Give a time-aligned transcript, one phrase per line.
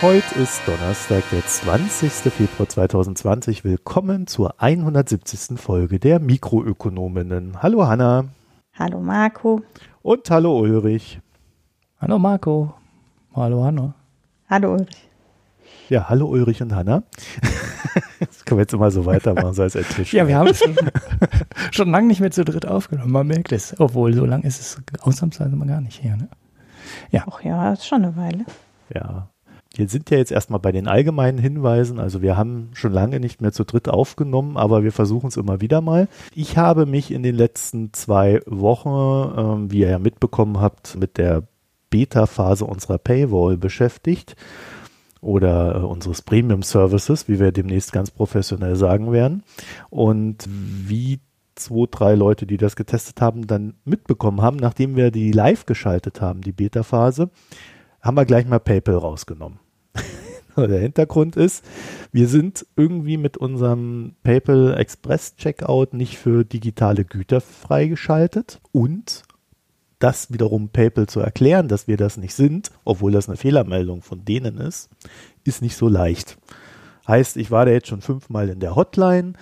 [0.00, 2.12] Heute ist Donnerstag, der 20.
[2.32, 3.64] Februar 2020.
[3.64, 5.58] Willkommen zur 170.
[5.58, 7.60] Folge der Mikroökonominnen.
[7.60, 8.26] Hallo Hanna.
[8.78, 9.60] Hallo Marco.
[10.02, 11.20] Und hallo Ulrich.
[12.00, 12.74] Hallo Marco.
[13.34, 13.96] Hallo Hanna.
[14.48, 15.08] Hallo Ulrich.
[15.88, 17.02] Ja, hallo Ulrich und Hanna.
[18.20, 20.12] Das können wir jetzt immer so weitermachen, so als ein Tisch.
[20.12, 20.76] Ja, wir haben es schon,
[21.72, 23.10] schon lange nicht mehr zu dritt aufgenommen.
[23.12, 23.78] Man merkt es.
[23.78, 26.16] Obwohl, so lange ist es ausnahmsweise mal gar nicht her.
[26.16, 26.28] Ne?
[27.10, 27.24] Ja.
[27.30, 28.44] Ach ja, ist schon eine Weile.
[28.94, 29.28] Ja.
[29.78, 32.00] Wir sind ja jetzt erstmal bei den allgemeinen Hinweisen.
[32.00, 35.60] Also wir haben schon lange nicht mehr zu dritt aufgenommen, aber wir versuchen es immer
[35.60, 36.08] wieder mal.
[36.34, 41.16] Ich habe mich in den letzten zwei Wochen, ähm, wie ihr ja mitbekommen habt, mit
[41.16, 41.44] der
[41.90, 44.34] Beta-Phase unserer Paywall beschäftigt
[45.20, 49.44] oder äh, unseres Premium Services, wie wir demnächst ganz professionell sagen werden.
[49.90, 51.20] Und wie
[51.54, 56.20] zwei, drei Leute, die das getestet haben, dann mitbekommen haben, nachdem wir die live geschaltet
[56.20, 57.30] haben, die Beta-Phase,
[58.00, 59.60] haben wir gleich mal PayPal rausgenommen.
[60.56, 61.64] Der Hintergrund ist,
[62.10, 69.22] wir sind irgendwie mit unserem PayPal Express Checkout nicht für digitale Güter freigeschaltet und
[70.00, 74.24] das wiederum PayPal zu erklären, dass wir das nicht sind, obwohl das eine Fehlermeldung von
[74.24, 74.90] denen ist,
[75.44, 76.38] ist nicht so leicht.
[77.06, 79.34] Heißt, ich war da jetzt schon fünfmal in der Hotline,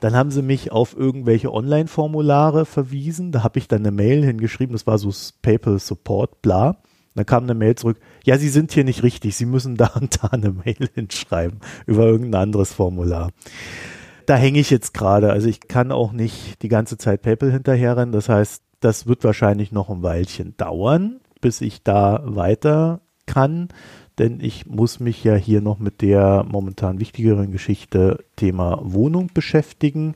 [0.00, 4.74] dann haben sie mich auf irgendwelche Online-Formulare verwiesen, da habe ich dann eine Mail hingeschrieben,
[4.74, 6.76] das war so PayPal Support, bla.
[7.14, 10.22] Dann kam eine Mail zurück, ja, Sie sind hier nicht richtig, Sie müssen da und
[10.22, 13.30] da eine Mail hinschreiben über irgendein anderes Formular.
[14.26, 18.12] Da hänge ich jetzt gerade, also ich kann auch nicht die ganze Zeit PayPal hinterherrennen,
[18.12, 23.68] das heißt, das wird wahrscheinlich noch ein Weilchen dauern, bis ich da weiter kann,
[24.18, 30.14] denn ich muss mich ja hier noch mit der momentan wichtigeren Geschichte Thema Wohnung beschäftigen,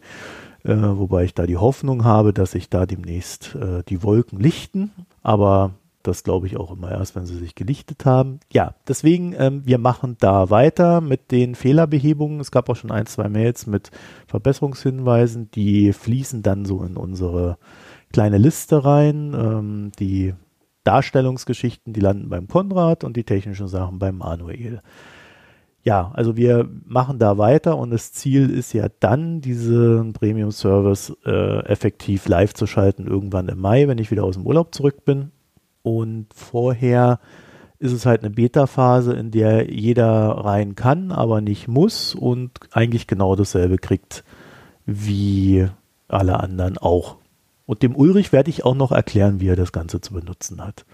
[0.64, 4.92] äh, wobei ich da die Hoffnung habe, dass sich da demnächst äh, die Wolken lichten,
[5.22, 5.72] aber
[6.08, 8.40] das glaube ich auch immer erst, wenn sie sich gelichtet haben.
[8.52, 12.40] Ja, deswegen, ähm, wir machen da weiter mit den Fehlerbehebungen.
[12.40, 13.90] Es gab auch schon ein, zwei Mails mit
[14.26, 17.58] Verbesserungshinweisen, die fließen dann so in unsere
[18.12, 19.34] kleine Liste rein.
[19.34, 20.34] Ähm, die
[20.84, 24.80] Darstellungsgeschichten, die landen beim Konrad und die technischen Sachen beim Manuel.
[25.84, 31.64] Ja, also wir machen da weiter und das Ziel ist ja dann, diesen Premium-Service äh,
[31.66, 35.30] effektiv live zu schalten, irgendwann im Mai, wenn ich wieder aus dem Urlaub zurück bin.
[35.96, 37.18] Und vorher
[37.78, 43.06] ist es halt eine Beta-Phase, in der jeder rein kann, aber nicht muss und eigentlich
[43.06, 44.24] genau dasselbe kriegt
[44.84, 45.68] wie
[46.08, 47.16] alle anderen auch.
[47.66, 50.86] Und dem Ulrich werde ich auch noch erklären, wie er das Ganze zu benutzen hat.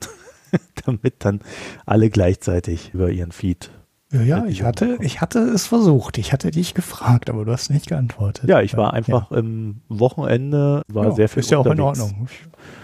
[0.86, 1.40] Damit dann
[1.86, 3.70] alle gleichzeitig über ihren Feed.
[4.12, 6.18] Ja, ja, ich hatte, ich hatte es versucht.
[6.18, 8.48] Ich hatte dich gefragt, aber du hast nicht geantwortet.
[8.48, 9.38] Ja, ich war einfach ja.
[9.38, 12.26] im Wochenende, war ja, sehr viel Ist ja auch in Ordnung.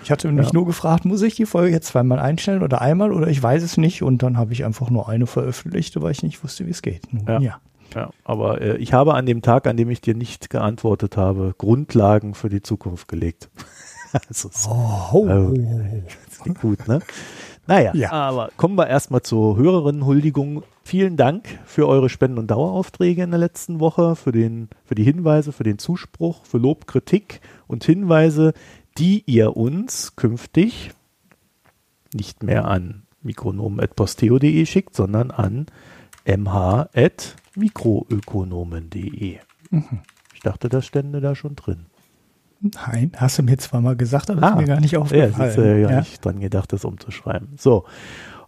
[0.04, 3.26] Ich hatte mich nur gefragt, muss ich die Folge jetzt zweimal einstellen oder einmal oder
[3.26, 6.44] ich weiß es nicht und dann habe ich einfach nur eine veröffentlicht, weil ich nicht
[6.44, 7.02] wusste, wie es geht.
[7.26, 7.60] Ja.
[7.94, 11.54] Ja, aber äh, ich habe an dem Tag, an dem ich dir nicht geantwortet habe,
[11.56, 13.48] Grundlagen für die Zukunft gelegt.
[14.28, 16.52] also, oh, oh, oh.
[16.60, 17.00] gut, ne?
[17.66, 18.12] Naja, ja.
[18.12, 20.62] aber kommen wir erstmal zur Hörerinnenhuldigung.
[20.84, 25.02] Vielen Dank für eure Spenden- und Daueraufträge in der letzten Woche, für, den, für die
[25.02, 28.52] Hinweise, für den Zuspruch, für Lob, Kritik und Hinweise,
[28.98, 30.92] die ihr uns künftig
[32.14, 35.66] nicht mehr an mikronomen.posteo.de schickt, sondern an
[36.24, 36.88] mh@
[37.56, 39.38] mikroökonomen.de.
[39.70, 40.00] Mhm.
[40.34, 41.86] Ich dachte, das stände da schon drin.
[42.60, 45.34] Nein, hast du mir zwar mal gesagt, aber ah, ist mir gar nicht aufgefallen.
[45.38, 45.98] Ja, ist äh, ja, ja.
[46.00, 47.50] nicht dran gedacht, das umzuschreiben.
[47.56, 47.84] So,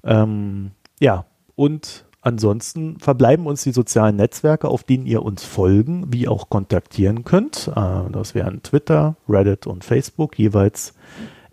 [0.04, 6.28] ähm, ja, und ansonsten verbleiben uns die sozialen Netzwerke, auf denen ihr uns folgen, wie
[6.28, 7.68] auch kontaktieren könnt.
[7.74, 10.94] Äh, das wären Twitter, Reddit und Facebook, jeweils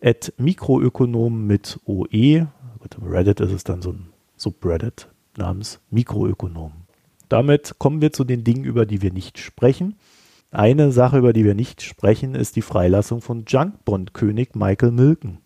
[0.01, 2.48] at Mikroökonomen mit OE.
[3.01, 6.86] Reddit ist es dann so ein Subreddit namens Mikroökonomen.
[7.30, 9.96] Damit kommen wir zu den Dingen, über die wir nicht sprechen.
[10.56, 15.40] Eine Sache, über die wir nicht sprechen, ist die Freilassung von Junkbond-König Michael Milken.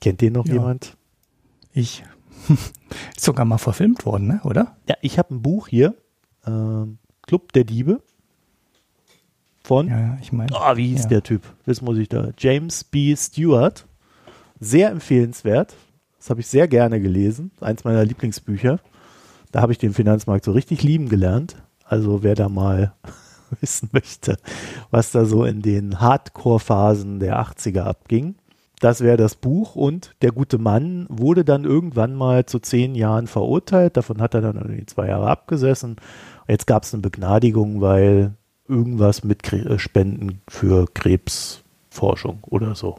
[0.00, 0.54] Kennt den noch ja.
[0.54, 0.96] jemand?
[1.72, 2.02] Ich.
[2.48, 4.40] ist sogar mal verfilmt worden, ne?
[4.42, 4.76] oder?
[4.88, 5.94] Ja, ich habe ein Buch hier,
[6.44, 6.86] äh,
[7.22, 8.02] Club der Diebe.
[9.62, 10.50] Von, ja, ich meine.
[10.52, 11.08] Oh, wie hieß ja.
[11.08, 11.42] der Typ?
[11.66, 12.30] Das muss ich da.
[12.36, 13.14] James B.
[13.14, 13.86] Stewart.
[14.58, 15.76] Sehr empfehlenswert.
[16.18, 17.52] Das habe ich sehr gerne gelesen.
[17.60, 18.80] Eins meiner Lieblingsbücher.
[19.52, 21.54] Da habe ich den Finanzmarkt so richtig lieben gelernt.
[21.84, 22.94] Also wer da mal
[23.60, 24.36] wissen möchte,
[24.90, 28.36] was da so in den Hardcore-Phasen der 80er abging,
[28.82, 33.28] das wäre das Buch und der gute Mann wurde dann irgendwann mal zu zehn Jahren
[33.28, 33.96] verurteilt.
[33.96, 35.96] Davon hat er dann irgendwie zwei Jahre abgesessen.
[36.48, 38.34] Jetzt gab es eine Begnadigung, weil
[38.66, 42.96] irgendwas mit äh, Spenden für Krebsforschung oder so.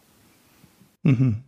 [1.02, 1.44] Mhm.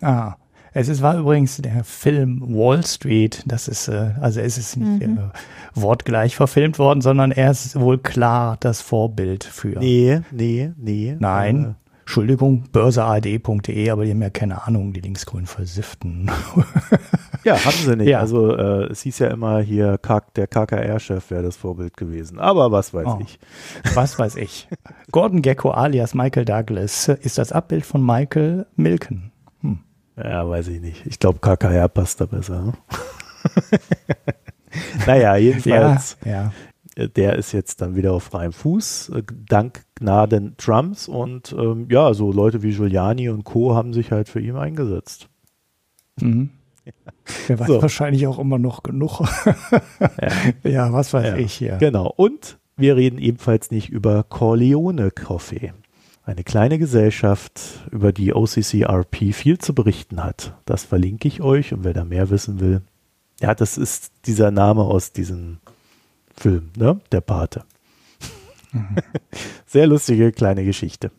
[0.00, 0.36] Ah,
[0.76, 3.44] Es ist, war übrigens der Film Wall Street.
[3.46, 5.18] Das ist, äh, also es ist nicht mhm.
[5.18, 9.78] äh, wortgleich verfilmt worden, sondern er ist wohl klar das Vorbild für.
[9.78, 11.16] Nee, nee, nee.
[11.18, 11.64] Nein.
[11.64, 16.30] Äh, Entschuldigung, börsead.de, aber die haben ja keine Ahnung, die linksgrün versifften.
[17.44, 18.08] ja, haben sie nicht.
[18.08, 18.18] Ja.
[18.18, 19.98] Also äh, es hieß ja immer hier,
[20.36, 22.38] der KKR-Chef wäre das Vorbild gewesen.
[22.40, 23.18] Aber was weiß oh.
[23.22, 23.38] ich.
[23.94, 24.68] Was weiß ich.
[25.12, 29.30] Gordon Gecko alias Michael Douglas ist das Abbild von Michael Milken.
[29.62, 29.78] Hm.
[30.16, 31.06] Ja, weiß ich nicht.
[31.06, 32.74] Ich glaube, KKR passt da besser.
[35.06, 36.16] naja, jedenfalls.
[36.24, 36.52] Ja, ja
[36.96, 41.08] der ist jetzt dann wieder auf freiem Fuß, äh, dank Gnaden Trumps.
[41.08, 43.74] Und ähm, ja, so Leute wie Giuliani und Co.
[43.74, 45.28] haben sich halt für ihn eingesetzt.
[46.20, 46.50] Mhm.
[46.86, 46.92] Ja.
[47.48, 47.80] Der weiß so.
[47.80, 49.22] wahrscheinlich auch immer noch genug.
[50.20, 50.30] ja.
[50.70, 51.78] ja, was weiß ich hier.
[51.78, 52.12] Genau.
[52.14, 55.72] Und wir reden ebenfalls nicht über Corleone Coffee.
[56.26, 57.60] Eine kleine Gesellschaft,
[57.90, 60.54] über die OCCRP viel zu berichten hat.
[60.64, 62.80] Das verlinke ich euch und wer da mehr wissen will.
[63.40, 65.58] Ja, das ist dieser Name aus diesem
[66.34, 66.98] Film, ne?
[67.12, 67.64] Der Pate.
[68.72, 68.96] Mhm.
[69.66, 71.10] Sehr lustige kleine Geschichte.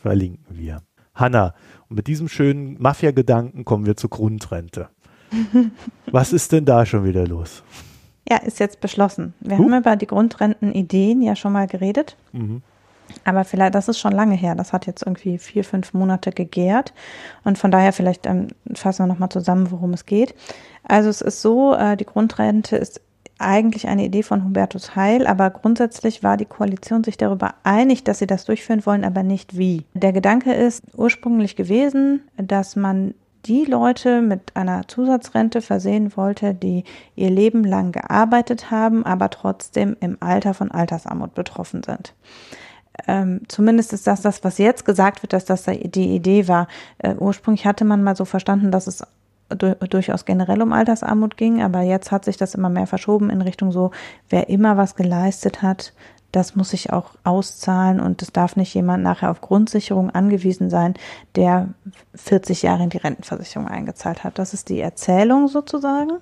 [0.00, 0.82] Verlinken wir.
[1.12, 1.54] Hanna,
[1.88, 4.90] und mit diesem schönen Mafia-Gedanken kommen wir zur Grundrente.
[6.06, 7.64] Was ist denn da schon wieder los?
[8.28, 9.34] Ja, ist jetzt beschlossen.
[9.40, 9.64] Wir uh.
[9.64, 12.16] haben über die Grundrentenideen ja schon mal geredet.
[12.32, 12.62] Mhm.
[13.24, 14.54] Aber vielleicht, das ist schon lange her.
[14.54, 16.92] Das hat jetzt irgendwie vier, fünf Monate gegärt.
[17.44, 20.34] Und von daher vielleicht ähm, fassen wir nochmal zusammen, worum es geht.
[20.82, 23.00] Also es ist so, äh, die Grundrente ist
[23.40, 28.18] eigentlich eine Idee von Hubertus Heil, aber grundsätzlich war die Koalition sich darüber einig, dass
[28.18, 29.84] sie das durchführen wollen, aber nicht wie.
[29.94, 33.14] Der Gedanke ist ursprünglich gewesen, dass man
[33.46, 36.84] die Leute mit einer Zusatzrente versehen wollte, die
[37.16, 42.12] ihr Leben lang gearbeitet haben, aber trotzdem im Alter von Altersarmut betroffen sind.
[43.06, 46.68] Ähm, zumindest ist das das, was jetzt gesagt wird, dass das die Idee war.
[46.98, 49.02] Äh, ursprünglich hatte man mal so verstanden, dass es
[49.56, 53.72] durchaus generell um Altersarmut ging, aber jetzt hat sich das immer mehr verschoben in Richtung
[53.72, 53.90] so,
[54.28, 55.92] wer immer was geleistet hat,
[56.32, 60.94] das muss sich auch auszahlen und es darf nicht jemand nachher auf Grundsicherung angewiesen sein,
[61.34, 61.68] der
[62.14, 64.38] 40 Jahre in die Rentenversicherung eingezahlt hat.
[64.38, 66.18] Das ist die Erzählung sozusagen.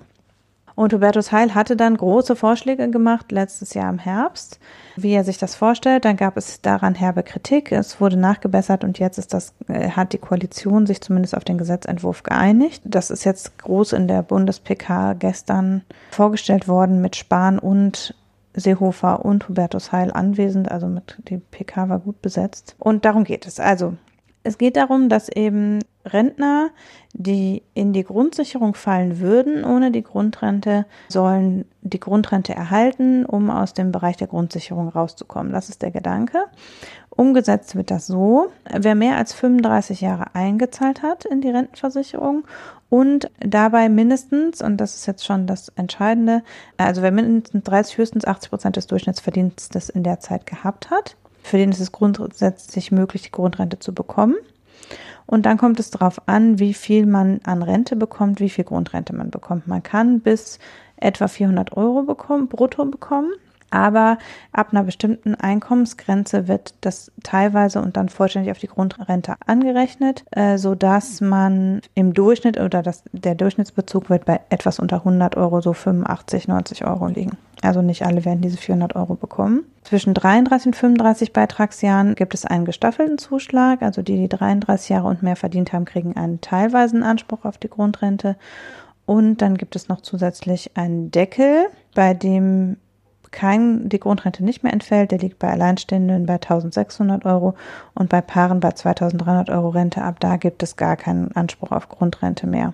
[0.79, 4.61] Und Hubertus Heil hatte dann große Vorschläge gemacht letztes Jahr im Herbst,
[4.95, 6.05] wie er sich das vorstellt.
[6.05, 7.73] Dann gab es daran herbe Kritik.
[7.73, 11.57] Es wurde nachgebessert und jetzt ist das, äh, hat die Koalition sich zumindest auf den
[11.57, 12.81] Gesetzentwurf geeinigt.
[12.85, 15.81] Das ist jetzt groß in der Bundes-PK gestern
[16.11, 18.15] vorgestellt worden mit Spahn und
[18.53, 22.77] Seehofer und Hubertus Heil anwesend, also mit die PK war gut besetzt.
[22.79, 23.59] Und darum geht es.
[23.59, 23.95] Also
[24.43, 25.79] es geht darum, dass eben
[26.11, 26.69] Rentner,
[27.13, 33.73] die in die Grundsicherung fallen würden ohne die Grundrente, sollen die Grundrente erhalten, um aus
[33.73, 35.51] dem Bereich der Grundsicherung rauszukommen.
[35.51, 36.43] Das ist der Gedanke.
[37.09, 42.45] Umgesetzt wird das so, wer mehr als 35 Jahre eingezahlt hat in die Rentenversicherung
[42.89, 46.43] und dabei mindestens, und das ist jetzt schon das Entscheidende,
[46.77, 51.57] also wer mindestens 30, höchstens 80 Prozent des Durchschnittsverdienstes in der Zeit gehabt hat, für
[51.57, 54.35] den ist es grundsätzlich möglich, die Grundrente zu bekommen.
[55.29, 59.15] Und dann kommt es darauf an, wie viel man an Rente bekommt, wie viel Grundrente
[59.15, 59.67] man bekommt.
[59.67, 60.57] Man kann bis
[60.97, 63.31] etwa 400 Euro bekommen, brutto bekommen.
[63.69, 64.17] Aber
[64.51, 70.57] ab einer bestimmten Einkommensgrenze wird das teilweise und dann vollständig auf die Grundrente angerechnet, äh,
[70.57, 75.61] so dass man im Durchschnitt oder das, der Durchschnittsbezug wird bei etwas unter 100 Euro,
[75.61, 77.37] so 85, 90 Euro liegen.
[77.61, 79.65] Also nicht alle werden diese 400 Euro bekommen.
[79.83, 83.81] Zwischen 33 und 35 Beitragsjahren gibt es einen gestaffelten Zuschlag.
[83.81, 87.69] Also die, die 33 Jahre und mehr verdient haben, kriegen einen teilweisen Anspruch auf die
[87.69, 88.37] Grundrente.
[89.05, 92.77] Und dann gibt es noch zusätzlich einen Deckel, bei dem
[93.31, 95.11] kein, die Grundrente nicht mehr entfällt.
[95.11, 97.55] Der liegt bei Alleinstehenden bei 1600 Euro
[97.93, 100.01] und bei Paaren bei 2300 Euro Rente.
[100.01, 102.73] Ab da gibt es gar keinen Anspruch auf Grundrente mehr.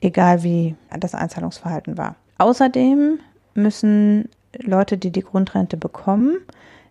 [0.00, 2.16] Egal wie das Einzahlungsverhalten war.
[2.38, 3.18] Außerdem
[3.54, 4.28] müssen
[4.58, 6.36] Leute, die die Grundrente bekommen,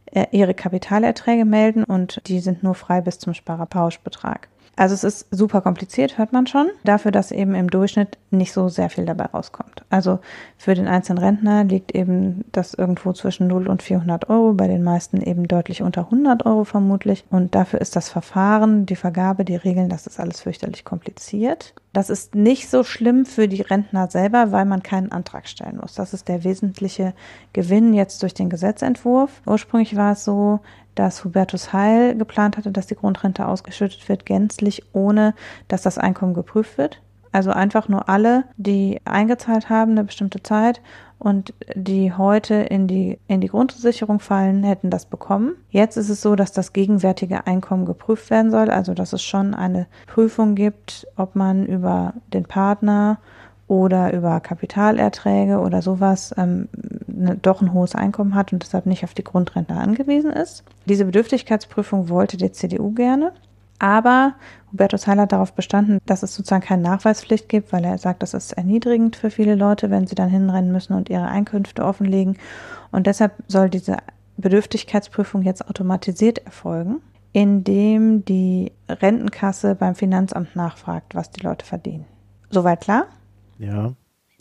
[0.06, 4.48] äh, ihre Kapitalerträge melden und die sind nur frei bis zum Sparerpauschbetrag.
[4.80, 8.70] Also es ist super kompliziert, hört man schon, dafür, dass eben im Durchschnitt nicht so
[8.70, 9.84] sehr viel dabei rauskommt.
[9.90, 10.20] Also
[10.58, 14.82] für den einzelnen Rentner liegt eben das irgendwo zwischen 0 und 400 Euro, bei den
[14.82, 17.26] meisten eben deutlich unter 100 Euro vermutlich.
[17.30, 21.74] Und dafür ist das Verfahren, die Vergabe, die Regeln, das ist alles fürchterlich kompliziert.
[21.92, 25.96] Das ist nicht so schlimm für die Rentner selber, weil man keinen Antrag stellen muss.
[25.96, 27.14] Das ist der wesentliche
[27.52, 29.42] Gewinn jetzt durch den Gesetzentwurf.
[29.46, 30.60] Ursprünglich war es so,
[30.94, 35.34] dass Hubertus Heil geplant hatte, dass die Grundrente ausgeschüttet wird, gänzlich ohne,
[35.68, 37.02] dass das Einkommen geprüft wird.
[37.32, 40.82] Also einfach nur alle, die eingezahlt haben eine bestimmte Zeit
[41.20, 45.56] und die heute in die, in die Grundsicherung fallen, hätten das bekommen.
[45.70, 49.54] Jetzt ist es so, dass das gegenwärtige Einkommen geprüft werden soll, also dass es schon
[49.54, 53.20] eine Prüfung gibt, ob man über den Partner
[53.68, 56.70] oder über Kapitalerträge oder sowas ähm,
[57.06, 60.64] ne, doch ein hohes Einkommen hat und deshalb nicht auf die Grundrente angewiesen ist.
[60.86, 63.34] Diese Bedürftigkeitsprüfung wollte die CDU gerne.
[63.80, 64.36] Aber
[64.72, 68.34] Hubertus Heil hat darauf bestanden, dass es sozusagen keine Nachweispflicht gibt, weil er sagt, das
[68.34, 72.38] ist erniedrigend für viele Leute, wenn sie dann hinrennen müssen und ihre Einkünfte offenlegen.
[72.92, 73.98] Und deshalb soll diese
[74.38, 82.06] Bedürftigkeitsprüfung jetzt automatisiert erfolgen, indem die Rentenkasse beim Finanzamt nachfragt, was die Leute verdienen.
[82.50, 83.08] Soweit klar?
[83.60, 83.94] Ja,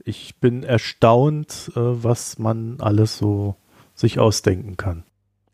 [0.05, 3.57] ich bin erstaunt, äh, was man alles so
[3.95, 5.05] sich ausdenken kann.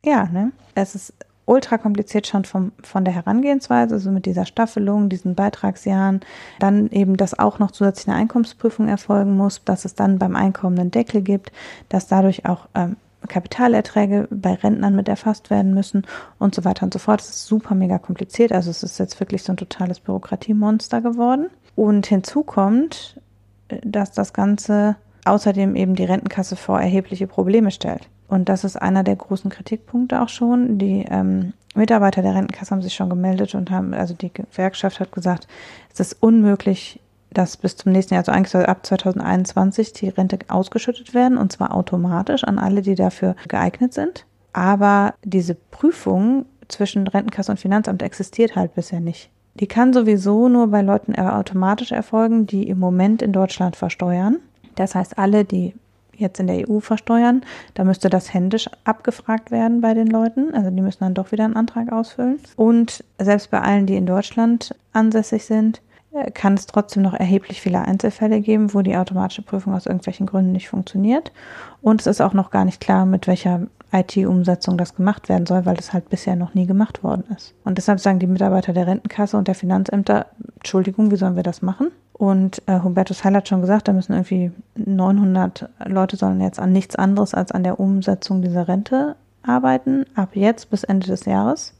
[0.05, 0.53] Ja, ne?
[0.75, 1.15] Es ist
[1.47, 6.21] ultra kompliziert schon vom, von der Herangehensweise, also mit dieser Staffelung, diesen Beitragsjahren,
[6.59, 10.79] dann eben, dass auch noch zusätzlich eine Einkommensprüfung erfolgen muss, dass es dann beim Einkommen
[10.79, 11.53] einen Deckel gibt,
[11.89, 12.97] dass dadurch auch ähm,
[13.29, 16.07] Kapitalerträge bei Rentnern mit erfasst werden müssen
[16.39, 17.21] und so weiter und so fort.
[17.21, 18.53] Das ist super mega kompliziert.
[18.53, 21.47] Also es ist jetzt wirklich so ein totales Bürokratiemonster geworden.
[21.75, 23.21] Und hinzu kommt,
[23.69, 28.09] äh, dass das Ganze außerdem eben die Rentenkasse vor erhebliche Probleme stellt.
[28.29, 30.79] Und das ist einer der großen Kritikpunkte auch schon.
[30.79, 35.13] Die ähm, Mitarbeiter der Rentenkasse haben sich schon gemeldet und haben, also die Gewerkschaft hat
[35.13, 35.47] gesagt,
[35.93, 37.01] es ist unmöglich,
[37.31, 41.53] dass bis zum nächsten Jahr, also eigentlich soll ab 2021 die Rente ausgeschüttet werden und
[41.53, 44.25] zwar automatisch an alle, die dafür geeignet sind.
[44.53, 49.31] Aber diese Prüfung zwischen Rentenkasse und Finanzamt existiert halt bisher nicht.
[49.55, 54.39] Die kann sowieso nur bei Leuten automatisch erfolgen, die im Moment in Deutschland versteuern.
[54.75, 55.75] Das heißt, alle, die
[56.19, 57.43] jetzt in der EU versteuern,
[57.75, 60.55] da müsste das händisch abgefragt werden bei den Leuten.
[60.55, 62.39] Also die müssen dann doch wieder einen Antrag ausfüllen.
[62.57, 65.81] Und selbst bei allen, die in Deutschland ansässig sind,
[66.13, 70.27] äh, kann es trotzdem noch erheblich viele Einzelfälle geben, wo die automatische Prüfung aus irgendwelchen
[70.27, 71.33] Gründen nicht funktioniert.
[71.83, 75.65] Und es ist auch noch gar nicht klar, mit welcher IT-Umsetzung das gemacht werden soll,
[75.65, 77.55] weil das halt bisher noch nie gemacht worden ist.
[77.65, 81.63] Und deshalb sagen die Mitarbeiter der Rentenkasse und der Finanzämter, Entschuldigung, wie sollen wir das
[81.63, 81.91] machen?
[82.13, 86.73] Und äh, Hubertus Heil hat schon gesagt, da müssen irgendwie 900 Leute sollen jetzt an
[86.73, 91.75] nichts anderes als an der Umsetzung dieser Rente arbeiten, ab jetzt bis Ende des Jahres,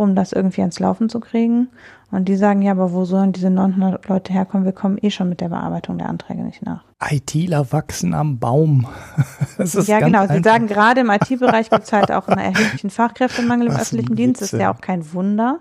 [0.00, 1.68] um das irgendwie ans Laufen zu kriegen.
[2.10, 4.64] Und die sagen, ja, aber wo sollen diese 900 Leute herkommen?
[4.64, 6.82] Wir kommen eh schon mit der Bearbeitung der Anträge nicht nach.
[7.08, 8.86] ITler wachsen am Baum.
[9.58, 10.26] ja, genau.
[10.26, 14.42] Sie sagen, gerade im IT-Bereich gibt es halt auch einen erheblichen Fachkräftemangel im öffentlichen Dienst.
[14.42, 15.60] Das ist ja auch kein Wunder.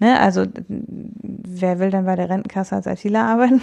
[0.00, 0.20] Ne?
[0.20, 3.62] Also wer will denn bei der Rentenkasse als ITler arbeiten?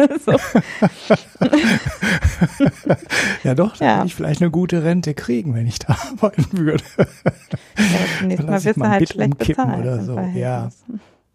[3.44, 3.96] ja doch, dann ja.
[3.98, 6.84] würde ich vielleicht eine gute Rente kriegen, wenn ich da arbeiten würde.
[6.98, 9.78] Ja, nächstes Mal wirst du halt schlecht bezahlt.
[9.78, 10.18] Oder so.
[10.34, 10.70] Ja.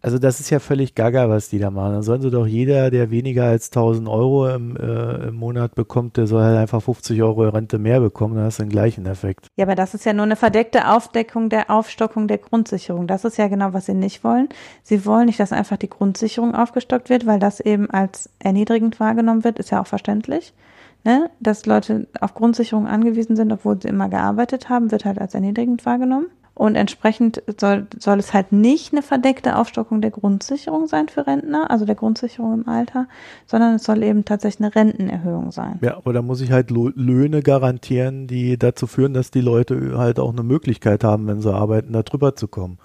[0.06, 1.94] Also das ist ja völlig gaga, was die da machen.
[1.94, 6.16] Dann sollen sie doch jeder, der weniger als 1000 Euro im, äh, im Monat bekommt,
[6.16, 8.36] der soll halt einfach 50 Euro Rente mehr bekommen.
[8.36, 9.48] Dann hast du den gleichen Effekt.
[9.56, 13.08] Ja, aber das ist ja nur eine verdeckte Aufdeckung der Aufstockung der Grundsicherung.
[13.08, 14.48] Das ist ja genau, was sie nicht wollen.
[14.84, 19.42] Sie wollen nicht, dass einfach die Grundsicherung aufgestockt wird, weil das eben als erniedrigend wahrgenommen
[19.42, 20.54] wird, ist ja auch verständlich.
[21.02, 21.30] Ne?
[21.40, 25.84] Dass Leute auf Grundsicherung angewiesen sind, obwohl sie immer gearbeitet haben, wird halt als erniedrigend
[25.84, 26.26] wahrgenommen.
[26.56, 31.70] Und entsprechend soll, soll es halt nicht eine verdeckte Aufstockung der Grundsicherung sein für Rentner,
[31.70, 33.08] also der Grundsicherung im Alter,
[33.44, 35.78] sondern es soll eben tatsächlich eine Rentenerhöhung sein.
[35.82, 40.18] Ja, aber da muss ich halt Löhne garantieren, die dazu führen, dass die Leute halt
[40.18, 42.78] auch eine Möglichkeit haben, wenn sie arbeiten, da drüber zu kommen.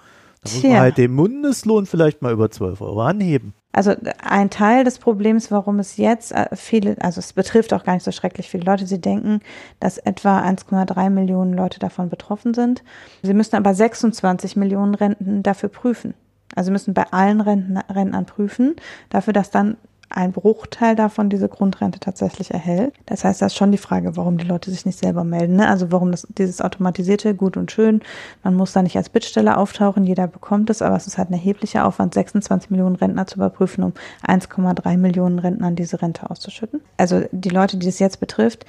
[0.44, 3.54] Da muss man halt den Mindestlohn vielleicht mal über 12 Euro anheben.
[3.72, 7.94] Also ein Teil des Problems, warum es jetzt äh, viele, also es betrifft auch gar
[7.94, 9.40] nicht so schrecklich viele Leute, sie denken,
[9.80, 12.82] dass etwa 1,3 Millionen Leute davon betroffen sind.
[13.22, 16.14] Sie müssen aber 26 Millionen Renten dafür prüfen.
[16.54, 18.76] Also müssen bei allen Rentnern prüfen,
[19.08, 19.78] dafür, dass dann
[20.16, 22.94] ein Bruchteil davon diese Grundrente tatsächlich erhält.
[23.06, 25.56] Das heißt, das ist schon die Frage, warum die Leute sich nicht selber melden.
[25.56, 25.68] Ne?
[25.68, 28.00] Also warum das, dieses automatisierte, gut und schön,
[28.42, 31.34] man muss da nicht als Bittsteller auftauchen, jeder bekommt es, aber es ist halt ein
[31.34, 33.92] erheblicher Aufwand, 26 Millionen Rentner zu überprüfen, um
[34.26, 36.80] 1,3 Millionen Rentnern diese Rente auszuschütten.
[36.96, 38.66] Also die Leute, die es jetzt betrifft,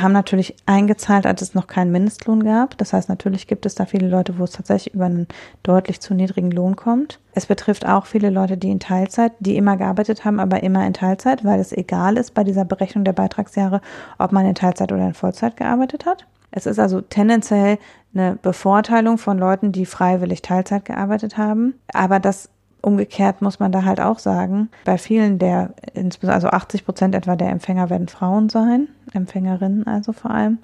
[0.00, 2.76] haben natürlich eingezahlt, als es noch keinen Mindestlohn gab.
[2.78, 5.26] Das heißt, natürlich gibt es da viele Leute, wo es tatsächlich über einen
[5.62, 7.20] deutlich zu niedrigen Lohn kommt.
[7.32, 10.94] Es betrifft auch viele Leute, die in Teilzeit, die immer gearbeitet haben, aber immer in
[10.94, 13.80] Teilzeit, weil es egal ist bei dieser Berechnung der Beitragsjahre,
[14.18, 16.26] ob man in Teilzeit oder in Vollzeit gearbeitet hat.
[16.50, 17.78] Es ist also tendenziell
[18.14, 21.74] eine Bevorteilung von Leuten, die freiwillig Teilzeit gearbeitet haben.
[21.92, 22.48] Aber das
[22.82, 25.74] Umgekehrt muss man da halt auch sagen, bei vielen der,
[26.22, 30.58] also 80 Prozent etwa der Empfänger werden Frauen sein, Empfängerinnen also vor allem.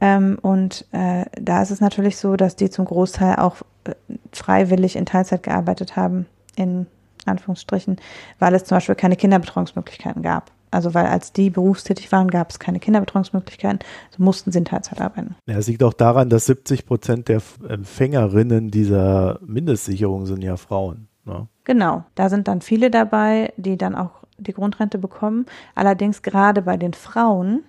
[0.00, 3.94] Ähm, und äh, da ist es natürlich so, dass die zum Großteil auch äh,
[4.32, 6.86] freiwillig in Teilzeit gearbeitet haben in
[7.24, 7.96] Anführungsstrichen,
[8.38, 10.50] weil es zum Beispiel keine Kinderbetreuungsmöglichkeiten gab.
[10.72, 13.80] Also weil als die berufstätig waren, gab es keine Kinderbetreuungsmöglichkeiten,
[14.10, 15.36] so mussten sie in Teilzeit arbeiten.
[15.46, 21.08] Ja, es liegt auch daran, dass 70 Prozent der Empfängerinnen dieser Mindestsicherung sind ja Frauen.
[21.24, 21.46] Ne?
[21.64, 25.46] Genau, da sind dann viele dabei, die dann auch die Grundrente bekommen.
[25.74, 27.62] Allerdings gerade bei den Frauen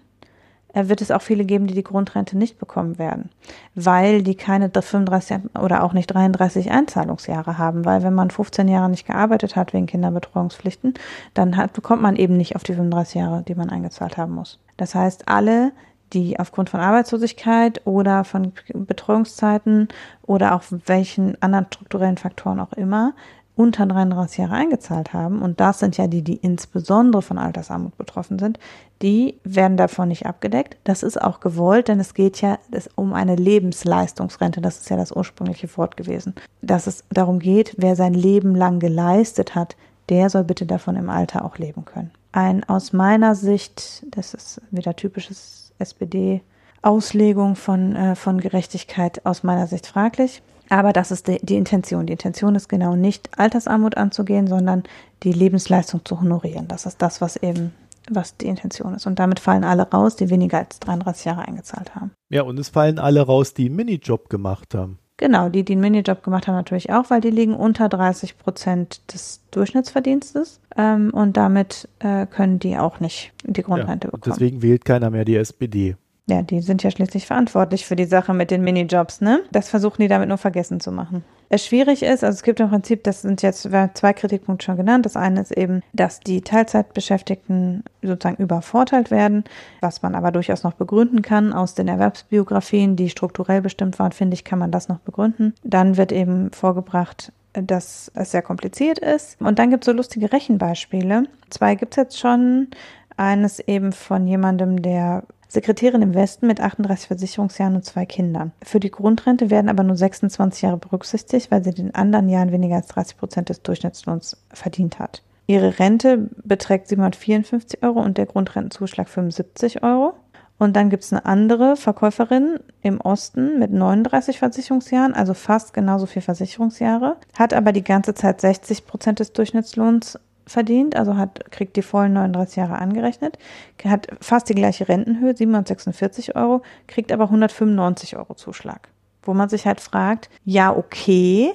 [0.73, 3.29] äh, wird es auch viele geben, die die Grundrente nicht bekommen werden,
[3.75, 8.89] weil die keine 35 oder auch nicht 33 Einzahlungsjahre haben, weil wenn man 15 Jahre
[8.89, 10.95] nicht gearbeitet hat wegen Kinderbetreuungspflichten,
[11.33, 14.59] dann hat, bekommt man eben nicht auf die 35 Jahre, die man eingezahlt haben muss.
[14.77, 15.71] Das heißt, alle,
[16.13, 19.87] die aufgrund von Arbeitslosigkeit oder von Betreuungszeiten
[20.21, 23.13] oder auch welchen anderen strukturellen Faktoren auch immer
[23.55, 28.39] unter 33 Jahre eingezahlt haben, und das sind ja die, die insbesondere von Altersarmut betroffen
[28.39, 28.59] sind,
[29.01, 30.77] die werden davon nicht abgedeckt.
[30.85, 32.57] Das ist auch gewollt, denn es geht ja
[32.95, 34.61] um eine Lebensleistungsrente.
[34.61, 36.33] Das ist ja das ursprüngliche Wort gewesen.
[36.61, 39.75] Dass es darum geht, wer sein Leben lang geleistet hat,
[40.09, 42.11] der soll bitte davon im Alter auch leben können.
[42.31, 46.41] Ein aus meiner Sicht, das ist wieder typisches SPD,
[46.81, 50.41] Auslegung von, äh, von Gerechtigkeit aus meiner Sicht fraglich.
[50.73, 52.07] Aber das ist die, die, Intention.
[52.07, 54.81] Die Intention ist genau nicht Altersarmut anzugehen, sondern
[55.21, 56.67] die Lebensleistung zu honorieren.
[56.67, 57.73] Das ist das, was eben,
[58.09, 59.05] was die Intention ist.
[59.05, 62.09] Und damit fallen alle raus, die weniger als 33 Jahre eingezahlt haben.
[62.29, 64.97] Ja, und es fallen alle raus, die einen Minijob gemacht haben.
[65.17, 69.13] Genau, die, die einen Minijob gemacht haben, natürlich auch, weil die liegen unter 30 Prozent
[69.13, 70.59] des Durchschnittsverdienstes.
[70.75, 74.35] Ähm, und damit äh, können die auch nicht die Grundrente ja, bekommen.
[74.35, 75.97] Deswegen wählt keiner mehr die SPD.
[76.25, 79.41] Ja, die sind ja schließlich verantwortlich für die Sache mit den Minijobs, ne?
[79.51, 81.25] Das versuchen die damit nur vergessen zu machen.
[81.49, 85.05] Es schwierig ist, also es gibt im Prinzip, das sind jetzt zwei Kritikpunkte schon genannt.
[85.05, 89.43] Das eine ist eben, dass die Teilzeitbeschäftigten sozusagen übervorteilt werden,
[89.81, 94.35] was man aber durchaus noch begründen kann aus den Erwerbsbiografien, die strukturell bestimmt waren, finde
[94.35, 95.53] ich, kann man das noch begründen.
[95.63, 99.39] Dann wird eben vorgebracht, dass es sehr kompliziert ist.
[99.41, 101.25] Und dann gibt es so lustige Rechenbeispiele.
[101.49, 102.69] Zwei gibt es jetzt schon.
[103.15, 108.53] Eines eben von jemandem, der Sekretärin im Westen mit 38 Versicherungsjahren und zwei Kindern.
[108.63, 112.51] Für die Grundrente werden aber nur 26 Jahre berücksichtigt, weil sie in den anderen Jahren
[112.51, 115.21] weniger als 30 Prozent des Durchschnittslohns verdient hat.
[115.45, 120.13] Ihre Rente beträgt 754 Euro und der Grundrentenzuschlag 75 Euro.
[120.57, 126.07] Und dann gibt es eine andere Verkäuferin im Osten mit 39 Versicherungsjahren, also fast genauso
[126.07, 131.75] viel Versicherungsjahre, hat aber die ganze Zeit 60 Prozent des Durchschnittslohns verdient, also hat, kriegt
[131.75, 133.37] die vollen 39 Jahre angerechnet,
[133.85, 138.89] hat fast die gleiche Rentenhöhe, 746 Euro, kriegt aber 195 Euro Zuschlag.
[139.21, 141.51] Wo man sich halt fragt, ja, okay,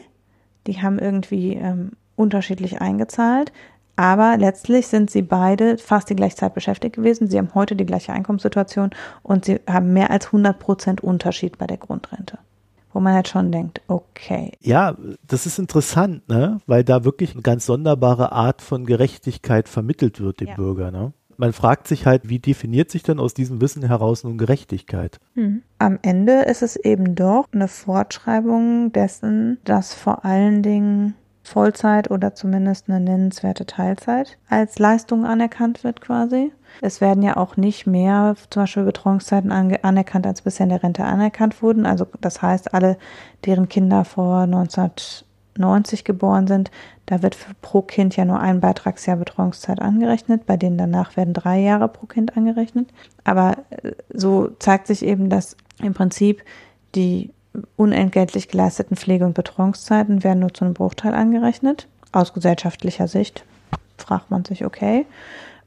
[0.67, 3.53] die haben irgendwie ähm, unterschiedlich eingezahlt,
[3.97, 7.29] aber letztlich sind sie beide fast die gleiche Zeit beschäftigt gewesen.
[7.29, 8.91] Sie haben heute die gleiche Einkommenssituation
[9.23, 12.39] und sie haben mehr als 100 Prozent Unterschied bei der Grundrente
[12.93, 14.53] wo man halt schon denkt, okay.
[14.61, 14.97] Ja,
[15.27, 16.59] das ist interessant, ne?
[16.67, 20.55] Weil da wirklich eine ganz sonderbare Art von Gerechtigkeit vermittelt wird dem ja.
[20.55, 21.13] Bürger, ne?
[21.41, 25.21] Man fragt sich halt, wie definiert sich denn aus diesem Wissen heraus nun Gerechtigkeit?
[25.35, 25.63] Hm.
[25.79, 31.15] Am Ende ist es eben doch eine Fortschreibung dessen, dass vor allen Dingen
[31.49, 36.53] Vollzeit oder zumindest eine nennenswerte Teilzeit als Leistung anerkannt wird quasi.
[36.81, 41.05] Es werden ja auch nicht mehr zum Beispiel Betreuungszeiten anerkannt, als bisher in der Rente
[41.05, 41.87] anerkannt wurden.
[41.87, 42.99] Also das heißt, alle,
[43.47, 46.71] deren Kinder vor 1990 geboren sind,
[47.07, 50.45] da wird pro Kind ja nur ein Beitragsjahr Betreuungszeit angerechnet.
[50.47, 52.91] Bei denen danach werden drei Jahre pro Kind angerechnet.
[53.25, 56.43] Aber äh, so zeigt sich eben, dass im Prinzip
[56.95, 57.33] die
[57.77, 61.89] unentgeltlich geleisteten Pflege- und Betreuungszeiten werden nur zu einem Bruchteil angerechnet.
[62.13, 63.45] Aus gesellschaftlicher Sicht
[63.97, 65.07] fragt man sich, okay.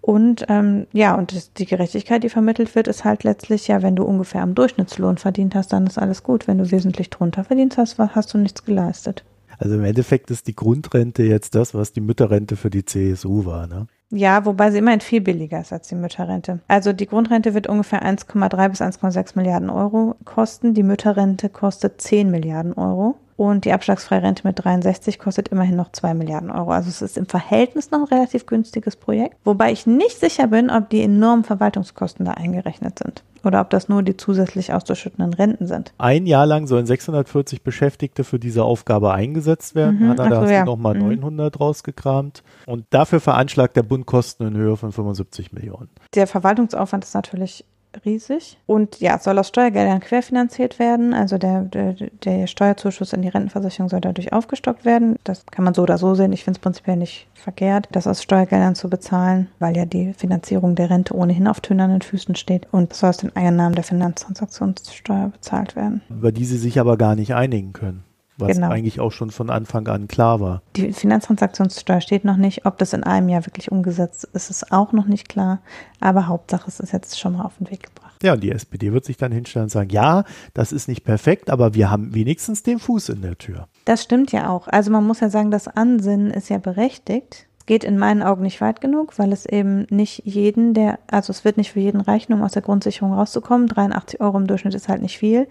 [0.02, 3.96] Und ähm, ja, und das, die Gerechtigkeit, die vermittelt wird, ist halt letztlich ja, wenn
[3.96, 6.48] du ungefähr am Durchschnittslohn verdient hast, dann ist alles gut.
[6.48, 9.24] Wenn du wesentlich drunter verdient hast, hast du nichts geleistet.
[9.60, 13.68] Also im Endeffekt ist die Grundrente jetzt das, was die Mütterrente für die CSU war,
[13.68, 13.86] ne?
[14.12, 16.60] Ja, wobei sie immerhin viel billiger ist als die Mütterrente.
[16.68, 20.74] Also die Grundrente wird ungefähr 1,3 bis 1,6 Milliarden Euro kosten.
[20.74, 23.16] Die Mütterrente kostet 10 Milliarden Euro.
[23.42, 26.70] Und die abschlagsfreie Rente mit 63 kostet immerhin noch 2 Milliarden Euro.
[26.70, 29.36] Also es ist im Verhältnis noch ein relativ günstiges Projekt.
[29.44, 33.24] Wobei ich nicht sicher bin, ob die enormen Verwaltungskosten da eingerechnet sind.
[33.44, 35.92] Oder ob das nur die zusätzlich auszuschüttenden Renten sind.
[35.98, 39.98] Ein Jahr lang sollen 640 Beschäftigte für diese Aufgabe eingesetzt werden.
[40.02, 40.10] Mhm.
[40.10, 40.60] Hanna, da so, hast ja.
[40.60, 41.08] du nochmal mhm.
[41.08, 42.44] 900 rausgekramt.
[42.68, 45.90] Und dafür veranschlagt der Bund Kosten in Höhe von 75 Millionen.
[46.14, 47.66] Der Verwaltungsaufwand ist natürlich
[48.06, 48.58] riesig.
[48.66, 51.14] Und ja, soll aus Steuergeldern querfinanziert werden.
[51.14, 55.18] Also der, der, der Steuerzuschuss in die Rentenversicherung soll dadurch aufgestockt werden.
[55.24, 56.34] Das kann man so oder so sehen.
[56.34, 60.76] Ich finde es prinzipiell nicht verkehrt, das aus Steuergeldern zu bezahlen, weil ja die Finanzierung
[60.76, 65.76] der Rente ohnehin auf tönernen Füßen steht und soll aus den Einnahmen der Finanztransaktionssteuer bezahlt
[65.76, 66.02] werden.
[66.10, 68.04] Über die sie sich aber gar nicht einigen können.
[68.42, 68.70] Was genau.
[68.70, 70.62] eigentlich auch schon von Anfang an klar war.
[70.76, 72.66] Die Finanztransaktionssteuer steht noch nicht.
[72.66, 75.62] Ob das in einem Jahr wirklich umgesetzt ist, ist auch noch nicht klar.
[76.00, 78.12] Aber Hauptsache, es ist jetzt schon mal auf den Weg gebracht.
[78.24, 80.24] Ja, und die SPD wird sich dann hinstellen und sagen, ja,
[80.54, 83.68] das ist nicht perfekt, aber wir haben wenigstens den Fuß in der Tür.
[83.86, 84.68] Das stimmt ja auch.
[84.68, 88.62] Also man muss ja sagen, das Ansinnen ist ja berechtigt geht in meinen Augen nicht
[88.62, 92.34] weit genug, weil es eben nicht jeden, der, also es wird nicht für jeden reichen,
[92.34, 93.68] um aus der Grundsicherung rauszukommen.
[93.68, 95.48] 83 Euro im Durchschnitt ist halt nicht viel.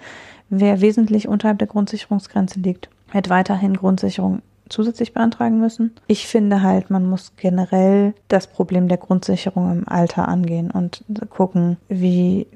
[0.49, 5.93] Wer wesentlich unterhalb der Grundsicherungsgrenze liegt, wird weiterhin Grundsicherung zusätzlich beantragen müssen.
[6.07, 11.77] Ich finde halt, man muss generell das Problem der Grundsicherung im Alter angehen und gucken,
[11.89, 12.47] wie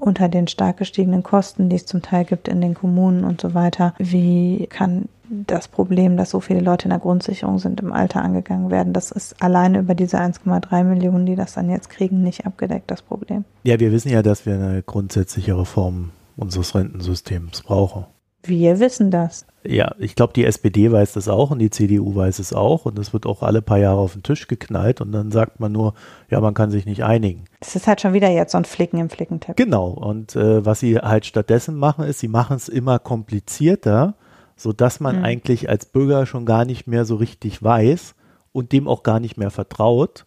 [0.00, 3.54] unter den stark gestiegenen Kosten, die es zum Teil gibt in den Kommunen und so
[3.54, 8.22] weiter, wie kann das Problem, dass so viele Leute in der Grundsicherung sind, im Alter
[8.22, 8.92] angegangen werden.
[8.92, 13.02] Das ist alleine über diese 1,3 Millionen, die das dann jetzt kriegen, nicht abgedeckt, das
[13.02, 13.44] Problem.
[13.62, 18.06] Ja, wir wissen ja, dass wir eine grundsätzliche Reform unseres Rentensystems brauchen.
[18.42, 19.46] Wir wissen das.
[19.62, 22.98] Ja, ich glaube, die SPD weiß das auch und die CDU weiß es auch und
[22.98, 25.92] es wird auch alle paar Jahre auf den Tisch geknallt und dann sagt man nur,
[26.30, 27.44] ja, man kann sich nicht einigen.
[27.60, 29.62] Es ist halt schon wieder jetzt so ein Flicken im Flickenteppich.
[29.62, 34.14] Genau und äh, was sie halt stattdessen machen, ist, sie machen es immer komplizierter
[34.60, 35.24] so dass man mhm.
[35.24, 38.14] eigentlich als Bürger schon gar nicht mehr so richtig weiß
[38.52, 40.26] und dem auch gar nicht mehr vertraut,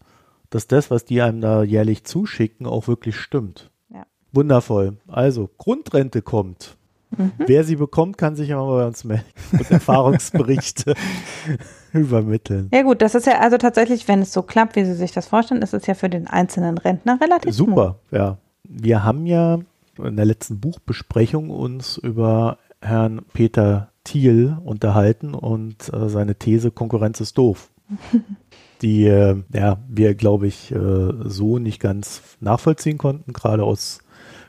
[0.49, 3.69] dass das, was die einem da jährlich zuschicken, auch wirklich stimmt.
[3.93, 4.08] Ja.
[4.32, 4.97] Wundervoll.
[5.08, 6.78] Also, Grundrente kommt.
[7.17, 7.32] Mhm.
[7.38, 10.95] Wer sie bekommt, kann sich immer bei uns melden und Erfahrungsberichte
[11.93, 12.69] übermitteln.
[12.73, 15.28] Ja gut, das ist ja also tatsächlich, wenn es so klappt, wie Sie sich das
[15.28, 18.19] vorstellen, ist es ja für den einzelnen Rentner relativ Super, smooth.
[18.19, 18.38] ja.
[18.65, 19.60] Wir haben ja
[19.97, 27.21] in der letzten Buchbesprechung uns über Herrn Peter Thiel unterhalten und äh, seine These Konkurrenz
[27.21, 27.69] ist doof.
[28.82, 33.99] die äh, ja, wir, glaube ich, äh, so nicht ganz nachvollziehen konnten, gerade aus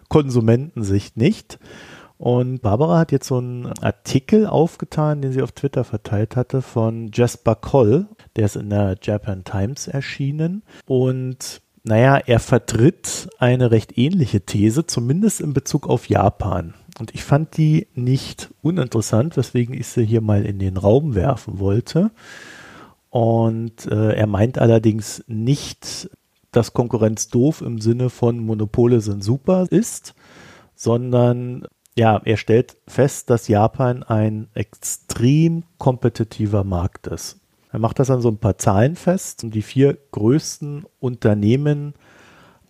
[0.09, 1.59] Konsumentensicht nicht.
[2.17, 7.11] Und Barbara hat jetzt so einen Artikel aufgetan, den sie auf Twitter verteilt hatte, von
[7.13, 8.07] Jasper Coll.
[8.37, 10.63] Der ist in der Japan Times erschienen.
[10.87, 16.75] Und naja, er vertritt eine recht ähnliche These, zumindest in Bezug auf Japan.
[16.99, 21.59] Und ich fand die nicht uninteressant, weswegen ich sie hier mal in den Raum werfen
[21.59, 22.11] wollte.
[23.11, 26.09] Und äh, er meint allerdings nicht,
[26.53, 30.15] dass Konkurrenz doof im Sinne von Monopole sind super ist,
[30.75, 31.67] sondern
[31.97, 37.39] ja, er stellt fest, dass Japan ein extrem kompetitiver Markt ist.
[37.73, 39.43] Er macht das an so ein paar Zahlen fest.
[39.45, 41.95] Die vier größten Unternehmen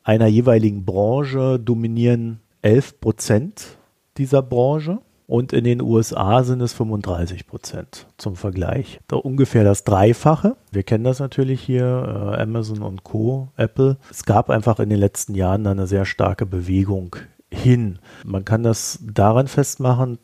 [0.03, 3.77] einer jeweiligen Branche dominieren 11 Prozent
[4.17, 4.99] dieser Branche.
[5.27, 9.01] Und in den USA sind es 35 Prozent zum Vergleich.
[9.09, 10.57] Da ungefähr das Dreifache.
[10.71, 13.97] Wir kennen das natürlich hier, äh, Amazon und Co., Apple.
[14.11, 17.17] Es gab einfach in den letzten Jahren eine sehr starke Bewegung
[17.55, 17.99] hin.
[18.25, 20.19] Man kann das daran festmachen,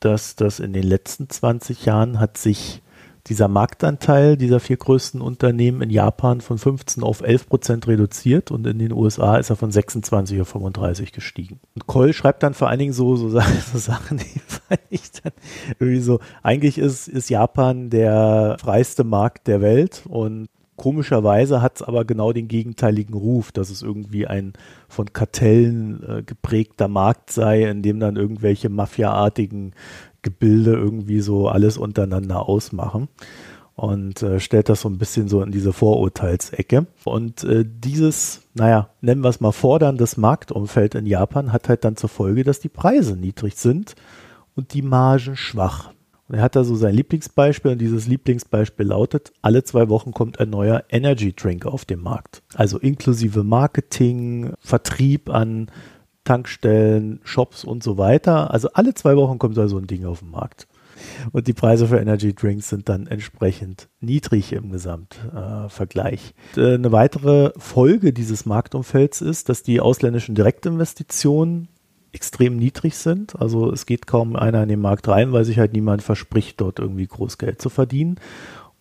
[0.00, 2.82] dass das in den letzten 20 Jahren hat sich
[3.26, 8.66] dieser Marktanteil dieser vier größten Unternehmen in Japan von 15 auf 11 Prozent reduziert und
[8.66, 11.60] in den USA ist er von 26 auf 35 gestiegen.
[11.74, 13.28] Und Koll schreibt dann vor allen Dingen so, so,
[13.72, 15.32] so Sachen, die fand ich dann
[15.78, 20.48] irgendwie so, eigentlich ist, ist Japan der freiste Markt der Welt und
[20.80, 24.54] Komischerweise hat es aber genau den gegenteiligen Ruf, dass es irgendwie ein
[24.88, 29.74] von Kartellen äh, geprägter Markt sei, in dem dann irgendwelche mafiaartigen
[30.22, 33.08] Gebilde irgendwie so alles untereinander ausmachen
[33.74, 36.86] und äh, stellt das so ein bisschen so in diese Vorurteilsecke.
[37.04, 41.96] Und äh, dieses, naja, nennen wir es mal forderndes Marktumfeld in Japan hat halt dann
[41.98, 43.96] zur Folge, dass die Preise niedrig sind
[44.56, 45.90] und die Margen schwach.
[46.30, 50.38] Und er hat da so sein Lieblingsbeispiel und dieses Lieblingsbeispiel lautet, alle zwei Wochen kommt
[50.38, 52.44] ein neuer Energy Drink auf den Markt.
[52.54, 55.72] Also inklusive Marketing, Vertrieb an
[56.22, 58.52] Tankstellen, Shops und so weiter.
[58.52, 60.68] Also alle zwei Wochen kommt da so ein Ding auf den Markt.
[61.32, 66.34] Und die Preise für Energy Drinks sind dann entsprechend niedrig im Gesamtvergleich.
[66.56, 71.66] Äh, eine weitere Folge dieses Marktumfelds ist, dass die ausländischen Direktinvestitionen
[72.12, 73.40] extrem niedrig sind.
[73.40, 76.78] Also es geht kaum einer in den Markt rein, weil sich halt niemand verspricht, dort
[76.78, 78.16] irgendwie groß Geld zu verdienen.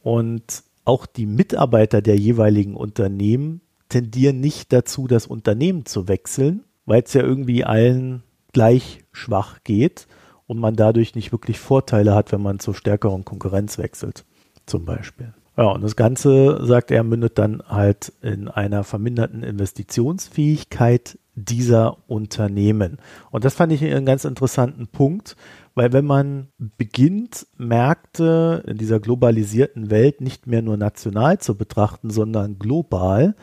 [0.02, 7.04] Und auch die Mitarbeiter der jeweiligen Unternehmen tendieren nicht dazu, das Unternehmen zu wechseln, weil
[7.04, 10.08] es ja irgendwie allen gleich schwach geht
[10.48, 14.26] und man dadurch nicht wirklich Vorteile hat, wenn man zur stärkeren Konkurrenz wechselt,
[14.66, 15.34] zum Beispiel.
[15.60, 22.98] Ja, und das Ganze, sagt er, mündet dann halt in einer verminderten Investitionsfähigkeit dieser Unternehmen.
[23.30, 25.36] Und das fand ich einen ganz interessanten Punkt,
[25.76, 32.10] weil wenn man beginnt, Märkte in dieser globalisierten Welt nicht mehr nur national zu betrachten,
[32.10, 33.36] sondern global,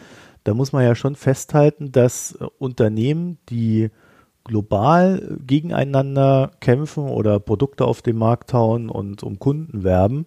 [0.44, 3.90] da muss man ja schon festhalten, dass Unternehmen, die
[4.42, 10.24] global gegeneinander kämpfen oder Produkte auf den Markt hauen und um Kunden werben,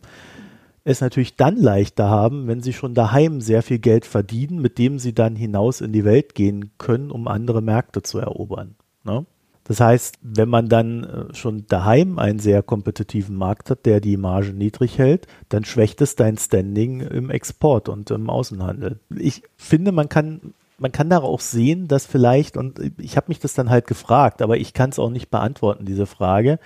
[0.83, 4.99] es natürlich dann leichter haben, wenn sie schon daheim sehr viel Geld verdienen, mit dem
[4.99, 8.75] sie dann hinaus in die Welt gehen können, um andere Märkte zu erobern.
[9.03, 9.25] Ne?
[9.65, 14.17] Das heißt, wenn man dann äh, schon daheim einen sehr kompetitiven Markt hat, der die
[14.17, 18.99] Marge niedrig hält, dann schwächt es dein Standing im Export und im Außenhandel.
[19.15, 23.39] Ich finde, man kann man kann da auch sehen, dass vielleicht, und ich habe mich
[23.39, 26.57] das dann halt gefragt, aber ich kann es auch nicht beantworten, diese Frage,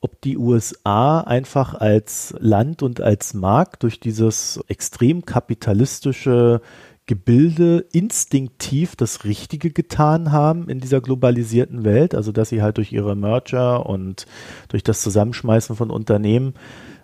[0.00, 6.62] ob die USA einfach als Land und als Markt durch dieses extrem kapitalistische
[7.06, 12.92] Gebilde instinktiv das Richtige getan haben in dieser globalisierten Welt, also dass sie halt durch
[12.92, 14.26] ihre Merger und
[14.68, 16.54] durch das Zusammenschmeißen von Unternehmen,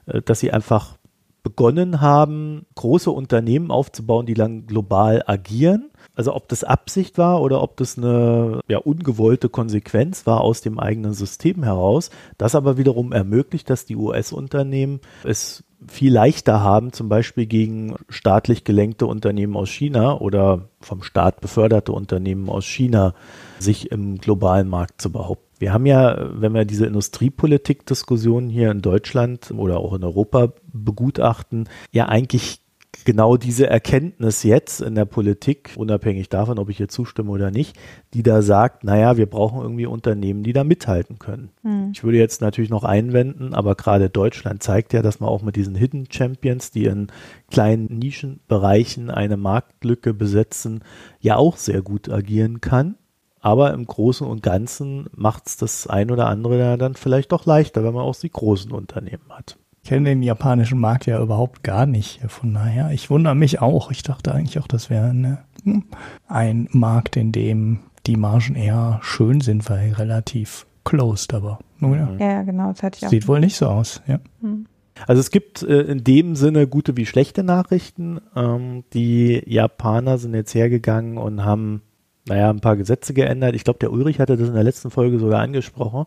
[0.06, 0.96] äh, dass sie einfach
[1.42, 5.90] begonnen haben, große Unternehmen aufzubauen, die dann global agieren.
[6.16, 10.80] Also ob das Absicht war oder ob das eine ja, ungewollte Konsequenz war aus dem
[10.80, 17.10] eigenen System heraus, das aber wiederum ermöglicht, dass die US-Unternehmen es viel leichter haben, zum
[17.10, 23.14] Beispiel gegen staatlich gelenkte Unternehmen aus China oder vom Staat beförderte Unternehmen aus China
[23.58, 25.44] sich im globalen Markt zu behaupten.
[25.58, 31.68] Wir haben ja, wenn wir diese Industriepolitik-Diskussion hier in Deutschland oder auch in Europa begutachten,
[31.92, 32.60] ja eigentlich
[33.06, 37.78] genau diese Erkenntnis jetzt in der Politik, unabhängig davon, ob ich hier zustimme oder nicht,
[38.12, 41.50] die da sagt, naja, wir brauchen irgendwie Unternehmen, die da mithalten können.
[41.62, 41.92] Hm.
[41.94, 45.56] Ich würde jetzt natürlich noch einwenden, aber gerade Deutschland zeigt ja, dass man auch mit
[45.56, 47.06] diesen Hidden Champions, die in
[47.50, 50.80] kleinen Nischenbereichen eine Marktlücke besetzen,
[51.20, 52.96] ja auch sehr gut agieren kann.
[53.40, 57.84] Aber im Großen und Ganzen macht es das ein oder andere dann vielleicht doch leichter,
[57.84, 59.56] wenn man auch die großen Unternehmen hat
[59.86, 62.20] kenne den japanischen Markt ja überhaupt gar nicht.
[62.28, 63.90] Von daher, ich wundere mich auch.
[63.90, 65.84] Ich dachte eigentlich auch, das wäre eine, hm,
[66.28, 72.26] ein Markt, in dem die Margen eher schön sind, weil relativ closed, aber nun ja.
[72.26, 73.10] Ja, genau, das hatte ich auch.
[73.10, 74.20] Sieht wohl nicht so aus, ja.
[74.40, 74.66] Hm.
[75.06, 78.20] Also es gibt äh, in dem Sinne gute wie schlechte Nachrichten.
[78.34, 81.82] Ähm, die Japaner sind jetzt hergegangen und haben,
[82.26, 83.54] naja, ein paar Gesetze geändert.
[83.54, 86.06] Ich glaube, der Ulrich hatte das in der letzten Folge sogar angesprochen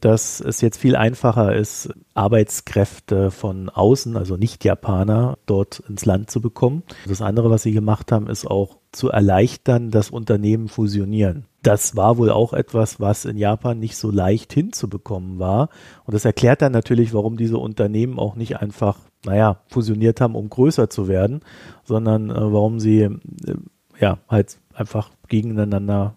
[0.00, 6.40] dass es jetzt viel einfacher ist, Arbeitskräfte von außen, also Nicht-Japaner, dort ins Land zu
[6.40, 6.82] bekommen.
[7.06, 11.46] Das andere, was sie gemacht haben, ist auch zu erleichtern, dass Unternehmen fusionieren.
[11.62, 15.68] Das war wohl auch etwas, was in Japan nicht so leicht hinzubekommen war.
[16.04, 20.48] Und das erklärt dann natürlich, warum diese Unternehmen auch nicht einfach, naja, fusioniert haben, um
[20.48, 21.40] größer zu werden,
[21.84, 23.18] sondern äh, warum sie äh,
[24.00, 26.16] ja halt einfach gegeneinander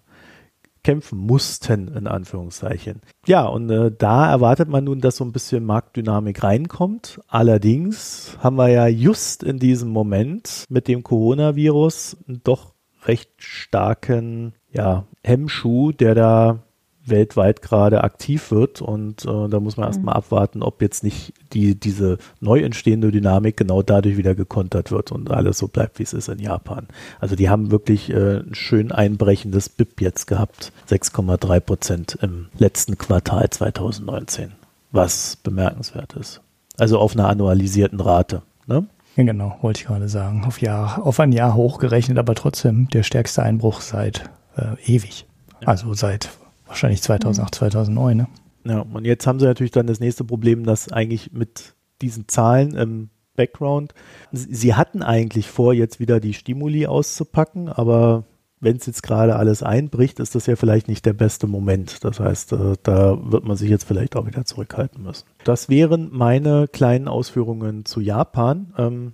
[0.83, 3.01] kämpfen mussten, in Anführungszeichen.
[3.25, 7.21] Ja, und äh, da erwartet man nun, dass so ein bisschen Marktdynamik reinkommt.
[7.27, 12.73] Allerdings haben wir ja just in diesem Moment mit dem Coronavirus doch
[13.05, 16.63] recht starken ja, Hemmschuh, der da
[17.05, 18.81] weltweit gerade aktiv wird.
[18.81, 20.17] Und äh, da muss man erstmal mhm.
[20.17, 25.31] abwarten, ob jetzt nicht die, diese neu entstehende Dynamik genau dadurch wieder gekontert wird und
[25.31, 26.87] alles so bleibt, wie es ist in Japan.
[27.19, 30.71] Also die haben wirklich äh, ein schön einbrechendes BIP jetzt gehabt.
[30.89, 34.51] 6,3 Prozent im letzten Quartal 2019,
[34.91, 36.41] was bemerkenswert ist.
[36.77, 38.41] Also auf einer annualisierten Rate.
[38.65, 38.85] Ne?
[39.15, 40.43] Ja, genau, wollte ich gerade sagen.
[40.45, 45.27] Auf, Jahr, auf ein Jahr hochgerechnet, aber trotzdem der stärkste Einbruch seit äh, ewig.
[45.65, 46.29] Also seit
[46.73, 48.27] Wahrscheinlich 2008, 2009, ne?
[48.65, 52.73] Ja, und jetzt haben sie natürlich dann das nächste Problem, dass eigentlich mit diesen Zahlen
[52.75, 53.93] im Background,
[54.31, 58.23] sie hatten eigentlich vor, jetzt wieder die Stimuli auszupacken, aber
[58.59, 62.03] wenn es jetzt gerade alles einbricht, ist das ja vielleicht nicht der beste Moment.
[62.03, 65.25] Das heißt, äh, da wird man sich jetzt vielleicht auch wieder zurückhalten müssen.
[65.43, 68.73] Das wären meine kleinen Ausführungen zu Japan.
[68.79, 69.13] Ähm,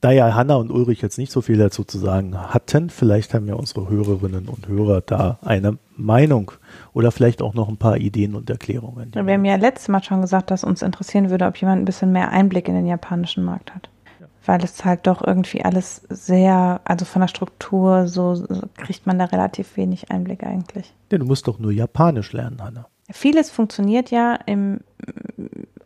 [0.00, 3.48] da ja Hanna und Ulrich jetzt nicht so viel dazu zu sagen hatten, vielleicht haben
[3.48, 6.52] ja unsere Hörerinnen und Hörer da eine Meinung
[6.92, 9.12] oder vielleicht auch noch ein paar Ideen und Erklärungen.
[9.14, 12.12] Wir haben ja letztes Mal schon gesagt, dass uns interessieren würde, ob jemand ein bisschen
[12.12, 13.88] mehr Einblick in den japanischen Markt hat.
[14.20, 14.26] Ja.
[14.44, 19.18] Weil es halt doch irgendwie alles sehr, also von der Struktur, so, so kriegt man
[19.18, 20.94] da relativ wenig Einblick eigentlich.
[21.12, 22.86] Ja, du musst doch nur Japanisch lernen, Hanna.
[23.10, 24.80] Vieles funktioniert ja im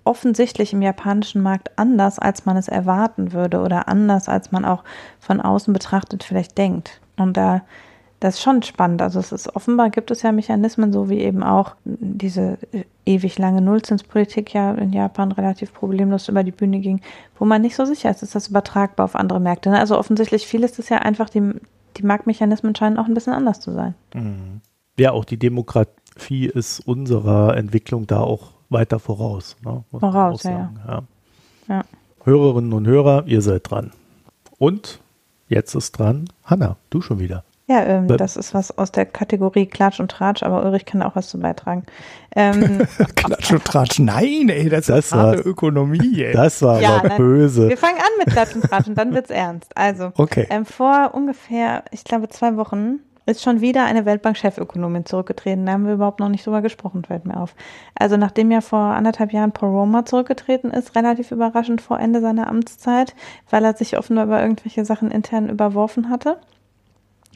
[0.04, 4.82] offensichtlich im japanischen Markt anders, als man es erwarten würde oder anders, als man auch
[5.20, 7.00] von außen betrachtet vielleicht denkt.
[7.16, 7.62] Und da
[8.22, 9.02] das ist schon spannend.
[9.02, 12.56] Also es ist offenbar gibt es ja Mechanismen, so wie eben auch diese
[13.04, 17.00] ewig lange Nullzinspolitik ja in Japan relativ problemlos über die Bühne ging,
[17.36, 19.70] wo man nicht so sicher ist, ist das übertragbar auf andere Märkte.
[19.70, 19.78] Ne?
[19.78, 21.52] Also offensichtlich vieles ist ja einfach, die,
[21.96, 23.94] die Marktmechanismen scheinen auch ein bisschen anders zu sein.
[24.14, 24.60] Mhm.
[24.98, 29.56] Ja, auch die Demografie ist unserer Entwicklung da auch weiter voraus.
[29.64, 29.82] Ne?
[29.90, 31.02] voraus, ja, ja.
[31.68, 31.82] ja.
[32.22, 33.90] Hörerinnen und Hörer, ihr seid dran.
[34.58, 35.00] Und
[35.48, 37.42] jetzt ist dran Hanna, du schon wieder.
[37.68, 41.14] Ja, ähm, das ist was aus der Kategorie Klatsch und Tratsch, aber Ulrich kann auch
[41.14, 41.84] was zu beitragen.
[42.34, 46.32] Ähm, Klatsch und Tratsch, nein, ey, das, das ist harte Ökonomie, ey.
[46.32, 47.68] Das war ja, aber nein, böse.
[47.68, 49.70] Wir fangen an mit Klatsch und Tratsch und dann wird's ernst.
[49.76, 50.46] Also, okay.
[50.50, 55.66] ähm, vor ungefähr, ich glaube, zwei Wochen ist schon wieder eine Weltbank-Chefökonomin zurückgetreten.
[55.66, 57.54] Da haben wir überhaupt noch nicht drüber gesprochen, fällt mir auf.
[57.94, 62.48] Also nachdem ja vor anderthalb Jahren Paul Roma zurückgetreten ist, relativ überraschend vor Ende seiner
[62.48, 63.14] Amtszeit,
[63.48, 66.38] weil er sich offenbar über irgendwelche Sachen intern überworfen hatte,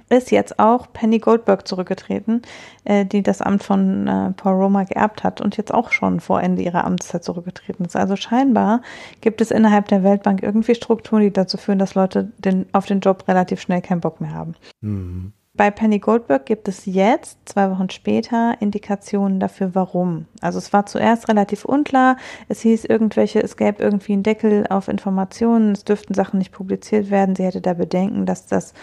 [0.09, 2.43] ist jetzt auch Penny Goldberg zurückgetreten,
[2.85, 6.41] äh, die das Amt von äh, Paul Roma geerbt hat und jetzt auch schon vor
[6.41, 7.97] Ende ihrer Amtszeit zurückgetreten ist.
[7.97, 8.83] Also scheinbar
[9.21, 13.01] gibt es innerhalb der Weltbank irgendwie Strukturen, die dazu führen, dass Leute den, auf den
[13.01, 14.55] Job relativ schnell keinen Bock mehr haben.
[14.81, 15.33] Mhm.
[15.57, 20.27] Bei Penny Goldberg gibt es jetzt, zwei Wochen später, Indikationen dafür, warum.
[20.43, 22.19] Also es war zuerst relativ unklar.
[22.49, 27.11] Es hieß irgendwelche, es gäbe irgendwie einen Deckel auf Informationen, es dürften Sachen nicht publiziert
[27.11, 27.35] werden.
[27.35, 28.75] Sie hätte da Bedenken, dass das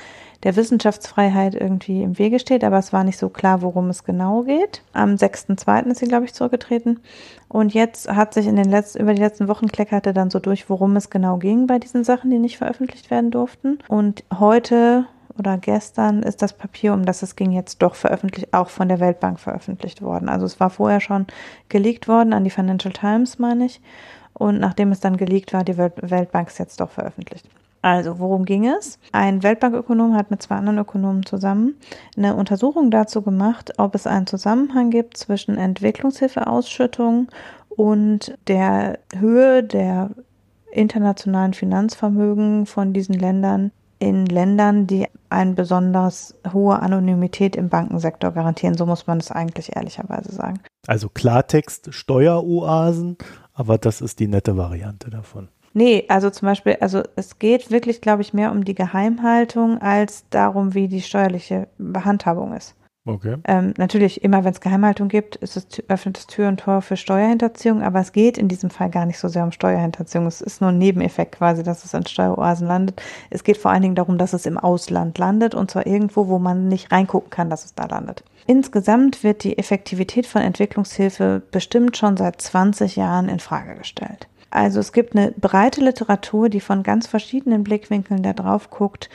[0.43, 4.43] der Wissenschaftsfreiheit irgendwie im Wege steht, aber es war nicht so klar, worum es genau
[4.43, 4.83] geht.
[4.93, 5.87] Am 6.2.
[5.87, 6.99] ist sie, glaube ich, zurückgetreten.
[7.47, 10.69] Und jetzt hat sich in den letzten, über die letzten Wochen kleckerte dann so durch,
[10.69, 13.79] worum es genau ging bei diesen Sachen, die nicht veröffentlicht werden durften.
[13.87, 15.05] Und heute
[15.37, 18.99] oder gestern ist das Papier, um das es ging, jetzt doch veröffentlicht, auch von der
[18.99, 20.29] Weltbank veröffentlicht worden.
[20.29, 21.25] Also es war vorher schon
[21.69, 23.81] geleakt worden an die Financial Times, meine ich.
[24.33, 27.47] Und nachdem es dann geleakt war, die Weltbank ist jetzt doch veröffentlicht.
[27.83, 28.97] Also, worum ging es?
[29.11, 31.75] Ein Weltbankökonom hat mit zwei anderen Ökonomen zusammen
[32.15, 37.27] eine Untersuchung dazu gemacht, ob es einen Zusammenhang gibt zwischen Entwicklungshilfeausschüttung
[37.67, 40.11] und der Höhe der
[40.71, 48.77] internationalen Finanzvermögen von diesen Ländern in Ländern, die eine besonders hohe Anonymität im Bankensektor garantieren.
[48.77, 50.61] So muss man es eigentlich ehrlicherweise sagen.
[50.87, 53.17] Also Klartext Steueroasen,
[53.53, 55.49] aber das ist die nette Variante davon.
[55.73, 60.25] Nee, also zum Beispiel, also es geht wirklich, glaube ich, mehr um die Geheimhaltung als
[60.29, 62.75] darum, wie die steuerliche Behandhabung ist.
[63.05, 63.35] Okay.
[63.45, 66.95] Ähm, natürlich, immer wenn es Geheimhaltung gibt, ist es, öffnet es Tür und Tor für
[66.95, 70.25] Steuerhinterziehung, aber es geht in diesem Fall gar nicht so sehr um Steuerhinterziehung.
[70.25, 73.01] Es ist nur ein Nebeneffekt quasi, dass es in Steueroasen landet.
[73.29, 76.39] Es geht vor allen Dingen darum, dass es im Ausland landet und zwar irgendwo, wo
[76.39, 78.23] man nicht reingucken kann, dass es da landet.
[78.47, 84.29] Insgesamt wird die Effektivität von Entwicklungshilfe bestimmt schon seit 20 Jahren in Frage gestellt.
[84.53, 89.09] Also es gibt eine breite Literatur, die von ganz verschiedenen Blickwinkeln da drauf guckt,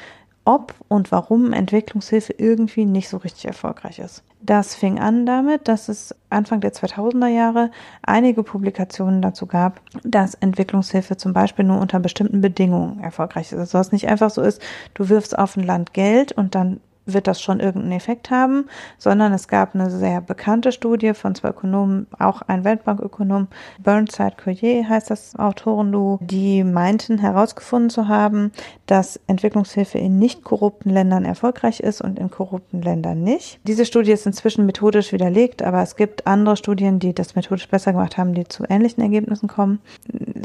[0.45, 4.25] ob und warum Entwicklungshilfe irgendwie nicht so richtig erfolgreich ist.
[4.41, 7.71] Das fing an damit, dass es Anfang der 2000er Jahre
[8.03, 13.59] einige Publikationen dazu gab, dass Entwicklungshilfe zum Beispiel nur unter bestimmten Bedingungen erfolgreich ist.
[13.59, 14.61] Also dass es nicht einfach so ist,
[14.95, 16.81] du wirfst auf ein Land Geld und dann
[17.13, 18.67] wird das schon irgendeinen Effekt haben,
[18.99, 23.49] sondern es gab eine sehr bekannte Studie von zwei Ökonomen, auch ein Weltbankökonom,
[23.83, 28.53] Burnside Collier heißt das Autorenduo, die meinten herausgefunden zu haben,
[28.87, 33.61] dass Entwicklungshilfe in nicht korrupten Ländern erfolgreich ist und in korrupten Ländern nicht.
[33.65, 37.93] Diese Studie ist inzwischen methodisch widerlegt, aber es gibt andere Studien, die das methodisch besser
[37.93, 39.81] gemacht haben, die zu ähnlichen Ergebnissen kommen.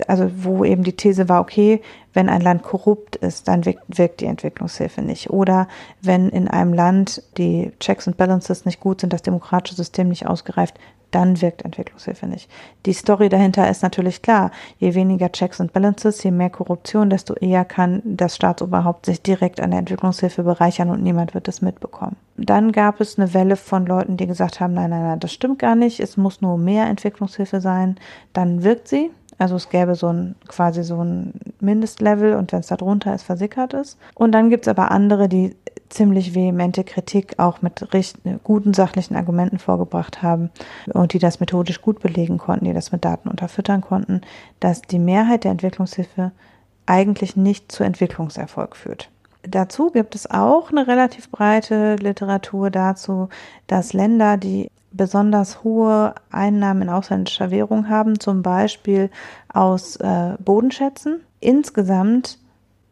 [0.07, 1.81] Also wo eben die These war, okay,
[2.13, 5.29] wenn ein Land korrupt ist, dann wirkt, die Entwicklungshilfe nicht.
[5.31, 5.67] Oder
[6.01, 10.27] wenn in einem Land die Checks and Balances nicht gut sind, das demokratische System nicht
[10.27, 10.79] ausgereift,
[11.13, 12.49] dann wirkt Entwicklungshilfe nicht.
[12.85, 14.51] Die Story dahinter ist natürlich klar.
[14.79, 19.61] Je weniger Checks and Balances, je mehr Korruption, desto eher kann das Staatsoberhaupt sich direkt
[19.61, 22.15] an der Entwicklungshilfe bereichern und niemand wird es mitbekommen.
[22.37, 25.59] Dann gab es eine Welle von Leuten, die gesagt haben, nein, nein, nein, das stimmt
[25.59, 25.99] gar nicht.
[25.99, 27.97] Es muss nur mehr Entwicklungshilfe sein.
[28.33, 29.11] Dann wirkt sie.
[29.43, 33.23] Also es gäbe so ein quasi so ein Mindestlevel und wenn es da drunter ist,
[33.23, 33.97] versickert ist.
[34.15, 35.53] Und dann gibt es aber andere, die
[35.89, 40.49] ziemlich vehemente Kritik auch mit richt guten sachlichen Argumenten vorgebracht haben
[40.93, 44.21] und die das methodisch gut belegen konnten, die das mit Daten unterfüttern konnten,
[44.61, 46.31] dass die Mehrheit der Entwicklungshilfe
[46.85, 49.09] eigentlich nicht zu Entwicklungserfolg führt.
[49.41, 53.27] Dazu gibt es auch eine relativ breite Literatur dazu,
[53.67, 59.09] dass Länder, die besonders hohe Einnahmen in ausländischer Währung haben, zum Beispiel
[59.51, 62.37] aus äh, Bodenschätzen, insgesamt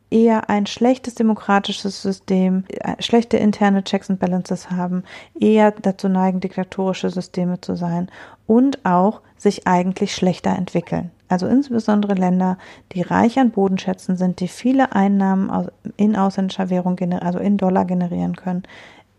[0.10, 5.04] eher ein schlechtes demokratisches System, äh, schlechte interne Checks and Balances haben,
[5.40, 8.10] eher dazu neigen, diktatorische Systeme zu sein
[8.46, 11.12] und auch sich eigentlich schlechter entwickeln.
[11.30, 12.58] Also insbesondere Länder,
[12.92, 18.36] die reich an Bodenschätzen sind, die viele Einnahmen in ausländischer Währung, also in Dollar generieren
[18.36, 18.64] können,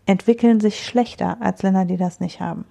[0.05, 2.65] entwickeln sich schlechter als Länder, die das nicht haben.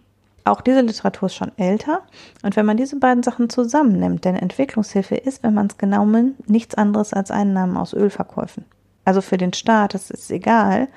[0.44, 2.02] Auch diese Literatur ist schon älter.
[2.42, 6.48] Und wenn man diese beiden Sachen zusammennimmt, denn Entwicklungshilfe ist, wenn man es genau nimmt,
[6.48, 8.64] nichts anderes als Einnahmen aus Ölverkäufen.
[9.04, 10.88] Also für den Staat ist es egal,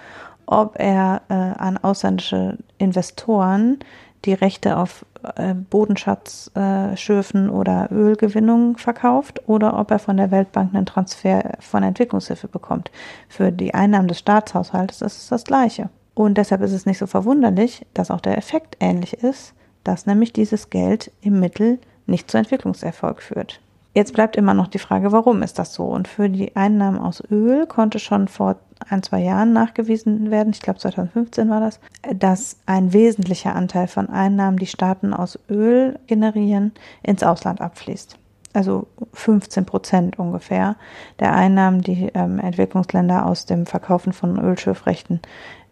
[0.45, 3.79] ob er äh, an ausländische Investoren
[4.25, 10.73] die Rechte auf äh, Bodenschatzschürfen äh, oder Ölgewinnung verkauft oder ob er von der Weltbank
[10.73, 12.91] einen Transfer von Entwicklungshilfe bekommt.
[13.29, 15.89] Für die Einnahmen des Staatshaushaltes ist es das Gleiche.
[16.15, 19.53] Und deshalb ist es nicht so verwunderlich, dass auch der Effekt ähnlich ist,
[19.83, 23.61] dass nämlich dieses Geld im Mittel nicht zu Entwicklungserfolg führt.
[23.93, 25.85] Jetzt bleibt immer noch die Frage, warum ist das so?
[25.85, 28.57] Und für die Einnahmen aus Öl konnte schon vor
[28.89, 31.79] ein, zwei Jahren nachgewiesen werden, ich glaube 2015 war das,
[32.13, 38.17] dass ein wesentlicher Anteil von Einnahmen, die Staaten aus Öl generieren, ins Ausland abfließt.
[38.51, 40.75] Also 15 Prozent ungefähr
[41.19, 45.21] der Einnahmen, die ähm, Entwicklungsländer aus dem Verkaufen von Ölschiffrechten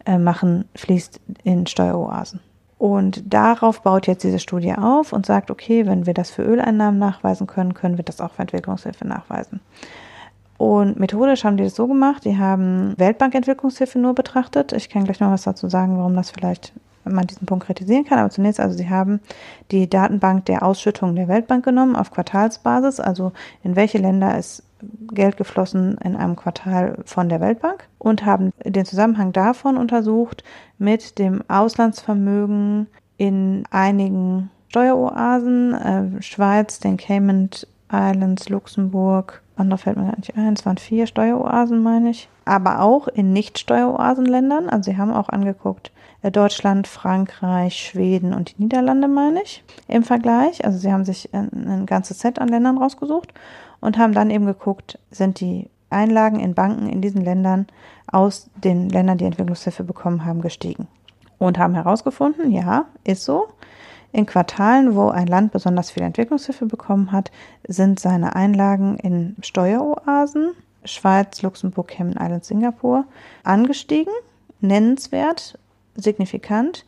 [0.06, 2.40] äh, machen, fließt in Steueroasen.
[2.78, 7.00] Und darauf baut jetzt diese Studie auf und sagt, okay, wenn wir das für Öleinnahmen
[7.00, 9.62] nachweisen können, können wir das auch für Entwicklungshilfe nachweisen.
[10.58, 14.74] Und methodisch haben die das so gemacht, die haben Weltbank-Entwicklungshilfe nur betrachtet.
[14.74, 16.74] Ich kann gleich noch was dazu sagen, warum das vielleicht
[17.06, 18.20] man diesen Punkt kritisieren kann.
[18.20, 19.20] Aber zunächst, also sie haben
[19.72, 23.32] die Datenbank der Ausschüttung der Weltbank genommen auf Quartalsbasis, also
[23.64, 24.64] in welche Länder ist
[25.14, 30.44] Geld geflossen in einem Quartal von der Weltbank und haben den Zusammenhang davon untersucht
[30.78, 37.50] mit dem Auslandsvermögen in einigen Steueroasen, äh, Schweiz, den Cayman
[37.92, 42.82] Islands, Luxemburg, andere fällt mir gar nicht ein, es waren vier Steueroasen, meine ich, aber
[42.82, 44.70] auch in Nicht-Steueroasenländern.
[44.70, 45.92] Also sie haben auch angeguckt
[46.24, 50.66] äh, Deutschland, Frankreich, Schweden und die Niederlande, meine ich, im Vergleich.
[50.66, 53.34] Also sie haben sich ein, ein ganzes Set an Ländern rausgesucht
[53.84, 57.68] und haben dann eben geguckt, sind die Einlagen in Banken in diesen Ländern
[58.08, 60.88] aus den Ländern, die Entwicklungshilfe bekommen haben, gestiegen.
[61.38, 63.50] Und haben herausgefunden, ja, ist so.
[64.14, 67.32] In Quartalen, wo ein Land besonders viel Entwicklungshilfe bekommen hat,
[67.68, 70.52] sind seine Einlagen in Steueroasen,
[70.86, 73.06] Schweiz, Luxemburg, Cayman Islands, Singapur,
[73.44, 74.14] angestiegen,
[74.62, 75.60] nennenswert,
[75.96, 76.86] signifikant,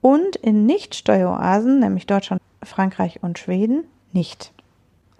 [0.00, 4.52] und in Nicht-Steueroasen, nämlich Deutschland, Frankreich und Schweden, nicht.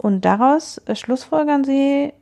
[0.01, 2.13] Und daraus schlussfolgern sie,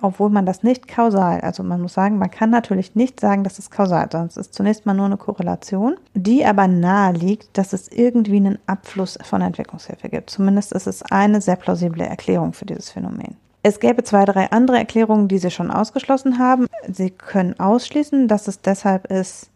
[0.00, 3.58] obwohl man das nicht kausal, also man muss sagen, man kann natürlich nicht sagen, dass
[3.58, 7.88] es kausal, es ist zunächst mal nur eine Korrelation, die aber nahe liegt, dass es
[7.88, 10.30] irgendwie einen Abfluss von Entwicklungshilfe gibt.
[10.30, 13.36] Zumindest ist es eine sehr plausible Erklärung für dieses Phänomen.
[13.64, 16.68] Es gäbe zwei, drei andere Erklärungen, die sie schon ausgeschlossen haben.
[16.88, 19.50] Sie können ausschließen, dass es deshalb ist,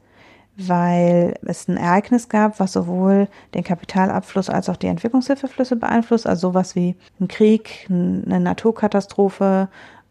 [0.69, 6.49] weil es ein Ereignis gab, was sowohl den Kapitalabfluss als auch die Entwicklungshilfeflüsse beeinflusst, also
[6.49, 9.69] sowas wie ein Krieg, eine Naturkatastrophe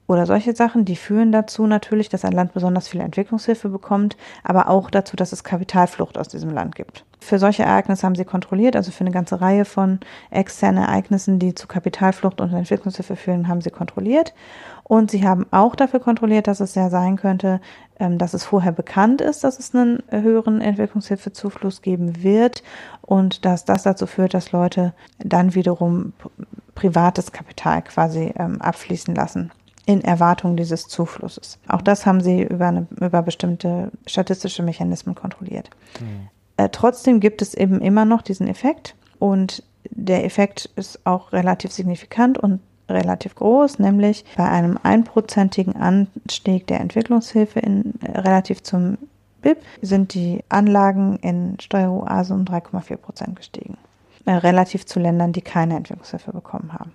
[0.09, 4.67] oder solche Sachen, die führen dazu natürlich, dass ein Land besonders viel Entwicklungshilfe bekommt, aber
[4.67, 7.05] auch dazu, dass es Kapitalflucht aus diesem Land gibt.
[7.19, 9.99] Für solche Ereignisse haben sie kontrolliert, also für eine ganze Reihe von
[10.31, 14.33] externen Ereignissen, die zu Kapitalflucht und Entwicklungshilfe führen, haben sie kontrolliert.
[14.83, 17.61] Und sie haben auch dafür kontrolliert, dass es ja sein könnte,
[17.99, 22.63] ähm, dass es vorher bekannt ist, dass es einen höheren Entwicklungshilfezufluss geben wird
[23.03, 26.13] und dass das dazu führt, dass Leute dann wiederum
[26.73, 29.51] privates Kapital quasi ähm, abfließen lassen
[29.85, 31.57] in Erwartung dieses Zuflusses.
[31.67, 35.69] Auch das haben sie über, eine, über bestimmte statistische Mechanismen kontrolliert.
[35.99, 36.27] Mhm.
[36.57, 41.71] Äh, trotzdem gibt es eben immer noch diesen Effekt und der Effekt ist auch relativ
[41.71, 42.59] signifikant und
[42.89, 48.97] relativ groß, nämlich bei einem einprozentigen Anstieg der Entwicklungshilfe in, äh, relativ zum
[49.41, 53.77] BIP sind die Anlagen in Steueroasen um 3,4 Prozent gestiegen.
[54.25, 56.91] Äh, relativ zu Ländern, die keine Entwicklungshilfe bekommen haben.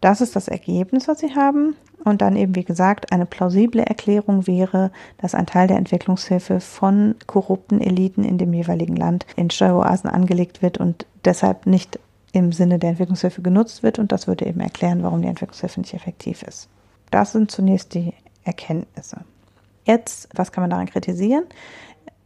[0.00, 1.76] Das ist das Ergebnis, was sie haben.
[2.02, 7.14] Und dann eben, wie gesagt, eine plausible Erklärung wäre, dass ein Teil der Entwicklungshilfe von
[7.26, 11.98] korrupten Eliten in dem jeweiligen Land in Steueroasen angelegt wird und deshalb nicht
[12.32, 13.98] im Sinne der Entwicklungshilfe genutzt wird.
[13.98, 16.68] Und das würde eben erklären, warum die Entwicklungshilfe nicht effektiv ist.
[17.10, 19.18] Das sind zunächst die Erkenntnisse.
[19.84, 21.44] Jetzt, was kann man daran kritisieren?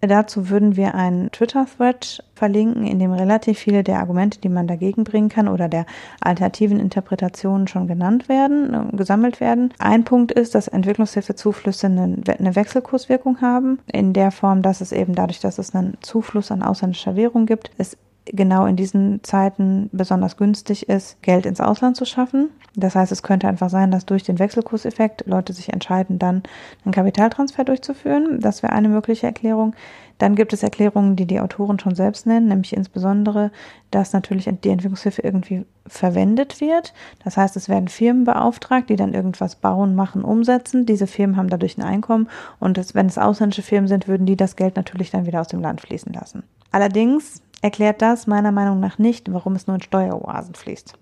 [0.06, 5.04] Dazu würden wir einen Twitter-Thread verlinken, in dem relativ viele der Argumente, die man dagegen
[5.04, 5.86] bringen kann oder der
[6.20, 9.72] alternativen Interpretationen schon genannt werden, äh, gesammelt werden.
[9.78, 15.14] Ein Punkt ist, dass Entwicklungshilfezuflüsse eine, eine Wechselkurswirkung haben, in der Form, dass es eben
[15.14, 17.96] dadurch, dass es einen Zufluss an ausländischer Währung gibt, es
[18.26, 22.50] genau in diesen Zeiten besonders günstig ist, Geld ins Ausland zu schaffen.
[22.76, 26.42] Das heißt, es könnte einfach sein, dass durch den Wechselkurseffekt Leute sich entscheiden, dann
[26.84, 28.40] einen Kapitaltransfer durchzuführen.
[28.40, 29.74] Das wäre eine mögliche Erklärung.
[30.18, 33.50] Dann gibt es Erklärungen, die die Autoren schon selbst nennen, nämlich insbesondere,
[33.90, 36.94] dass natürlich die Entwicklungshilfe irgendwie verwendet wird.
[37.24, 40.86] Das heißt, es werden Firmen beauftragt, die dann irgendwas bauen, machen, umsetzen.
[40.86, 42.28] Diese Firmen haben dadurch ein Einkommen
[42.60, 45.48] und das, wenn es ausländische Firmen sind, würden die das Geld natürlich dann wieder aus
[45.48, 46.44] dem Land fließen lassen.
[46.70, 50.94] Allerdings erklärt das meiner Meinung nach nicht, warum es nur in Steueroasen fließt.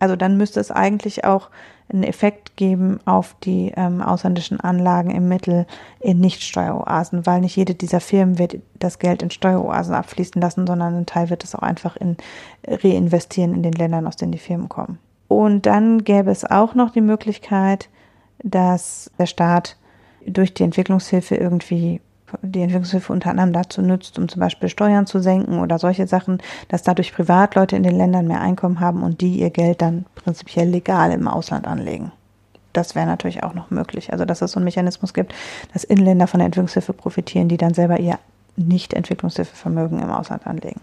[0.00, 1.50] Also dann müsste es eigentlich auch
[1.92, 5.66] einen Effekt geben auf die ähm, ausländischen Anlagen im Mittel
[6.00, 10.96] in Nicht-Steueroasen, weil nicht jede dieser Firmen wird das Geld in Steueroasen abfließen lassen, sondern
[10.96, 12.16] ein Teil wird es auch einfach in
[12.66, 14.98] reinvestieren in den Ländern, aus denen die Firmen kommen.
[15.28, 17.88] Und dann gäbe es auch noch die Möglichkeit,
[18.42, 19.76] dass der Staat
[20.26, 22.00] durch die Entwicklungshilfe irgendwie
[22.42, 26.38] die Entwicklungshilfe unter anderem dazu nutzt, um zum Beispiel Steuern zu senken oder solche Sachen,
[26.68, 30.68] dass dadurch Privatleute in den Ländern mehr Einkommen haben und die ihr Geld dann prinzipiell
[30.68, 32.12] legal im Ausland anlegen.
[32.72, 34.12] Das wäre natürlich auch noch möglich.
[34.12, 35.34] Also, dass es so einen Mechanismus gibt,
[35.72, 38.18] dass Inländer von der Entwicklungshilfe profitieren, die dann selber ihr
[38.56, 40.80] Nicht-Entwicklungshilfevermögen im Ausland anlegen.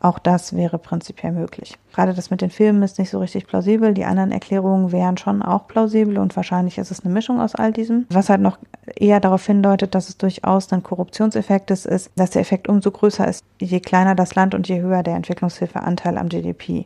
[0.00, 1.78] Auch das wäre prinzipiell möglich.
[1.96, 3.94] Gerade das mit den Filmen ist nicht so richtig plausibel.
[3.94, 7.72] Die anderen Erklärungen wären schon auch plausibel und wahrscheinlich ist es eine Mischung aus all
[7.72, 8.04] diesem.
[8.10, 8.58] Was halt noch
[8.96, 13.26] eher darauf hindeutet, dass es durchaus ein Korruptionseffekt ist, ist, dass der Effekt umso größer
[13.26, 16.84] ist, je kleiner das Land und je höher der Entwicklungshilfeanteil am GDP.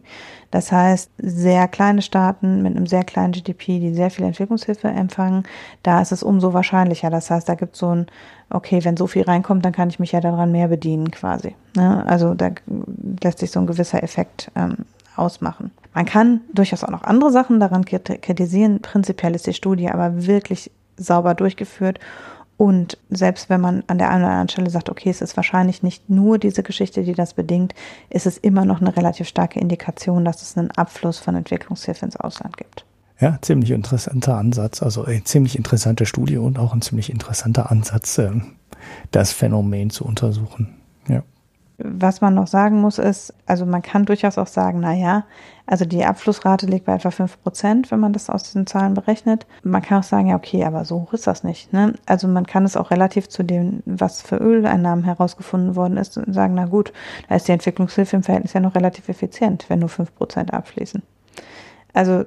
[0.53, 5.43] Das heißt, sehr kleine Staaten mit einem sehr kleinen GDP, die sehr viel Entwicklungshilfe empfangen,
[5.83, 7.11] da ist es umso wahrscheinlicher.
[7.11, 8.07] Das heißt, da gibt es so ein,
[8.49, 11.57] okay, wenn so viel reinkommt, dann kann ich mich ja daran mehr bedienen quasi.
[11.75, 12.05] Ne?
[12.07, 12.51] Also da
[13.25, 14.77] lässt sich so ein gewisser Effekt ähm,
[15.17, 15.71] ausmachen.
[15.95, 18.81] Man kann durchaus auch noch andere Sachen daran kritisieren.
[18.81, 21.99] Prinzipiell ist die Studie aber wirklich sauber durchgeführt.
[22.57, 25.83] Und selbst wenn man an der einen oder anderen Stelle sagt, okay, es ist wahrscheinlich
[25.83, 27.75] nicht nur diese Geschichte, die das bedingt,
[28.11, 32.17] ist es immer noch eine relativ starke Indikation, dass es einen Abfluss von Entwicklungshilfe ins
[32.17, 32.85] Ausland gibt.
[33.19, 38.19] Ja, ziemlich interessanter Ansatz, also eine ziemlich interessante Studie und auch ein ziemlich interessanter Ansatz,
[38.19, 38.57] ähm,
[39.11, 40.77] das Phänomen zu untersuchen.
[41.09, 41.23] Ja.
[41.83, 45.24] Was man noch sagen muss, ist, also man kann durchaus auch sagen, na ja,
[45.66, 49.47] also die Abflussrate liegt bei etwa fünf Prozent, wenn man das aus diesen Zahlen berechnet.
[49.62, 51.72] Man kann auch sagen, ja, okay, aber so hoch ist das nicht.
[51.72, 51.95] Ne?
[52.07, 56.55] Also man kann es auch relativ zu dem, was für Öleinnahmen herausgefunden worden ist, sagen,
[56.55, 56.93] na gut,
[57.28, 61.03] da ist die Entwicklungshilfe im Verhältnis ja noch relativ effizient, wenn nur fünf Prozent abfließen.
[61.93, 62.24] Also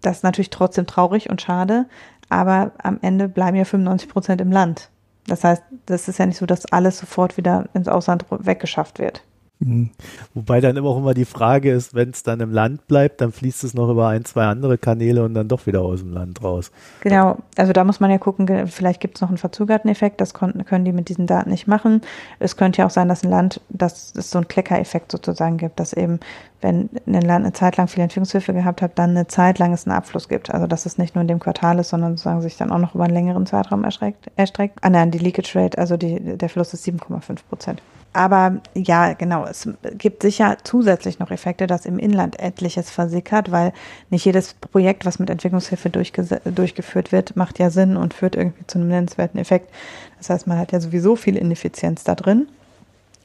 [0.00, 1.86] das ist natürlich trotzdem traurig und schade,
[2.28, 4.88] aber am Ende bleiben ja 95 Prozent im Land.
[5.26, 9.22] Das heißt, das ist ja nicht so, dass alles sofort wieder ins Ausland weggeschafft wird.
[9.64, 9.90] Mhm.
[10.34, 13.32] Wobei dann immer auch immer die Frage ist, wenn es dann im Land bleibt, dann
[13.32, 16.42] fließt es noch über ein, zwei andere Kanäle und dann doch wieder aus dem Land
[16.42, 16.72] raus.
[17.00, 20.34] Genau, also da muss man ja gucken, vielleicht gibt es noch einen verzögerten Effekt, das
[20.34, 22.00] können die mit diesen Daten nicht machen.
[22.38, 25.78] Es könnte ja auch sein, dass ein Land, dass es so einen Kleckereffekt sozusagen gibt,
[25.78, 26.20] dass eben,
[26.60, 29.86] wenn ein Land eine Zeit lang viel Entwicklungshilfe gehabt hat, dann eine Zeit lang es
[29.86, 30.52] einen Abfluss gibt.
[30.52, 32.94] Also dass es nicht nur in dem Quartal ist, sondern sozusagen sich dann auch noch
[32.94, 34.30] über einen längeren Zeitraum erstreckt.
[34.36, 34.78] erstreckt.
[34.82, 37.82] Ah nein, die Leakage Rate, also die, der Verlust ist 7,5 Prozent.
[38.12, 43.72] Aber ja, genau, es gibt sicher zusätzlich noch Effekte, dass im Inland etliches versickert, weil
[44.10, 48.78] nicht jedes Projekt, was mit Entwicklungshilfe durchgeführt wird, macht ja Sinn und führt irgendwie zu
[48.78, 49.72] einem nennenswerten Effekt.
[50.18, 52.48] Das heißt, man hat ja sowieso viel Ineffizienz da drin.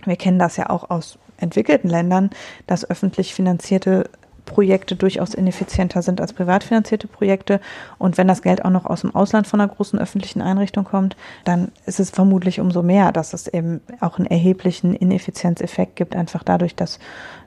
[0.05, 2.29] Wir kennen das ja auch aus entwickelten Ländern,
[2.65, 4.09] dass öffentlich finanzierte
[4.47, 7.59] Projekte durchaus ineffizienter sind als privat finanzierte Projekte.
[7.99, 11.15] Und wenn das Geld auch noch aus dem Ausland von einer großen öffentlichen Einrichtung kommt,
[11.43, 16.43] dann ist es vermutlich umso mehr, dass es eben auch einen erheblichen Ineffizienzeffekt gibt, einfach
[16.43, 16.97] dadurch, dass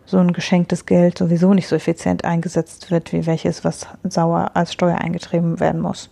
[0.07, 4.73] so ein geschenktes Geld sowieso nicht so effizient eingesetzt wird, wie welches, was sauer als
[4.73, 6.11] Steuer eingetrieben werden muss.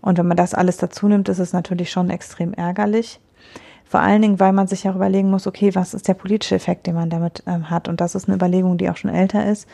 [0.00, 3.20] Und wenn man das alles dazu nimmt, ist es natürlich schon extrem ärgerlich.
[3.90, 6.86] Vor allen Dingen, weil man sich auch überlegen muss, okay, was ist der politische Effekt,
[6.86, 7.88] den man damit ähm, hat?
[7.88, 9.66] Und das ist eine Überlegung, die auch schon älter ist,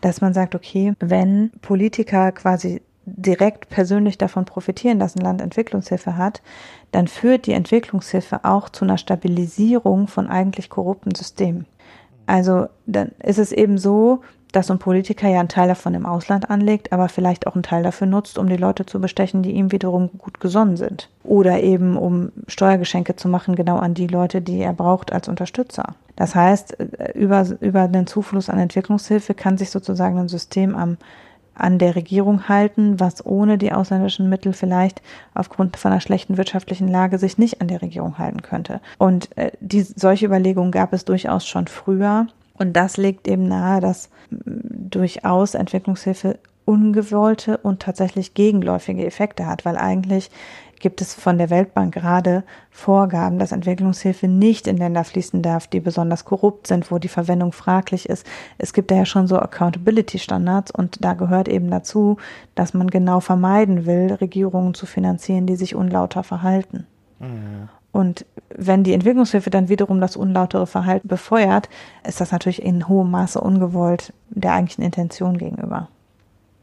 [0.00, 6.16] dass man sagt, okay, wenn Politiker quasi direkt persönlich davon profitieren, dass ein Land Entwicklungshilfe
[6.16, 6.42] hat,
[6.90, 11.66] dann führt die Entwicklungshilfe auch zu einer Stabilisierung von eigentlich korrupten Systemen.
[12.26, 14.22] Also dann ist es eben so,
[14.52, 17.82] dass ein Politiker ja einen Teil davon im Ausland anlegt, aber vielleicht auch einen Teil
[17.82, 21.08] dafür nutzt, um die Leute zu bestechen, die ihm wiederum gut gesonnen sind.
[21.24, 25.94] Oder eben um Steuergeschenke zu machen, genau an die Leute, die er braucht als Unterstützer.
[26.16, 26.76] Das heißt,
[27.14, 30.98] über, über den Zufluss an Entwicklungshilfe kann sich sozusagen ein System am
[31.54, 35.02] an der Regierung halten, was ohne die ausländischen Mittel vielleicht
[35.34, 38.80] aufgrund von einer schlechten wirtschaftlichen Lage sich nicht an der Regierung halten könnte.
[38.98, 42.26] Und äh, die, solche Überlegungen gab es durchaus schon früher.
[42.54, 49.76] Und das legt eben nahe, dass durchaus Entwicklungshilfe ungewollte und tatsächlich gegenläufige Effekte hat, weil
[49.76, 50.30] eigentlich
[50.82, 55.80] gibt es von der Weltbank gerade Vorgaben, dass Entwicklungshilfe nicht in Länder fließen darf, die
[55.80, 58.26] besonders korrupt sind, wo die Verwendung fraglich ist.
[58.58, 62.16] Es gibt ja schon so Accountability-Standards und da gehört eben dazu,
[62.54, 66.86] dass man genau vermeiden will, Regierungen zu finanzieren, die sich unlauter verhalten.
[67.20, 67.68] Mhm.
[67.92, 71.68] Und wenn die Entwicklungshilfe dann wiederum das unlautere Verhalten befeuert,
[72.06, 75.88] ist das natürlich in hohem Maße ungewollt der eigentlichen Intention gegenüber.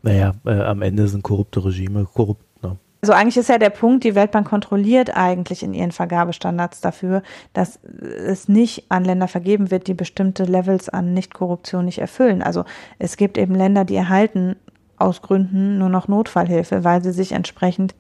[0.02, 2.44] Naja, äh, am Ende sind korrupte Regime korrupt.
[2.64, 2.78] Ne?
[3.02, 7.22] Also eigentlich ist ja der Punkt, die Weltbank kontrolliert eigentlich in ihren Vergabestandards dafür,
[7.54, 12.42] dass es nicht an Länder vergeben wird, die bestimmte Levels an Nichtkorruption nicht erfüllen.
[12.42, 12.66] Also
[12.98, 14.56] es gibt eben Länder, die erhalten
[15.00, 17.96] aus Gründen nur noch Notfallhilfe, weil sie sich entsprechend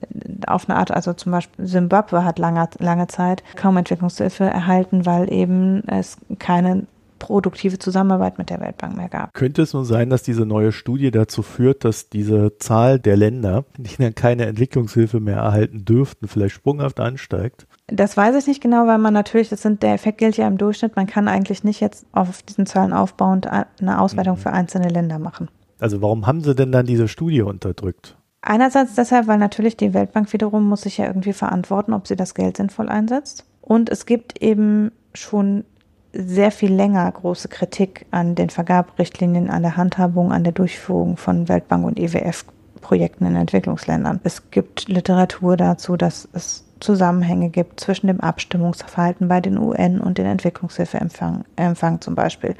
[0.47, 5.31] auf eine Art, also zum Beispiel Simbabwe hat lange, lange Zeit kaum Entwicklungshilfe erhalten, weil
[5.31, 6.83] eben es keine
[7.19, 9.33] produktive Zusammenarbeit mit der Weltbank mehr gab.
[9.33, 13.65] Könnte es nun sein, dass diese neue Studie dazu führt, dass diese Zahl der Länder,
[13.77, 17.67] die dann keine Entwicklungshilfe mehr erhalten dürften, vielleicht sprunghaft ansteigt?
[17.87, 20.57] Das weiß ich nicht genau, weil man natürlich, das sind, der Effekt gilt ja im
[20.57, 24.41] Durchschnitt, man kann eigentlich nicht jetzt auf diesen Zahlen aufbauend eine Auswertung mhm.
[24.41, 25.49] für einzelne Länder machen.
[25.79, 28.17] Also warum haben sie denn dann diese Studie unterdrückt?
[28.41, 32.33] Einerseits deshalb, weil natürlich die Weltbank wiederum muss sich ja irgendwie verantworten, ob sie das
[32.33, 33.45] Geld sinnvoll einsetzt.
[33.61, 35.65] Und es gibt eben schon
[36.13, 41.47] sehr viel länger große Kritik an den Vergaberichtlinien, an der Handhabung, an der Durchführung von
[41.47, 44.19] Weltbank und EWF-Projekten in Entwicklungsländern.
[44.23, 50.17] Es gibt Literatur dazu, dass es Zusammenhänge gibt zwischen dem Abstimmungsverhalten bei den UN und
[50.17, 52.55] den Entwicklungshilfeempfang Empfang zum Beispiel.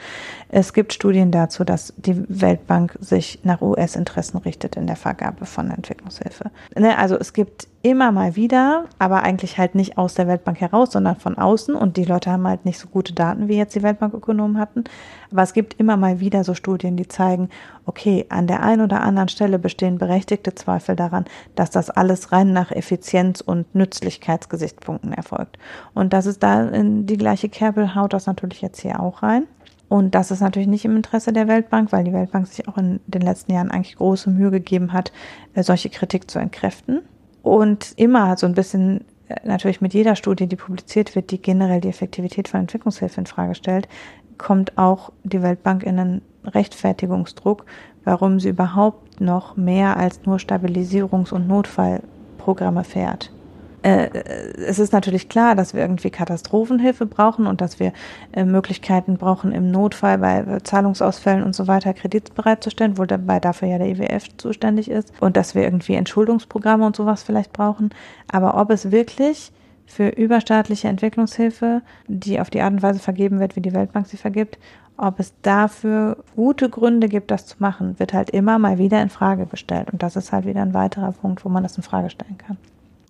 [0.49, 5.71] Es gibt Studien dazu, dass die Weltbank sich nach US-Interessen richtet in der Vergabe von
[5.71, 6.51] Entwicklungshilfe.
[6.75, 10.91] Ne, also es gibt immer mal wieder, aber eigentlich halt nicht aus der Weltbank heraus,
[10.91, 11.75] sondern von außen.
[11.75, 14.83] Und die Leute haben halt nicht so gute Daten, wie jetzt die Weltbankökonomen hatten.
[15.31, 17.49] Aber es gibt immer mal wieder so Studien, die zeigen,
[17.85, 21.25] okay, an der einen oder anderen Stelle bestehen berechtigte Zweifel daran,
[21.55, 25.57] dass das alles rein nach Effizienz und Nützlichkeitsgesichtspunkten erfolgt.
[25.93, 29.47] Und das ist da in die gleiche Kerbe haut das natürlich jetzt hier auch rein.
[29.87, 32.99] Und das ist natürlich nicht im Interesse der Weltbank, weil die Weltbank sich auch in
[33.07, 35.11] den letzten Jahren eigentlich große Mühe gegeben hat,
[35.55, 37.01] solche Kritik zu entkräften
[37.49, 41.81] und immer so ein bisschen äh, natürlich mit jeder Studie, die publiziert wird, die generell
[41.81, 43.87] die Effektivität von Entwicklungshilfe in Frage stellt,
[44.37, 47.65] kommt auch die Weltbank in einen Rechtfertigungsdruck,
[48.05, 53.31] warum sie überhaupt noch mehr als nur Stabilisierungs- und Notfallprogramme fährt
[53.83, 54.09] äh,
[54.57, 57.93] es ist natürlich klar, dass wir irgendwie Katastrophenhilfe brauchen und dass wir
[58.33, 63.67] äh, Möglichkeiten brauchen, im Notfall bei Zahlungsausfällen und so weiter Kredit bereitzustellen, wo dabei dafür
[63.67, 67.89] ja der IWF zuständig ist und dass wir irgendwie Entschuldungsprogramme und sowas vielleicht brauchen.
[68.31, 69.51] Aber ob es wirklich
[69.85, 74.17] für überstaatliche Entwicklungshilfe, die auf die Art und Weise vergeben wird, wie die Weltbank sie
[74.17, 74.59] vergibt,
[74.97, 79.09] ob es dafür gute Gründe gibt, das zu machen, wird halt immer mal wieder in
[79.09, 79.89] Frage gestellt.
[79.91, 82.57] Und das ist halt wieder ein weiterer Punkt, wo man das in Frage stellen kann.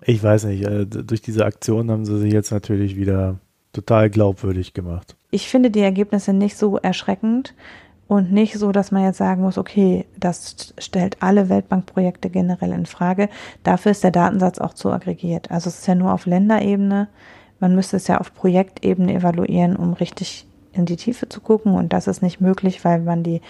[0.01, 3.39] Ich weiß nicht, äh, durch diese Aktion haben sie sich jetzt natürlich wieder
[3.73, 5.15] total glaubwürdig gemacht.
[5.31, 7.53] Ich finde die Ergebnisse nicht so erschreckend
[8.07, 12.87] und nicht so, dass man jetzt sagen muss, okay, das stellt alle Weltbankprojekte generell in
[12.87, 13.29] Frage.
[13.63, 15.51] Dafür ist der Datensatz auch zu aggregiert.
[15.51, 17.07] Also es ist ja nur auf Länderebene.
[17.59, 21.75] Man müsste es ja auf Projektebene evaluieren, um richtig in die Tiefe zu gucken.
[21.75, 23.41] Und das ist nicht möglich, weil man die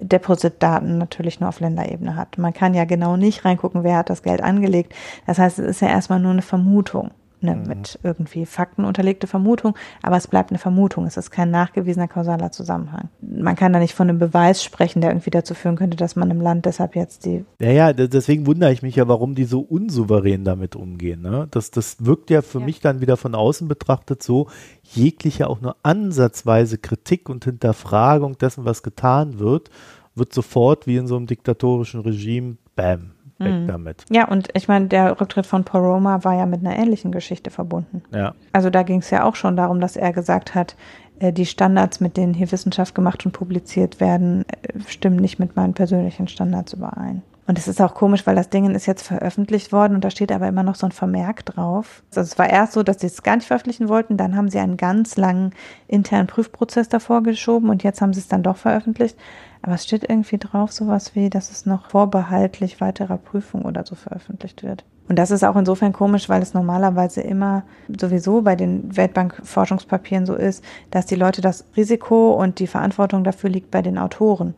[0.00, 2.38] Deposit-Daten natürlich nur auf Länderebene hat.
[2.38, 4.94] Man kann ja genau nicht reingucken, wer hat das Geld angelegt.
[5.26, 7.10] Das heißt, es ist ja erstmal nur eine Vermutung.
[7.40, 7.68] Ne, mhm.
[7.68, 12.50] mit irgendwie Fakten unterlegte Vermutung, aber es bleibt eine Vermutung, es ist kein nachgewiesener kausaler
[12.50, 13.10] Zusammenhang.
[13.20, 16.32] Man kann da nicht von einem Beweis sprechen, der irgendwie dazu führen könnte, dass man
[16.32, 17.44] im Land deshalb jetzt die.
[17.60, 21.22] Ja, ja, deswegen wundere ich mich ja, warum die so unsouverän damit umgehen.
[21.22, 21.46] Ne?
[21.52, 22.64] Das, das wirkt ja für ja.
[22.64, 24.48] mich dann wieder von außen betrachtet so,
[24.82, 29.70] jegliche auch nur ansatzweise Kritik und Hinterfragung dessen, was getan wird,
[30.16, 33.66] wird sofort wie in so einem diktatorischen Regime, bam, weg mhm.
[33.66, 34.04] damit.
[34.10, 37.50] Ja, und ich meine, der Rücktritt von Paul Roma war ja mit einer ähnlichen Geschichte
[37.50, 38.02] verbunden.
[38.14, 38.34] Ja.
[38.52, 40.76] Also da ging es ja auch schon darum, dass er gesagt hat,
[41.20, 45.56] äh, die Standards, mit denen hier Wissenschaft gemacht und publiziert werden, äh, stimmen nicht mit
[45.56, 47.22] meinen persönlichen Standards überein.
[47.48, 50.32] Und es ist auch komisch, weil das Ding ist jetzt veröffentlicht worden und da steht
[50.32, 52.02] aber immer noch so ein Vermerk drauf.
[52.10, 54.58] Also es war erst so, dass sie es gar nicht veröffentlichen wollten, dann haben sie
[54.58, 55.54] einen ganz langen
[55.86, 59.16] internen Prüfprozess davor geschoben und jetzt haben sie es dann doch veröffentlicht.
[59.62, 63.94] Aber es steht irgendwie drauf, sowas wie, dass es noch vorbehaltlich weiterer Prüfung oder so
[63.94, 64.84] veröffentlicht wird.
[65.08, 67.62] Und das ist auch insofern komisch, weil es normalerweise immer
[67.98, 73.48] sowieso bei den Weltbank-Forschungspapieren so ist, dass die Leute das Risiko und die Verantwortung dafür
[73.48, 74.54] liegt bei den Autoren.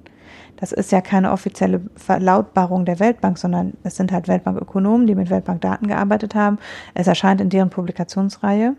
[0.60, 5.30] Das ist ja keine offizielle Verlautbarung der Weltbank, sondern es sind halt Weltbankökonomen, die mit
[5.30, 6.58] Weltbankdaten gearbeitet haben.
[6.94, 8.76] Es erscheint in deren Publikationsreihe.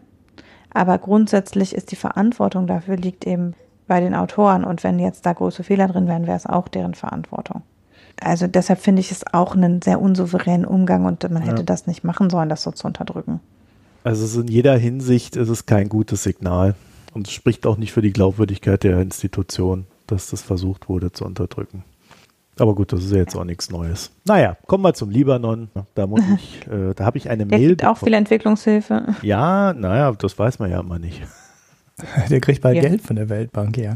[0.73, 3.55] Aber grundsätzlich ist die Verantwortung dafür liegt eben
[3.87, 4.63] bei den Autoren.
[4.63, 7.63] Und wenn jetzt da große Fehler drin wären, wäre es auch deren Verantwortung.
[8.21, 11.63] Also deshalb finde ich es auch einen sehr unsouveränen Umgang und man hätte ja.
[11.63, 13.39] das nicht machen sollen, das so zu unterdrücken.
[14.03, 16.75] Also in jeder Hinsicht ist es kein gutes Signal
[17.13, 21.25] und es spricht auch nicht für die Glaubwürdigkeit der Institution, dass das versucht wurde zu
[21.25, 21.83] unterdrücken.
[22.59, 24.11] Aber gut, das ist ja jetzt auch nichts Neues.
[24.25, 25.69] Naja, kommen wir zum Libanon.
[25.95, 27.69] Da muss ich, äh, da habe ich eine Der Mail.
[27.69, 29.15] Gibt auch viel Entwicklungshilfe.
[29.21, 31.21] Ja, naja, das weiß man ja immer nicht.
[32.29, 32.81] Der kriegt bald ja.
[32.81, 33.95] Geld von der Weltbank, ja.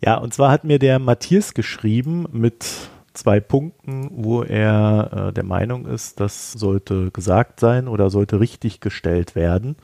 [0.00, 2.66] Ja, und zwar hat mir der Matthias geschrieben mit
[3.14, 8.80] zwei Punkten, wo er äh, der Meinung ist, das sollte gesagt sein oder sollte richtig
[8.80, 9.76] gestellt werden.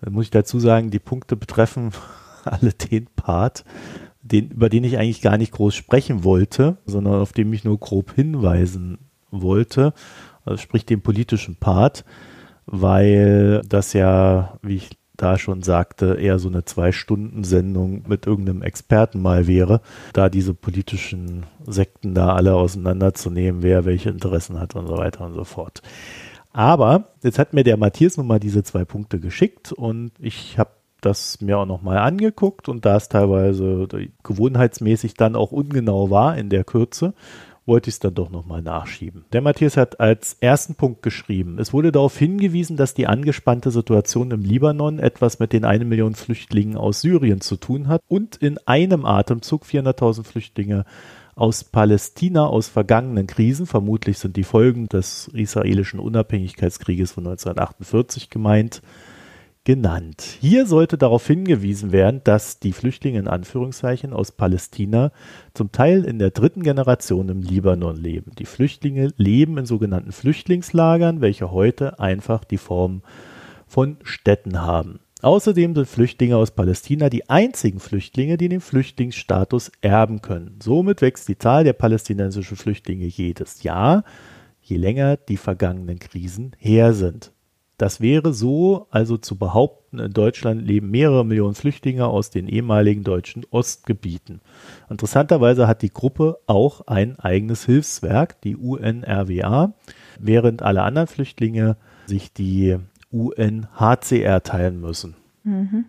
[0.00, 1.92] Da muss ich dazu sagen, die Punkte betreffen
[2.44, 3.64] alle den Part,
[4.24, 7.78] den, über den ich eigentlich gar nicht groß sprechen wollte, sondern auf den ich nur
[7.78, 8.98] grob hinweisen
[9.30, 9.92] wollte,
[10.44, 12.04] also sprich den politischen Part,
[12.66, 19.22] weil das ja, wie ich da schon sagte, eher so eine Zwei-Stunden-Sendung mit irgendeinem Experten
[19.22, 19.80] mal wäre,
[20.12, 25.34] da diese politischen Sekten da alle auseinanderzunehmen, wer welche Interessen hat und so weiter und
[25.34, 25.82] so fort.
[26.52, 30.70] Aber jetzt hat mir der Matthias nun mal diese zwei Punkte geschickt und ich habe
[31.04, 33.88] das mir auch nochmal angeguckt und da es teilweise
[34.22, 37.14] gewohnheitsmäßig dann auch ungenau war in der Kürze,
[37.66, 39.24] wollte ich es dann doch nochmal nachschieben.
[39.32, 44.30] Der Matthias hat als ersten Punkt geschrieben, es wurde darauf hingewiesen, dass die angespannte Situation
[44.30, 48.58] im Libanon etwas mit den eine Million Flüchtlingen aus Syrien zu tun hat und in
[48.66, 50.84] einem Atemzug 400.000 Flüchtlinge
[51.36, 58.82] aus Palästina aus vergangenen Krisen, vermutlich sind die Folgen des israelischen Unabhängigkeitskrieges von 1948 gemeint,
[59.64, 60.36] genannt.
[60.40, 65.10] Hier sollte darauf hingewiesen werden, dass die Flüchtlinge in Anführungszeichen aus Palästina
[65.54, 68.32] zum Teil in der dritten Generation im Libanon leben.
[68.38, 73.02] Die Flüchtlinge leben in sogenannten Flüchtlingslagern, welche heute einfach die Form
[73.66, 75.00] von Städten haben.
[75.22, 80.58] Außerdem sind Flüchtlinge aus Palästina die einzigen Flüchtlinge, die den Flüchtlingsstatus erben können.
[80.62, 84.04] Somit wächst die Zahl der palästinensischen Flüchtlinge jedes Jahr,
[84.60, 87.33] je länger die vergangenen Krisen her sind.
[87.76, 93.02] Das wäre so, also zu behaupten, in Deutschland leben mehrere Millionen Flüchtlinge aus den ehemaligen
[93.02, 94.40] deutschen Ostgebieten.
[94.88, 99.74] Interessanterweise hat die Gruppe auch ein eigenes Hilfswerk, die UNRWA,
[100.20, 102.76] während alle anderen Flüchtlinge sich die
[103.10, 105.16] UNHCR teilen müssen.
[105.42, 105.86] Mhm.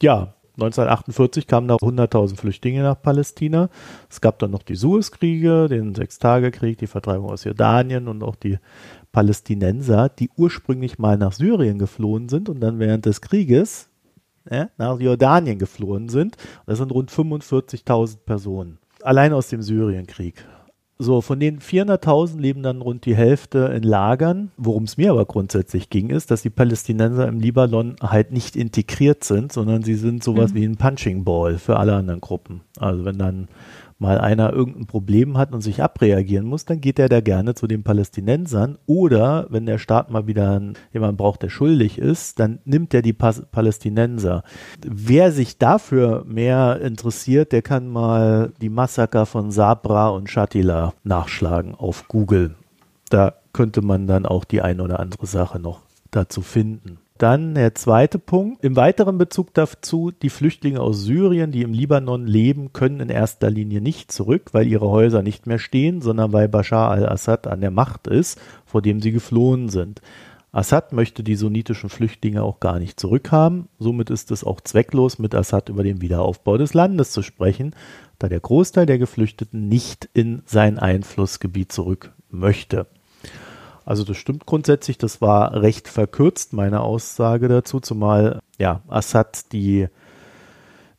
[0.00, 3.70] Ja, 1948 kamen da 100.000 Flüchtlinge nach Palästina.
[4.10, 8.58] Es gab dann noch die Suezkriege, den Sechstagekrieg, die Vertreibung aus Jordanien und auch die
[9.12, 13.88] Palästinenser, die ursprünglich mal nach Syrien geflohen sind und dann während des Krieges
[14.50, 16.36] ja, nach Jordanien geflohen sind.
[16.66, 18.78] Das sind rund 45.000 Personen.
[19.02, 20.44] Allein aus dem Syrienkrieg.
[21.02, 24.52] So, von den 400.000 leben dann rund die Hälfte in Lagern.
[24.56, 29.24] Worum es mir aber grundsätzlich ging, ist, dass die Palästinenser im Libanon halt nicht integriert
[29.24, 30.56] sind, sondern sie sind sowas mhm.
[30.56, 32.60] wie ein Punching Ball für alle anderen Gruppen.
[32.78, 33.48] Also wenn dann
[34.02, 37.66] mal einer irgendein Problem hat und sich abreagieren muss, dann geht er da gerne zu
[37.66, 38.76] den Palästinensern.
[38.84, 40.60] Oder wenn der Staat mal wieder
[40.92, 44.42] jemanden braucht, der schuldig ist, dann nimmt er die Pas Palästinenser.
[44.84, 51.74] Wer sich dafür mehr interessiert, der kann mal die Massaker von Sabra und Shatila nachschlagen
[51.74, 52.56] auf Google.
[53.08, 55.80] Da könnte man dann auch die ein oder andere Sache noch
[56.10, 56.98] dazu finden.
[57.22, 58.64] Dann der zweite Punkt.
[58.64, 63.48] Im weiteren Bezug dazu, die Flüchtlinge aus Syrien, die im Libanon leben, können in erster
[63.48, 67.70] Linie nicht zurück, weil ihre Häuser nicht mehr stehen, sondern weil Bashar al-Assad an der
[67.70, 70.02] Macht ist, vor dem sie geflohen sind.
[70.50, 73.68] Assad möchte die sunnitischen Flüchtlinge auch gar nicht zurückhaben.
[73.78, 77.76] Somit ist es auch zwecklos, mit Assad über den Wiederaufbau des Landes zu sprechen,
[78.18, 82.88] da der Großteil der Geflüchteten nicht in sein Einflussgebiet zurück möchte.
[83.84, 89.88] Also das stimmt grundsätzlich, das war recht verkürzt, meine Aussage dazu, zumal ja Assad die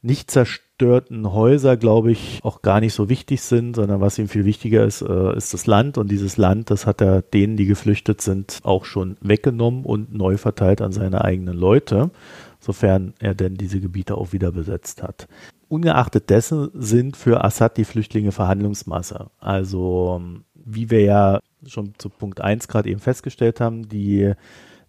[0.04, 4.44] nicht zerstörten Häuser, glaube ich, auch gar nicht so wichtig sind, sondern was ihm viel
[4.44, 5.98] wichtiger ist, äh, ist das Land.
[5.98, 10.36] Und dieses Land, das hat er denen, die geflüchtet sind, auch schon weggenommen und neu
[10.36, 12.12] verteilt an seine eigenen Leute,
[12.60, 15.28] sofern er denn diese Gebiete auch wieder besetzt hat.
[15.70, 19.28] Ungeachtet dessen sind für Assad die Flüchtlinge Verhandlungsmasse.
[19.40, 20.22] Also
[20.66, 24.34] wie wir ja schon zu Punkt 1 gerade eben festgestellt haben, die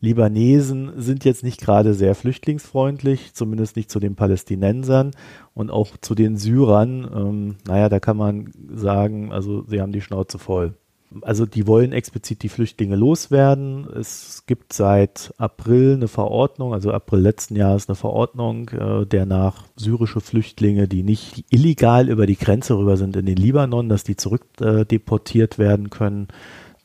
[0.00, 5.12] Libanesen sind jetzt nicht gerade sehr flüchtlingsfreundlich, zumindest nicht zu den Palästinensern
[5.54, 7.10] und auch zu den Syrern.
[7.14, 10.74] Ähm, naja, da kann man sagen, also sie haben die Schnauze voll
[11.22, 13.86] also die wollen explizit die Flüchtlinge loswerden.
[13.94, 19.64] Es gibt seit April eine Verordnung, also April letzten Jahres eine Verordnung, äh, der nach
[19.76, 24.16] syrische Flüchtlinge, die nicht illegal über die Grenze rüber sind in den Libanon, dass die
[24.16, 26.28] zurückdeportiert äh, werden können.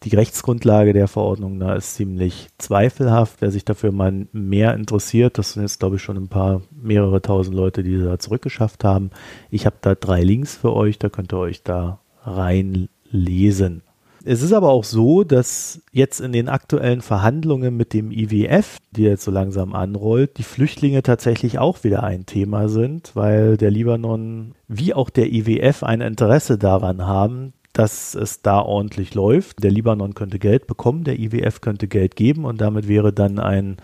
[0.04, 3.42] Die Rechtsgrundlage der Verordnung da ist ziemlich zweifelhaft.
[3.42, 7.22] Wer sich dafür mal mehr interessiert, das sind jetzt glaube ich schon ein paar, mehrere
[7.22, 9.12] tausend Leute, die da zurückgeschafft haben.
[9.52, 13.84] Ich habe da drei Links für euch, da könnt ihr euch da reinlesen.
[14.32, 19.02] Es ist aber auch so, dass jetzt in den aktuellen Verhandlungen mit dem IWF, die
[19.02, 24.54] jetzt so langsam anrollt, die Flüchtlinge tatsächlich auch wieder ein Thema sind, weil der Libanon
[24.68, 29.64] wie auch der IWF ein Interesse daran haben, dass es da ordentlich läuft.
[29.64, 33.78] Der Libanon könnte Geld bekommen, der IWF könnte Geld geben und damit wäre dann ein,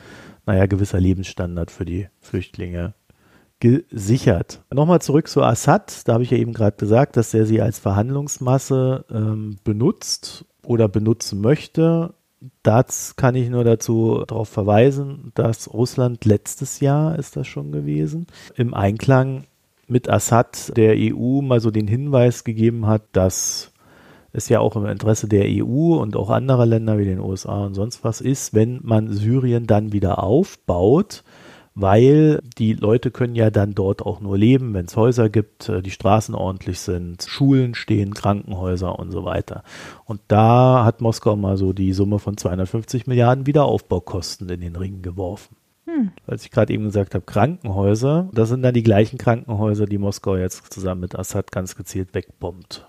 [0.46, 2.94] naja, gewisser Lebensstandard für die Flüchtlinge
[3.66, 4.62] gesichert.
[4.72, 6.08] Nochmal zurück zu Assad.
[6.08, 10.88] Da habe ich ja eben gerade gesagt, dass er sie als Verhandlungsmasse ähm, benutzt oder
[10.88, 12.14] benutzen möchte.
[12.62, 18.28] Das kann ich nur dazu darauf verweisen, dass Russland letztes Jahr ist das schon gewesen,
[18.56, 19.46] im Einklang
[19.88, 23.72] mit Assad der EU mal so den Hinweis gegeben hat, dass
[24.32, 27.74] es ja auch im Interesse der EU und auch anderer Länder wie den USA und
[27.74, 31.24] sonst was ist, wenn man Syrien dann wieder aufbaut,
[31.76, 35.82] weil die Leute können ja dann dort auch nur leben, wenn es Häuser gibt, äh,
[35.82, 39.64] die Straßen ordentlich sind, Schulen stehen, Krankenhäuser und so weiter.
[40.06, 45.02] Und da hat Moskau mal so die Summe von 250 Milliarden Wiederaufbaukosten in den Ring
[45.02, 45.58] geworfen.
[45.86, 46.12] Hm.
[46.26, 50.38] Als ich gerade eben gesagt habe, Krankenhäuser, das sind dann die gleichen Krankenhäuser, die Moskau
[50.38, 52.88] jetzt zusammen mit Assad ganz gezielt wegbombt.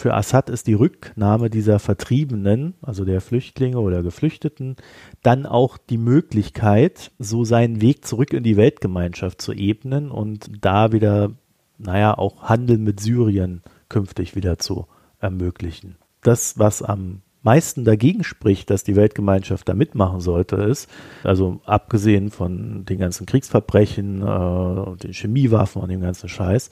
[0.00, 4.76] Für Assad ist die Rücknahme dieser Vertriebenen, also der Flüchtlinge oder Geflüchteten,
[5.22, 10.92] dann auch die Möglichkeit, so seinen Weg zurück in die Weltgemeinschaft zu ebnen und da
[10.92, 11.32] wieder,
[11.78, 14.86] naja, auch Handel mit Syrien künftig wieder zu
[15.18, 15.96] ermöglichen.
[16.22, 20.86] Das, was am meisten dagegen spricht, dass die Weltgemeinschaft da mitmachen sollte, ist,
[21.24, 26.68] also abgesehen von den ganzen Kriegsverbrechen äh, den Chemiewaffen und dem ganzen Scheiß,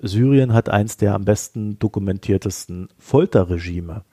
[0.00, 4.04] Syrien hat eins der am besten dokumentiertesten Folterregime.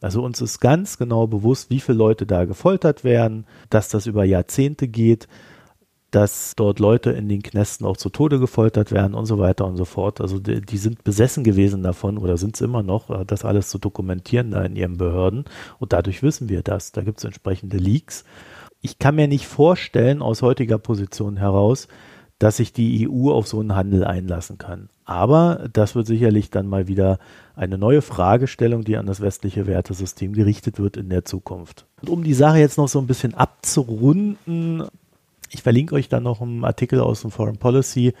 [0.00, 4.22] Also uns ist ganz genau bewusst, wie viele Leute da gefoltert werden, dass das über
[4.22, 5.26] Jahrzehnte geht,
[6.16, 9.76] dass dort Leute in den Knästen auch zu Tode gefoltert werden und so weiter und
[9.76, 10.22] so fort.
[10.22, 13.68] Also die, die sind besessen gewesen davon oder sind es immer noch, äh, das alles
[13.68, 15.44] zu dokumentieren da in ihren Behörden.
[15.78, 16.92] Und dadurch wissen wir das.
[16.92, 18.24] Da gibt es entsprechende Leaks.
[18.80, 21.86] Ich kann mir nicht vorstellen, aus heutiger Position heraus,
[22.38, 24.88] dass sich die EU auf so einen Handel einlassen kann.
[25.04, 27.18] Aber das wird sicherlich dann mal wieder
[27.56, 31.84] eine neue Fragestellung, die an das westliche Wertesystem gerichtet wird in der Zukunft.
[32.00, 34.84] Und um die Sache jetzt noch so ein bisschen abzurunden,
[35.50, 38.14] ich verlinke euch dann noch einen Artikel aus dem Foreign Policy,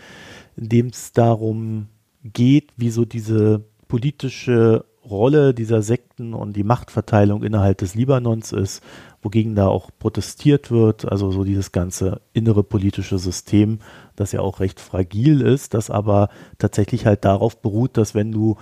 [0.56, 1.88] in dem es darum
[2.22, 8.82] geht, wie so diese politische Rolle dieser Sekten und die Machtverteilung innerhalb des Libanons ist,
[9.22, 13.78] wogegen da auch protestiert wird, also so dieses ganze innere politische System,
[14.16, 18.56] das ja auch recht fragil ist, das aber tatsächlich halt darauf beruht, dass wenn du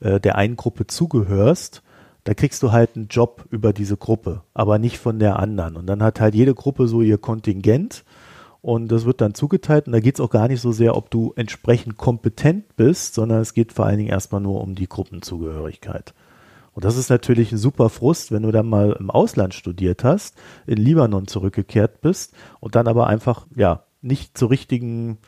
[0.00, 1.82] äh, der einen Gruppe zugehörst,
[2.26, 5.76] da kriegst du halt einen Job über diese Gruppe, aber nicht von der anderen.
[5.76, 8.04] Und dann hat halt jede Gruppe so ihr Kontingent
[8.62, 11.08] und das wird dann zugeteilt und da geht es auch gar nicht so sehr, ob
[11.08, 16.14] du entsprechend kompetent bist, sondern es geht vor allen Dingen erstmal nur um die Gruppenzugehörigkeit.
[16.72, 20.34] Und das ist natürlich ein super Frust, wenn du dann mal im Ausland studiert hast,
[20.66, 25.18] in Libanon zurückgekehrt bist und dann aber einfach, ja, nicht zur richtigen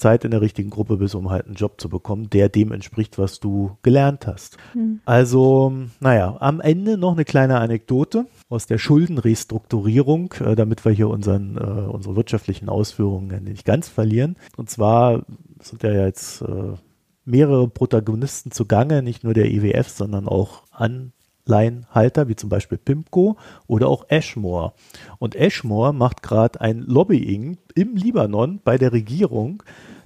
[0.00, 3.18] Zeit in der richtigen Gruppe bist, um halt einen Job zu bekommen, der dem entspricht,
[3.18, 4.56] was du gelernt hast.
[4.74, 5.00] Mhm.
[5.04, 11.08] Also, naja, am Ende noch eine kleine Anekdote aus der Schuldenrestrukturierung, äh, damit wir hier
[11.08, 14.36] unseren, äh, unsere wirtschaftlichen Ausführungen nicht ganz verlieren.
[14.56, 15.24] Und zwar
[15.62, 16.74] sind ja jetzt äh,
[17.24, 21.12] mehrere Protagonisten zugange, nicht nur der IWF, e sondern auch an
[21.50, 23.36] Leinhalter, wie zum Beispiel Pimco
[23.66, 24.72] oder auch Ashmore.
[25.18, 29.62] Und Ashmore macht gerade ein Lobbying im Libanon bei der Regierung,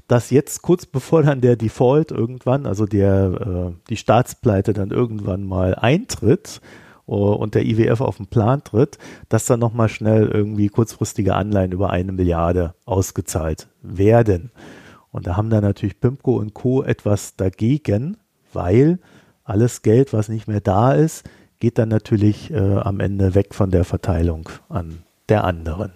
[0.08, 5.44] dass jetzt kurz bevor dann der Default irgendwann, also der, äh, die Staatspleite dann irgendwann
[5.44, 6.60] mal eintritt,
[7.06, 11.72] uh, und der IWF auf den Plan tritt, dass dann nochmal schnell irgendwie kurzfristige Anleihen
[11.72, 14.50] über eine Milliarde ausgezahlt werden.
[15.10, 16.82] Und da haben dann natürlich Pimco und Co.
[16.82, 18.16] etwas dagegen,
[18.52, 18.98] weil
[19.44, 21.24] alles Geld, was nicht mehr da ist,
[21.60, 25.92] geht dann natürlich äh, am Ende weg von der Verteilung an der anderen.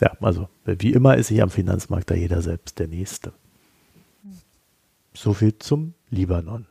[0.00, 3.32] Ja, also wie immer ist sich am Finanzmarkt da jeder selbst der Nächste.
[5.12, 6.66] So viel zum Libanon.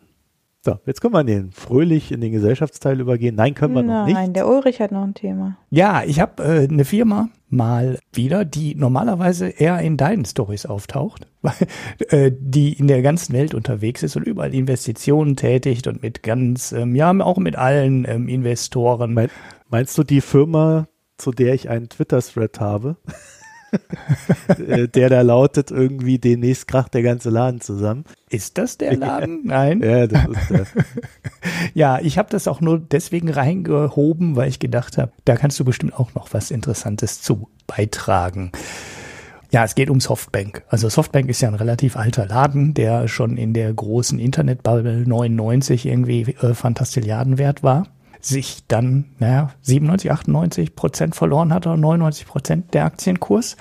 [0.65, 3.35] So, jetzt können wir in den fröhlich in den Gesellschaftsteil übergehen.
[3.35, 4.15] Nein, können wir Nein, noch nicht.
[4.15, 5.57] Nein, der Ulrich hat noch ein Thema.
[5.69, 11.27] Ja, ich habe äh, eine Firma mal wieder, die normalerweise eher in deinen Stories auftaucht,
[11.41, 11.67] weil
[12.07, 16.71] äh, die in der ganzen Welt unterwegs ist und überall Investitionen tätigt und mit ganz,
[16.71, 19.13] ähm, ja, auch mit allen ähm, Investoren.
[19.13, 19.29] Mein,
[19.69, 20.87] meinst du die Firma,
[21.17, 22.95] zu der ich einen Twitter-Thread habe?
[24.67, 28.05] Äh, der da lautet irgendwie demnächst kracht der ganze Laden zusammen.
[28.29, 29.41] Ist das der Laden?
[29.45, 29.81] Nein.
[29.81, 30.65] ja, das ist der.
[31.73, 35.65] ja, ich habe das auch nur deswegen reingehoben, weil ich gedacht habe, da kannst du
[35.65, 38.51] bestimmt auch noch was Interessantes zu beitragen.
[39.51, 40.63] Ja, es geht um Softbank.
[40.67, 45.85] Also Softbank ist ja ein relativ alter Laden, der schon in der großen Internetbubble 99
[45.85, 47.87] irgendwie äh, Fantastilliarden wert war
[48.25, 53.57] sich dann, naja, 97, 98 Prozent verloren hat oder 99 Prozent der Aktienkurs.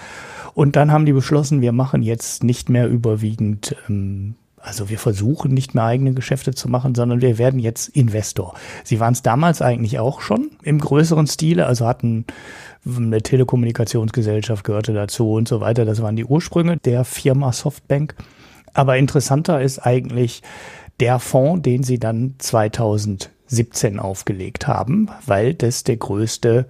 [0.54, 5.52] Und dann haben die beschlossen, wir machen jetzt nicht mehr überwiegend ähm, Also wir versuchen
[5.52, 8.54] nicht mehr eigene Geschäfte zu machen, sondern wir werden jetzt Investor.
[8.84, 12.26] Sie waren es damals eigentlich auch schon im größeren Stile, also hatten
[12.86, 15.84] eine Telekommunikationsgesellschaft gehörte dazu und so weiter.
[15.84, 18.14] Das waren die Ursprünge der Firma Softbank.
[18.74, 20.42] Aber interessanter ist eigentlich
[21.00, 22.34] der Fonds, den sie dann
[23.52, 26.66] 2017 aufgelegt haben, weil das der größte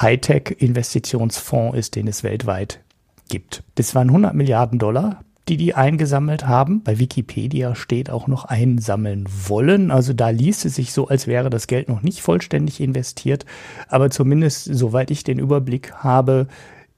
[0.00, 2.80] Hightech-Investitionsfonds ist, den es weltweit
[3.28, 3.62] gibt.
[3.76, 6.82] Das waren 100 Milliarden Dollar die die eingesammelt haben.
[6.82, 9.90] Bei Wikipedia steht auch noch einsammeln wollen.
[9.90, 13.44] Also da liest es sich so, als wäre das Geld noch nicht vollständig investiert.
[13.88, 16.46] Aber zumindest, soweit ich den Überblick habe,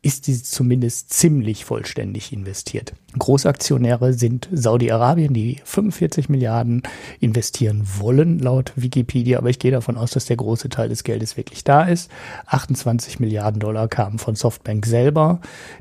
[0.07, 2.93] ist die zumindest ziemlich vollständig investiert.
[3.19, 6.85] Großaktionäre sind Saudi-Arabien, die 45 Milliarden
[7.19, 9.39] investieren wollen, laut Wikipedia.
[9.39, 12.09] Aber ich gehe davon aus, dass der große Teil des Geldes wirklich da ist.
[12.47, 15.41] 28 Milliarden Dollar kamen von Softbank selber,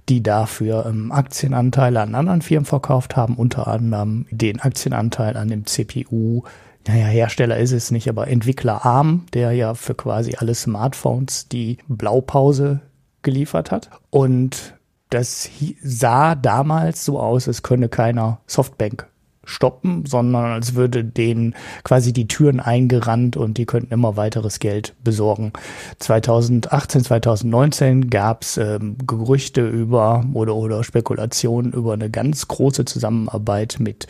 [0.09, 5.67] die dafür ähm, Aktienanteile an anderen Firmen verkauft haben, unter anderem den Aktienanteil an dem
[5.67, 6.41] CPU
[6.87, 11.79] naja, Hersteller ist es nicht, aber Entwickler ARM, der ja für quasi alle Smartphones die
[11.87, 12.81] Blaupause
[13.25, 13.89] geliefert hat.
[14.09, 14.75] Und
[15.09, 15.49] das
[15.83, 19.07] sah damals so aus, als könne keiner Softbank
[19.45, 24.95] stoppen, sondern als würde denen quasi die Türen eingerannt und die könnten immer weiteres Geld
[25.03, 25.53] besorgen.
[25.99, 33.77] 2018, 2019 gab es ähm, Gerüchte über oder, oder Spekulationen über eine ganz große Zusammenarbeit
[33.79, 34.07] mit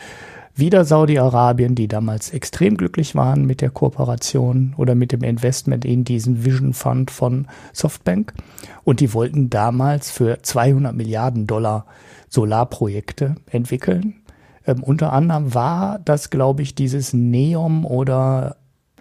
[0.58, 6.04] wieder Saudi-Arabien, die damals extrem glücklich waren mit der Kooperation oder mit dem Investment in
[6.04, 8.32] diesen Vision Fund von Softbank.
[8.82, 11.86] Und die wollten damals für 200 Milliarden Dollar
[12.28, 14.22] Solarprojekte entwickeln.
[14.66, 18.56] Ähm, unter anderem war das, glaube ich, dieses Neom oder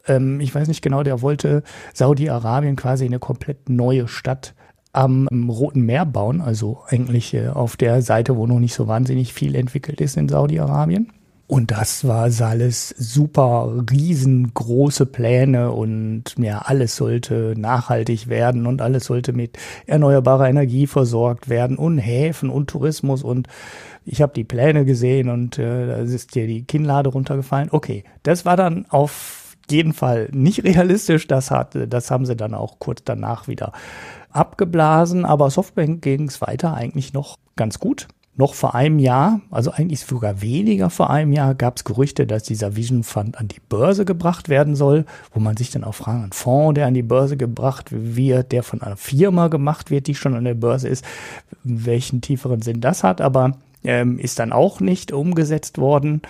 [0.07, 4.53] ähm, ich weiß nicht genau, der wollte Saudi-Arabien quasi eine komplett neue Stadt
[4.91, 9.33] am Roten Meer bauen, also eigentlich äh, auf der Seite, wo noch nicht so wahnsinnig
[9.33, 11.11] viel entwickelt ist in Saudi-Arabien.
[11.47, 19.05] Und das war alles super riesengroße Pläne und ja, alles sollte nachhaltig werden und alles
[19.05, 23.47] sollte mit erneuerbarer Energie versorgt werden und Häfen und Tourismus und
[24.05, 27.69] ich habe die Pläne gesehen und äh, da ist dir die Kinnlade runtergefallen.
[27.71, 31.27] Okay, das war dann auf jeden Fall nicht realistisch.
[31.27, 33.71] Das hat, das haben sie dann auch kurz danach wieder
[34.31, 35.25] abgeblasen.
[35.25, 40.01] Aber Softbank ging es weiter eigentlich noch ganz gut noch vor einem Jahr, also eigentlich
[40.01, 44.03] sogar weniger vor einem Jahr, gab es Gerüchte, dass dieser Vision Fund an die Börse
[44.03, 47.37] gebracht werden soll, wo man sich dann auch fragt, ein Fonds, der an die Börse
[47.37, 51.05] gebracht wird, der von einer Firma gemacht wird, die schon an der Börse ist,
[51.63, 53.53] welchen tieferen Sinn das hat, aber
[53.85, 56.21] ähm, ist dann auch nicht umgesetzt worden.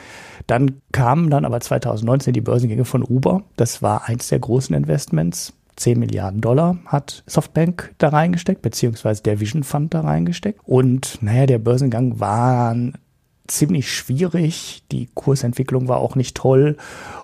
[0.45, 3.43] Dann kamen dann aber 2019 die Börsengänge von Uber.
[3.55, 9.39] Das war eins der großen Investments 10 Milliarden Dollar hat Softbank da reingesteckt, beziehungsweise der
[9.39, 10.61] Vision Fund da reingesteckt.
[10.63, 12.75] Und naja, der Börsengang war
[13.47, 14.83] ziemlich schwierig.
[14.91, 16.77] Die Kursentwicklung war auch nicht toll.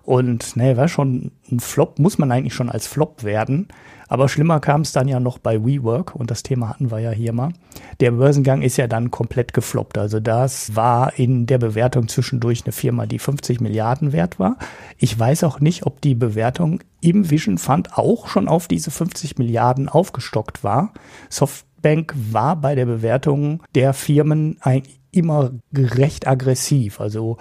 [0.04, 3.68] Und naja, war schon ein Flop, muss man eigentlich schon als Flop werden.
[4.12, 7.12] Aber schlimmer kam es dann ja noch bei WeWork und das Thema hatten wir ja
[7.12, 7.54] hier mal.
[8.02, 9.98] Der Börsengang ist ja dann komplett gefloppt.
[9.98, 14.58] Also das war in der Bewertung zwischendurch eine Firma, die 50 Milliarden wert war.
[14.98, 19.38] Ich weiß auch nicht, ob die Bewertung im Vision Fund auch schon auf diese 50
[19.38, 20.92] Milliarden aufgestockt war.
[21.30, 27.00] Softbank war bei der Bewertung der Firmen eigentlich immer recht aggressiv.
[27.00, 27.38] Also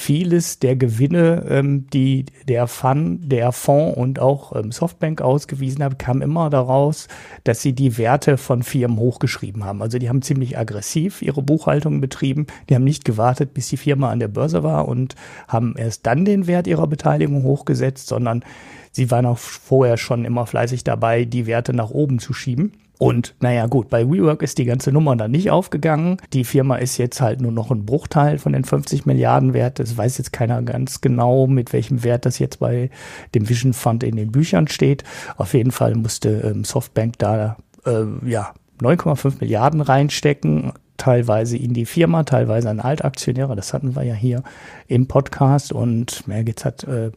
[0.00, 5.98] vieles der Gewinne, ähm, die der Fund, der Fonds und auch ähm, Softbank ausgewiesen hat,
[5.98, 7.08] kam immer daraus,
[7.42, 9.82] dass sie die Werte von Firmen hochgeschrieben haben.
[9.82, 12.46] Also die haben ziemlich aggressiv ihre Buchhaltung betrieben.
[12.68, 15.16] Die haben nicht gewartet, bis die Firma an der Börse war und
[15.48, 18.44] haben erst dann den Wert ihrer Beteiligung hochgesetzt, sondern
[18.92, 22.72] sie waren auch vorher schon immer fleißig dabei, die Werte nach oben zu schieben.
[22.98, 26.16] Und naja, gut, bei WeWork ist die ganze Nummer dann nicht aufgegangen.
[26.32, 29.78] Die Firma ist jetzt halt nur noch ein Bruchteil von den 50 Milliarden wert.
[29.78, 32.90] Das weiß jetzt keiner ganz genau, mit welchem Wert das jetzt bei
[33.34, 35.04] dem Vision Fund in den Büchern steht.
[35.36, 41.86] Auf jeden Fall musste ähm, Softbank da äh, ja 9,5 Milliarden reinstecken teilweise in die
[41.86, 43.56] Firma, teilweise an Altaktionäre.
[43.56, 44.42] Das hatten wir ja hier
[44.86, 45.72] im Podcast.
[45.72, 47.10] Und Mergitz hat äh,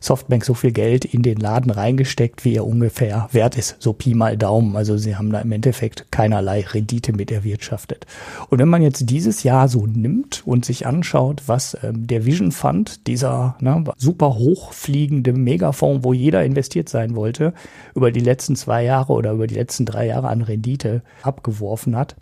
[0.00, 3.76] Softbank so viel Geld in den Laden reingesteckt, wie er ungefähr wert ist.
[3.78, 4.76] So Pi mal Daumen.
[4.76, 8.06] Also sie haben da im Endeffekt keinerlei Rendite mit erwirtschaftet.
[8.48, 12.52] Und wenn man jetzt dieses Jahr so nimmt und sich anschaut, was ähm, der Vision
[12.52, 17.52] Fund, dieser ne, super hochfliegende Megafonds, wo jeder investiert sein wollte,
[17.94, 22.16] über die letzten zwei Jahre oder über die letzten drei Jahre an Rendite abgeworfen hat,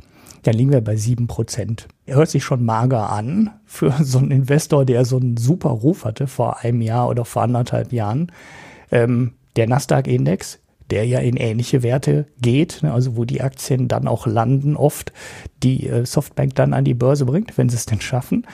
[0.47, 1.89] dann liegen wir bei sieben Prozent.
[2.05, 6.05] Er hört sich schon mager an für so einen Investor, der so einen super Ruf
[6.05, 8.33] hatte vor einem Jahr oder vor anderthalb Jahren.
[8.93, 14.07] Ähm, der Nasdaq-Index, der ja in ähnliche Werte geht, ne, also wo die Aktien dann
[14.07, 15.13] auch landen, oft
[15.63, 18.47] die äh, Softbank dann an die Börse bringt, wenn sie es denn schaffen,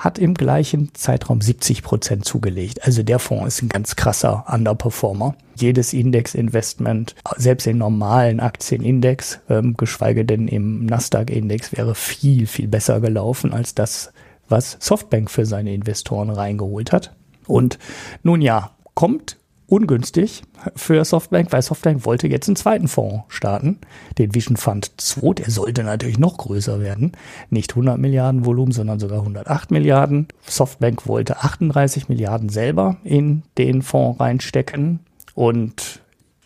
[0.00, 2.84] hat im gleichen Zeitraum 70 Prozent zugelegt.
[2.84, 5.36] Also der Fonds ist ein ganz krasser Underperformer.
[5.56, 13.00] Jedes Index-Investment, selbst im normalen Aktienindex, ähm, geschweige denn im Nasdaq-Index, wäre viel, viel besser
[13.00, 14.10] gelaufen als das,
[14.48, 17.14] was Softbank für seine Investoren reingeholt hat.
[17.46, 17.78] Und
[18.22, 19.36] nun ja, kommt
[19.70, 20.42] ungünstig
[20.76, 23.78] für Softbank, weil Softbank wollte jetzt einen zweiten Fonds starten,
[24.18, 25.34] den Vision Fund 2.
[25.34, 27.12] Der sollte natürlich noch größer werden.
[27.50, 30.28] Nicht 100 Milliarden Volumen, sondern sogar 108 Milliarden.
[30.46, 35.00] Softbank wollte 38 Milliarden selber in den Fonds reinstecken
[35.34, 36.00] und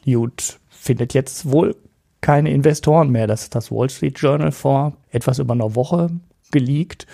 [0.04, 1.76] gut, findet jetzt wohl
[2.20, 3.26] keine Investoren mehr.
[3.26, 6.10] Das ist das Wall Street Journal vor etwas über einer Woche
[6.50, 7.06] geleakt.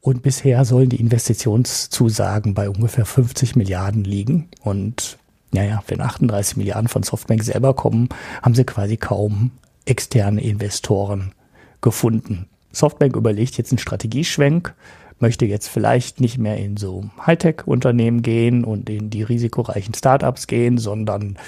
[0.00, 4.48] Und bisher sollen die Investitionszusagen bei ungefähr 50 Milliarden liegen.
[4.62, 5.18] Und
[5.52, 8.08] naja, wenn 38 Milliarden von Softbank selber kommen,
[8.42, 9.50] haben sie quasi kaum
[9.84, 11.32] externe Investoren
[11.80, 12.46] gefunden.
[12.72, 14.74] Softbank überlegt jetzt einen Strategieschwenk,
[15.20, 20.78] möchte jetzt vielleicht nicht mehr in so Hightech-Unternehmen gehen und in die risikoreichen Startups gehen,
[20.78, 21.38] sondern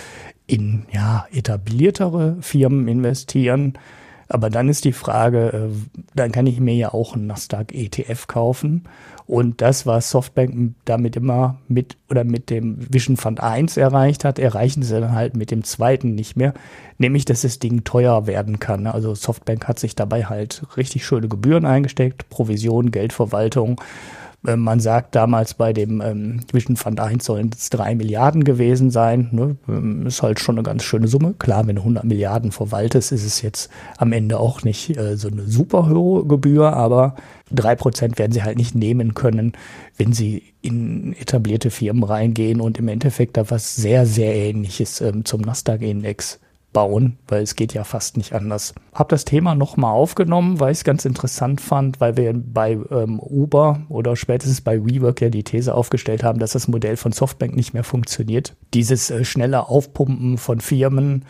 [0.46, 3.74] in ja, etabliertere Firmen investieren.
[4.30, 8.28] Aber dann ist die Frage, äh, dann kann ich mir ja auch einen Nasdaq ETF
[8.28, 8.84] kaufen
[9.30, 14.40] und das, was Softbank damit immer mit oder mit dem Vision Fund 1 erreicht hat,
[14.40, 16.52] erreichen sie dann halt mit dem zweiten nicht mehr.
[16.98, 18.88] Nämlich, dass das Ding teuer werden kann.
[18.88, 23.80] Also Softbank hat sich dabei halt richtig schöne Gebühren eingesteckt, Provision, Geldverwaltung
[24.42, 29.28] man sagt damals bei dem ähm, Vision Fund 1 sollen es drei Milliarden gewesen sein.
[29.32, 29.56] Ne?
[29.68, 31.34] Ähm, ist halt schon eine ganz schöne Summe.
[31.38, 35.28] Klar, wenn du 100 Milliarden verwaltest, ist es jetzt am Ende auch nicht äh, so
[35.28, 37.16] eine super hohe Gebühr, aber
[37.50, 39.52] drei Prozent werden sie halt nicht nehmen können,
[39.98, 45.26] wenn sie in etablierte Firmen reingehen und im Endeffekt da was sehr, sehr ähnliches ähm,
[45.26, 46.40] zum Nasdaq-Index
[46.72, 48.74] bauen, weil es geht ja fast nicht anders.
[48.94, 53.20] Hab das Thema nochmal aufgenommen, weil ich es ganz interessant fand, weil wir bei ähm,
[53.20, 57.56] Uber oder spätestens bei WeWork ja die These aufgestellt haben, dass das Modell von Softbank
[57.56, 58.54] nicht mehr funktioniert.
[58.74, 61.24] Dieses äh, schnelle Aufpumpen von Firmen,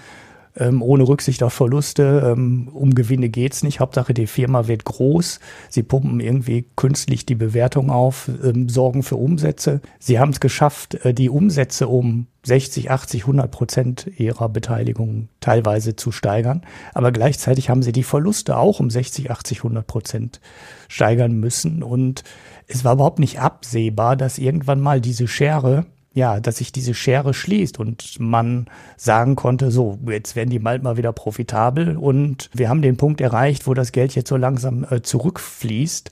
[0.61, 2.33] ähm, ohne Rücksicht auf Verluste.
[2.33, 3.81] Ähm, um Gewinne geht's nicht.
[3.81, 5.41] Hauptsache, die Firma wird groß.
[5.69, 9.81] Sie pumpen irgendwie künstlich die Bewertung auf, ähm, sorgen für Umsätze.
[9.99, 15.97] Sie haben es geschafft, äh, die Umsätze um 60, 80, 100 Prozent ihrer Beteiligung teilweise
[15.97, 16.63] zu steigern.
[16.95, 20.41] Aber gleichzeitig haben sie die Verluste auch um 60, 80, 100 Prozent
[20.89, 21.83] steigern müssen.
[21.83, 22.23] Und
[22.67, 27.35] es war überhaupt nicht absehbar, dass irgendwann mal diese Schere ja, dass sich diese Schere
[27.35, 32.69] schließt und man sagen konnte, so, jetzt werden die bald mal wieder profitabel und wir
[32.69, 36.11] haben den Punkt erreicht, wo das Geld jetzt so langsam äh, zurückfließt.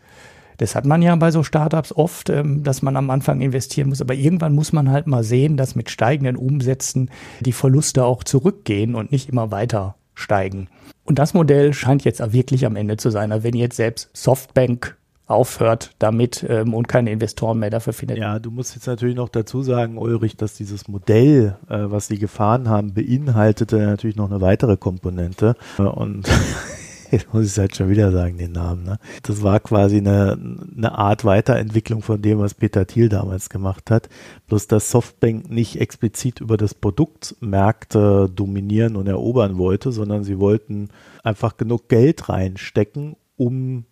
[0.59, 4.01] Das hat man ja bei so Startups oft, ähm, dass man am Anfang investieren muss,
[4.01, 8.95] aber irgendwann muss man halt mal sehen, dass mit steigenden Umsätzen die Verluste auch zurückgehen
[8.95, 10.69] und nicht immer weiter steigen.
[11.05, 13.33] Und das Modell scheint jetzt wirklich am Ende zu sein.
[13.33, 14.98] Also wenn jetzt selbst Softbank
[15.29, 18.19] aufhört damit ähm, und keine Investoren mehr dafür findet.
[18.19, 22.19] Ja, du musst jetzt natürlich noch dazu sagen, Ulrich, dass dieses Modell, äh, was sie
[22.19, 25.55] gefahren haben, beinhaltete natürlich noch eine weitere Komponente.
[25.79, 26.27] Äh, und
[27.11, 28.85] jetzt muss ich halt schon wieder sagen, den Namen.
[28.85, 28.99] Ne?
[29.23, 30.39] Das war quasi eine,
[30.77, 34.09] eine Art Weiterentwicklung von dem, was Peter Thiel damals gemacht hat.
[34.47, 40.39] Bloß dass Softbank nicht explizit über das Produkt Märkte dominieren und erobern wollte, sondern sie
[40.39, 40.89] wollten
[41.23, 43.85] einfach genug Geld reinstecken, um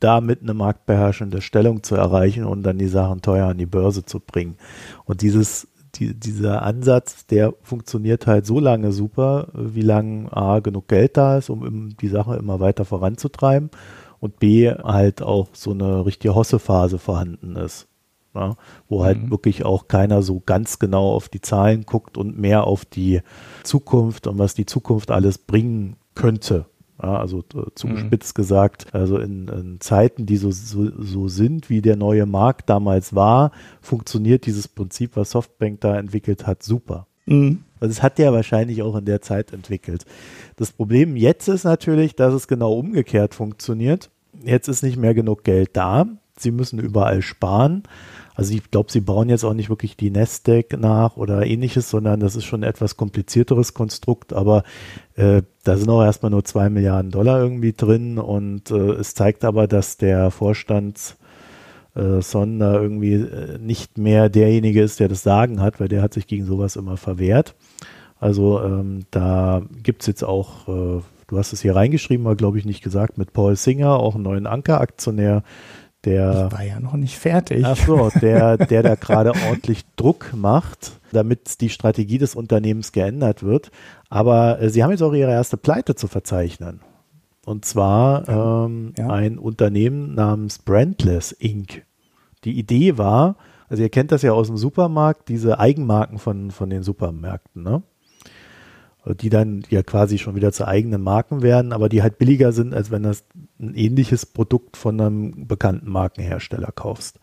[0.00, 4.20] damit eine marktbeherrschende Stellung zu erreichen und dann die Sachen teuer an die Börse zu
[4.20, 4.56] bringen.
[5.04, 10.88] Und dieses, die, dieser Ansatz, der funktioniert halt so lange super, wie lange A, genug
[10.88, 13.70] Geld da ist, um die Sache immer weiter voranzutreiben
[14.20, 17.88] und B, halt auch so eine richtige Hossephase vorhanden ist.
[18.34, 18.56] Ja,
[18.88, 19.30] wo halt mhm.
[19.30, 23.22] wirklich auch keiner so ganz genau auf die Zahlen guckt und mehr auf die
[23.64, 26.66] Zukunft und was die Zukunft alles bringen könnte.
[26.98, 28.40] Also äh, zugespitzt mhm.
[28.40, 33.14] gesagt, also in, in Zeiten, die so, so, so, sind, wie der neue Markt damals
[33.14, 37.06] war, funktioniert dieses Prinzip, was Softbank da entwickelt hat, super.
[37.26, 37.62] Mhm.
[37.80, 40.04] Also es hat ja wahrscheinlich auch in der Zeit entwickelt.
[40.56, 44.10] Das Problem jetzt ist natürlich, dass es genau umgekehrt funktioniert.
[44.42, 46.06] Jetzt ist nicht mehr genug Geld da.
[46.36, 47.84] Sie müssen überall sparen.
[48.38, 52.20] Also ich glaube, sie bauen jetzt auch nicht wirklich die Nestdeck nach oder ähnliches, sondern
[52.20, 54.62] das ist schon ein etwas komplizierteres Konstrukt, aber
[55.16, 59.44] äh, da sind auch erstmal nur zwei Milliarden Dollar irgendwie drin und äh, es zeigt
[59.44, 61.16] aber, dass der Vorstands
[61.96, 66.28] äh, irgendwie äh, nicht mehr derjenige ist, der das Sagen hat, weil der hat sich
[66.28, 67.56] gegen sowas immer verwehrt.
[68.20, 72.60] Also ähm, da gibt es jetzt auch, äh, du hast es hier reingeschrieben, aber glaube
[72.60, 75.42] ich nicht gesagt, mit Paul Singer, auch einen neuen Anker-Aktionär,
[76.08, 77.64] der ich war ja noch nicht fertig.
[77.64, 83.42] Ach so, der, der da gerade ordentlich Druck macht, damit die Strategie des Unternehmens geändert
[83.42, 83.70] wird.
[84.08, 86.80] Aber äh, sie haben jetzt auch ihre erste Pleite zu verzeichnen.
[87.44, 89.08] Und zwar ähm, ja.
[89.08, 91.84] ein Unternehmen namens Brandless Inc.
[92.44, 93.36] Die Idee war,
[93.68, 97.82] also ihr kennt das ja aus dem Supermarkt, diese Eigenmarken von, von den Supermärkten, ne?
[99.14, 102.74] Die dann ja quasi schon wieder zu eigenen Marken werden, aber die halt billiger sind,
[102.74, 103.24] als wenn das
[103.60, 107.18] ein ähnliches Produkt von einem bekannten Markenhersteller kaufst.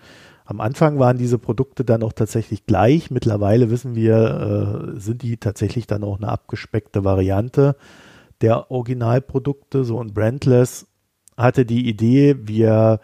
[0.45, 3.09] Am Anfang waren diese Produkte dann auch tatsächlich gleich.
[3.09, 7.75] Mittlerweile wissen wir, äh, sind die tatsächlich dann auch eine abgespeckte Variante
[8.41, 9.83] der Originalprodukte.
[9.83, 10.87] So ein Brandless
[11.35, 12.99] hatte die Idee, wir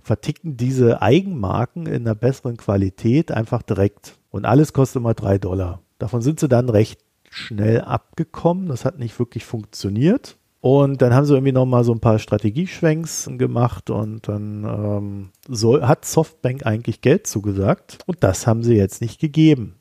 [0.00, 4.18] verticken diese Eigenmarken in einer besseren Qualität einfach direkt.
[4.30, 5.82] Und alles kostet immer drei Dollar.
[5.98, 7.00] Davon sind sie dann recht
[7.30, 8.66] schnell abgekommen.
[8.66, 10.36] Das hat nicht wirklich funktioniert.
[10.60, 15.86] Und dann haben sie irgendwie nochmal so ein paar Strategieschwenks gemacht und dann ähm, soll,
[15.86, 19.76] hat Softbank eigentlich Geld zugesagt und das haben sie jetzt nicht gegeben.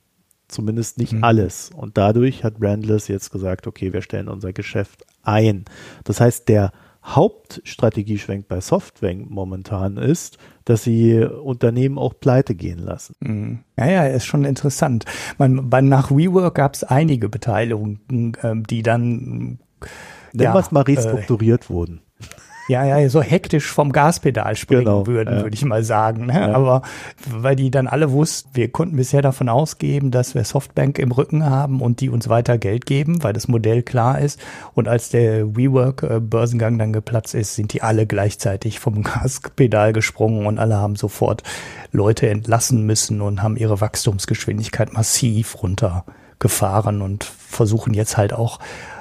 [0.48, 1.24] Zumindest nicht mhm.
[1.26, 1.70] alles.
[1.76, 5.66] Und dadurch hat Brandless jetzt gesagt, okay, wir stellen unser Geschäft ein.
[6.06, 6.72] Das heißt, der
[7.04, 13.16] Hauptstrategieschwenk bei Softbank momentan ist, dass sie Unternehmen auch pleite gehen lassen.
[13.20, 13.60] Mhm.
[13.78, 15.06] Ja, ja, ist schon interessant.
[15.38, 19.60] Man, bei, nach WeWork gab es einige Beteiligungen, ähm, die dann
[20.34, 22.02] Nennen ja, wir es mal restrukturiert äh, wurden.
[22.70, 25.42] Ja, ja, so hektisch vom Gaspedal springen genau, würden, ja.
[25.42, 26.28] würde ich mal sagen.
[26.28, 26.34] Ne?
[26.34, 26.54] Ja.
[26.54, 26.84] Aber
[27.28, 31.50] weil die dann alle wussten, wir konnten bisher davon ausgehen, dass wir Softbank im Rücken
[31.50, 34.40] haben und die uns weiter Geld geben, weil das Modell klar ist.
[34.76, 40.60] Und als der WeWork-Börsengang dann geplatzt ist, sind die alle gleichzeitig vom Gaspedal gesprungen und
[40.60, 41.42] alle haben sofort
[41.92, 48.60] Leute entlassen müssen und haben ihre Wachstumsgeschwindigkeit massiv runtergefahren und versuchen jetzt halt auch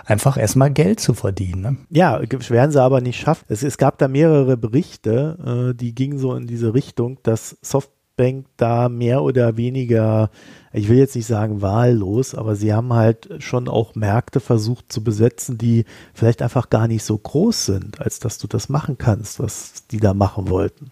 [0.09, 1.61] einfach erstmal Geld zu verdienen.
[1.61, 1.77] Ne?
[1.91, 3.45] Ja, werden sie aber nicht schaffen.
[3.49, 8.47] Es, es gab da mehrere Berichte, äh, die gingen so in diese Richtung, dass Softbank
[8.57, 10.31] da mehr oder weniger,
[10.73, 15.05] ich will jetzt nicht sagen wahllos, aber sie haben halt schon auch Märkte versucht zu
[15.05, 19.41] besetzen, die vielleicht einfach gar nicht so groß sind, als dass du das machen kannst,
[19.41, 20.91] was die da machen wollten.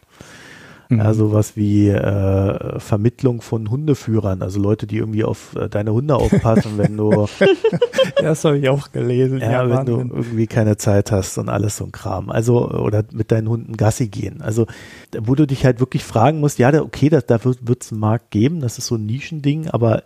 [0.88, 0.98] Mhm.
[0.98, 6.16] Ja, sowas wie äh, Vermittlung von Hundeführern, also Leute, die irgendwie auf äh, deine Hunde
[6.16, 7.26] aufpassen, wenn du.
[8.20, 9.38] das habe ich auch gelesen.
[9.38, 10.08] Ja, ja wenn Wahnsinn.
[10.08, 12.30] du irgendwie keine Zeit hast und alles so ein Kram.
[12.30, 14.42] Also, oder mit deinen Hunden Gassi gehen.
[14.42, 14.66] Also,
[15.18, 18.30] wo du dich halt wirklich fragen musst, ja, okay, das, da wird es einen Markt
[18.30, 20.02] geben, das ist so ein Nischending, aber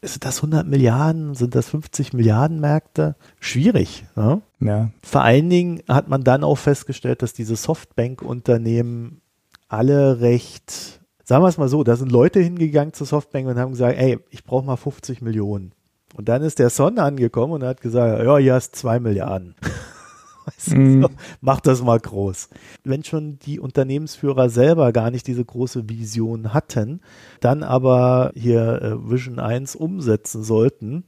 [0.00, 1.34] ist das 100 Milliarden?
[1.34, 3.16] Sind das 50 Milliarden Märkte?
[3.40, 4.04] Schwierig.
[4.14, 4.42] Ne?
[4.60, 4.90] Ja.
[5.02, 9.20] Vor allen Dingen hat man dann auch festgestellt, dass diese Softbank-Unternehmen
[9.68, 13.72] alle recht, sagen wir es mal so, da sind Leute hingegangen zu Softbank und haben
[13.72, 15.72] gesagt, ey, ich brauche mal 50 Millionen.
[16.14, 19.54] Und dann ist der Son angekommen und hat gesagt, ja, hier hast zwei Milliarden.
[20.48, 21.02] weißt mm.
[21.02, 21.08] so,
[21.40, 22.48] mach das mal groß.
[22.84, 27.00] Wenn schon die Unternehmensführer selber gar nicht diese große Vision hatten,
[27.40, 31.04] dann aber hier äh, Vision 1 umsetzen sollten,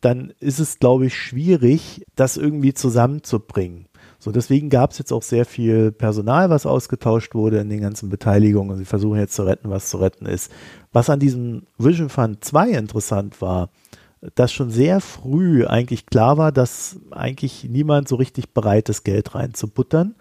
[0.00, 3.86] dann ist es, glaube ich, schwierig, das irgendwie zusammenzubringen.
[4.26, 8.08] So, deswegen gab es jetzt auch sehr viel Personal, was ausgetauscht wurde in den ganzen
[8.08, 8.76] Beteiligungen.
[8.76, 10.50] Sie versuchen jetzt zu retten, was zu retten ist.
[10.92, 13.70] Was an diesem Vision Fund 2 interessant war,
[14.34, 19.36] dass schon sehr früh eigentlich klar war, dass eigentlich niemand so richtig bereit ist, Geld
[19.36, 20.16] reinzubuttern.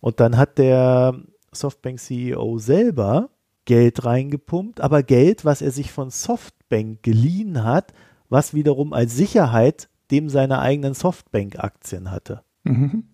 [0.00, 1.14] Und dann hat der
[1.52, 3.28] Softbank CEO selber
[3.66, 7.92] Geld reingepumpt, aber Geld, was er sich von Softbank geliehen hat,
[8.30, 12.40] was wiederum als Sicherheit dem seine eigenen Softbank-Aktien hatte.
[12.64, 13.04] Mhm.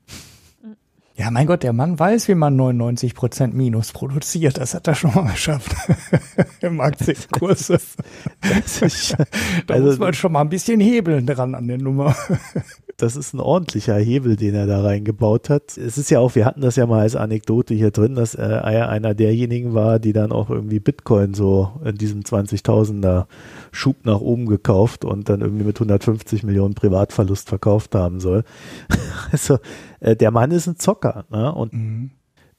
[1.21, 4.57] Ja, mein Gott, der Mann weiß, wie man 99 Prozent Minus produziert.
[4.57, 5.71] Das hat er schon mal geschafft
[6.63, 7.67] im Aktienkurs.
[7.67, 9.17] Das ist,
[9.67, 12.17] da also, muss man schon mal ein bisschen hebeln dran an der Nummer.
[13.03, 15.79] Das ist ein ordentlicher Hebel, den er da reingebaut hat.
[15.79, 18.43] Es ist ja auch, wir hatten das ja mal als Anekdote hier drin, dass äh,
[18.43, 23.27] er einer derjenigen war, die dann auch irgendwie Bitcoin so in diesem 20.000er
[23.73, 28.45] Schub nach oben gekauft und dann irgendwie mit 150 Millionen Privatverlust verkauft haben soll.
[29.33, 29.59] also
[30.01, 31.53] äh, der Mann ist ein Zocker ne?
[31.55, 32.11] und mhm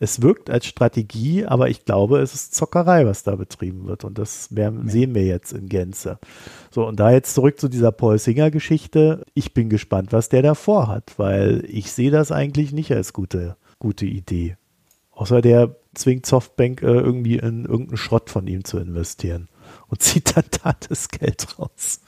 [0.01, 4.03] es wirkt als Strategie, aber ich glaube, es ist Zockerei, was da betrieben wird.
[4.03, 6.17] Und das werden, sehen wir jetzt in Gänze.
[6.71, 9.23] So, und da jetzt zurück zu dieser Paul Singer-Geschichte.
[9.35, 13.57] Ich bin gespannt, was der da vorhat, weil ich sehe das eigentlich nicht als gute,
[13.77, 14.57] gute Idee.
[15.11, 19.49] Außer der zwingt Softbank äh, irgendwie in irgendeinen Schrott von ihm zu investieren
[19.91, 21.99] und zieht dann da das Geld raus.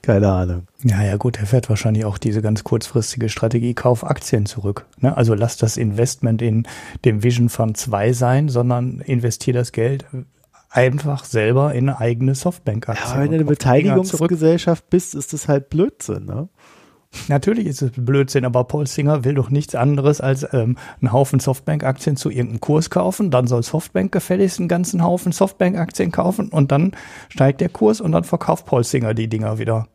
[0.00, 0.66] Keine Ahnung.
[0.84, 4.86] Ja, ja, gut, er fährt wahrscheinlich auch diese ganz kurzfristige Strategie, kauf Aktien zurück.
[5.00, 5.14] Ne?
[5.16, 6.66] Also lass das Investment in
[7.04, 10.06] dem Vision Fund 2 sein, sondern investier das Geld
[10.70, 13.04] einfach selber in eine eigene Softbank-Aktie.
[13.04, 16.48] Ja, wenn du eine Beteiligungsgesellschaft bist, ist das halt Blödsinn, ne?
[17.28, 21.40] Natürlich ist es Blödsinn, aber Paul Singer will doch nichts anderes als ähm, einen Haufen
[21.40, 23.30] Softbank-Aktien zu irgendeinem Kurs kaufen.
[23.30, 26.92] Dann soll Softbank gefälligst einen ganzen Haufen Softbank-Aktien kaufen und dann
[27.28, 29.88] steigt der Kurs und dann verkauft Paul Singer die Dinger wieder.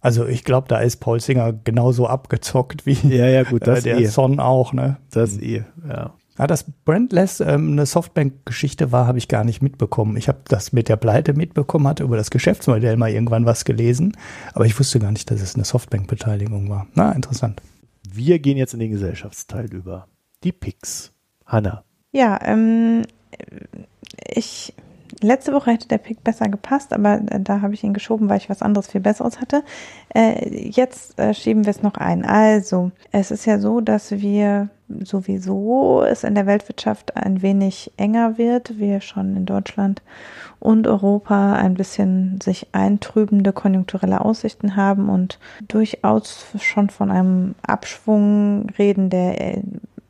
[0.00, 3.82] Also ich glaube, da ist Paul Singer genauso abgezockt wie ja, ja, gut, das äh,
[3.82, 4.06] der eh.
[4.06, 4.98] Son auch, ne?
[5.10, 6.14] Das eh, ja.
[6.38, 10.16] Ja, dass Brandless ähm, eine Softbank-Geschichte war, habe ich gar nicht mitbekommen.
[10.16, 14.16] Ich habe das mit der Pleite mitbekommen, hatte über das Geschäftsmodell mal irgendwann was gelesen,
[14.54, 16.86] aber ich wusste gar nicht, dass es eine Softbank-Beteiligung war.
[16.94, 17.60] Na, interessant.
[18.08, 20.06] Wir gehen jetzt in den Gesellschaftsteil über.
[20.44, 21.12] Die PICs.
[21.44, 21.82] Hanna.
[22.12, 23.02] Ja, ähm,
[24.32, 24.74] ich
[25.20, 28.38] letzte Woche hätte der Pick besser gepasst, aber äh, da habe ich ihn geschoben, weil
[28.38, 29.62] ich was anderes viel Besseres hatte.
[30.14, 32.24] Äh, jetzt äh, schieben wir es noch ein.
[32.24, 34.68] Also, es ist ja so, dass wir
[35.04, 40.02] sowieso es in der Weltwirtschaft ein wenig enger wird, wir schon in Deutschland
[40.60, 45.38] und Europa ein bisschen sich eintrübende konjunkturelle Aussichten haben und
[45.68, 49.58] durchaus schon von einem Abschwung reden, der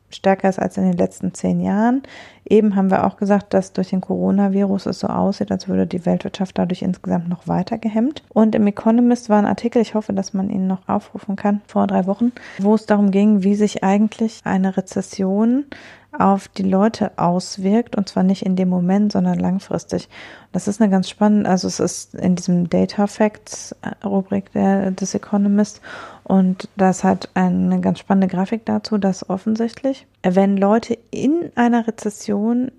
[0.09, 2.03] stärker ist als in den letzten zehn Jahren.
[2.45, 6.05] Eben haben wir auch gesagt, dass durch den Coronavirus es so aussieht, als würde die
[6.05, 8.23] Weltwirtschaft dadurch insgesamt noch weiter gehemmt.
[8.33, 11.85] Und im Economist war ein Artikel, ich hoffe, dass man ihn noch aufrufen kann, vor
[11.85, 15.65] drei Wochen, wo es darum ging, wie sich eigentlich eine Rezession
[16.11, 20.09] auf die Leute auswirkt und zwar nicht in dem Moment, sondern langfristig.
[20.51, 25.13] Das ist eine ganz spannende, also es ist in diesem Data Facts Rubrik der, des
[25.13, 25.81] Economist
[26.23, 32.71] und das hat eine ganz spannende Grafik dazu, dass offensichtlich, wenn Leute in einer Rezession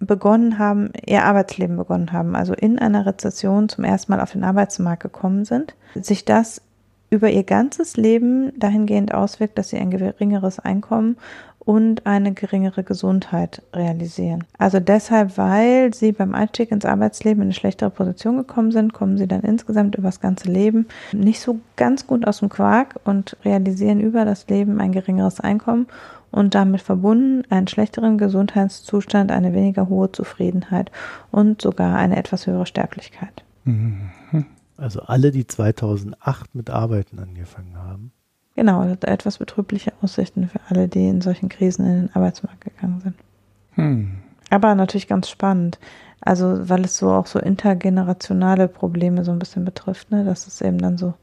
[0.00, 4.44] begonnen haben, ihr Arbeitsleben begonnen haben, also in einer Rezession zum ersten Mal auf den
[4.44, 6.62] Arbeitsmarkt gekommen sind, sich das
[7.10, 11.16] über ihr ganzes Leben dahingehend auswirkt, dass sie ein geringeres Einkommen
[11.68, 14.44] und eine geringere Gesundheit realisieren.
[14.56, 19.18] Also deshalb, weil sie beim Einstieg ins Arbeitsleben in eine schlechtere Position gekommen sind, kommen
[19.18, 23.36] sie dann insgesamt über das ganze Leben nicht so ganz gut aus dem Quark und
[23.44, 25.88] realisieren über das Leben ein geringeres Einkommen
[26.30, 30.90] und damit verbunden einen schlechteren Gesundheitszustand, eine weniger hohe Zufriedenheit
[31.30, 33.44] und sogar eine etwas höhere Sterblichkeit.
[33.64, 34.10] Mhm.
[34.78, 38.12] Also alle, die 2008 mit Arbeiten angefangen haben,
[38.58, 43.14] Genau, etwas betrübliche Aussichten für alle, die in solchen Krisen in den Arbeitsmarkt gegangen sind.
[43.74, 44.18] Hm.
[44.50, 45.78] Aber natürlich ganz spannend.
[46.20, 50.24] Also, weil es so auch so intergenerationale Probleme so ein bisschen betrifft, ne?
[50.24, 51.14] dass es eben dann so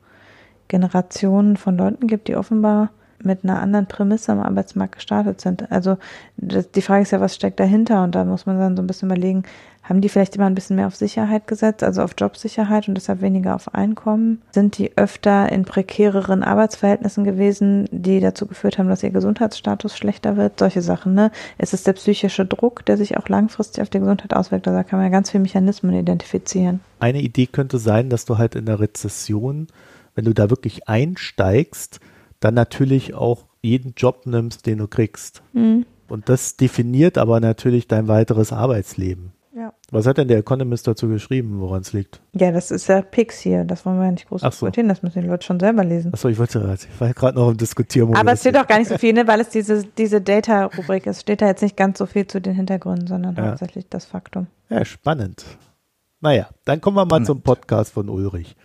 [0.69, 2.91] Generationen von Leuten gibt, die offenbar
[3.25, 5.71] mit einer anderen Prämisse am Arbeitsmarkt gestartet sind.
[5.71, 5.97] Also
[6.37, 8.03] das, die Frage ist ja, was steckt dahinter?
[8.03, 9.43] Und da muss man dann so ein bisschen überlegen,
[9.87, 13.21] haben die vielleicht immer ein bisschen mehr auf Sicherheit gesetzt, also auf Jobsicherheit und deshalb
[13.21, 14.41] weniger auf Einkommen?
[14.51, 20.37] Sind die öfter in prekäreren Arbeitsverhältnissen gewesen, die dazu geführt haben, dass ihr Gesundheitsstatus schlechter
[20.37, 20.57] wird?
[20.57, 21.31] Solche Sachen, ne?
[21.59, 24.67] Es ist der psychische Druck, der sich auch langfristig auf die Gesundheit auswirkt.
[24.67, 26.79] Also da kann man ja ganz viele Mechanismen identifizieren.
[26.99, 29.67] Eine Idee könnte sein, dass du halt in der Rezession,
[30.15, 31.99] wenn du da wirklich einsteigst,
[32.45, 35.41] dann natürlich auch jeden Job nimmst, den du kriegst.
[35.53, 35.87] Mhm.
[36.07, 39.31] Und das definiert aber natürlich dein weiteres Arbeitsleben.
[39.55, 39.73] Ja.
[39.89, 42.21] Was hat denn der Economist dazu geschrieben, woran es liegt?
[42.33, 43.63] Ja, das ist ja Pix hier.
[43.63, 44.49] Das wollen wir ja nicht groß so.
[44.49, 44.89] diskutieren.
[44.89, 46.13] Das müssen die Leute schon selber lesen.
[46.13, 48.13] Achso, ich wollte ich war gerade noch im Diskutieren.
[48.13, 51.21] Aber es steht auch gar nicht so viel, ne, weil es diese, diese Data-Rubrik ist.
[51.21, 53.47] Steht da jetzt nicht ganz so viel zu den Hintergründen, sondern ja.
[53.47, 54.45] hauptsächlich das Faktum.
[54.69, 55.45] Ja, spannend.
[56.21, 57.27] Naja, dann kommen wir mal spannend.
[57.27, 58.55] zum Podcast von Ulrich.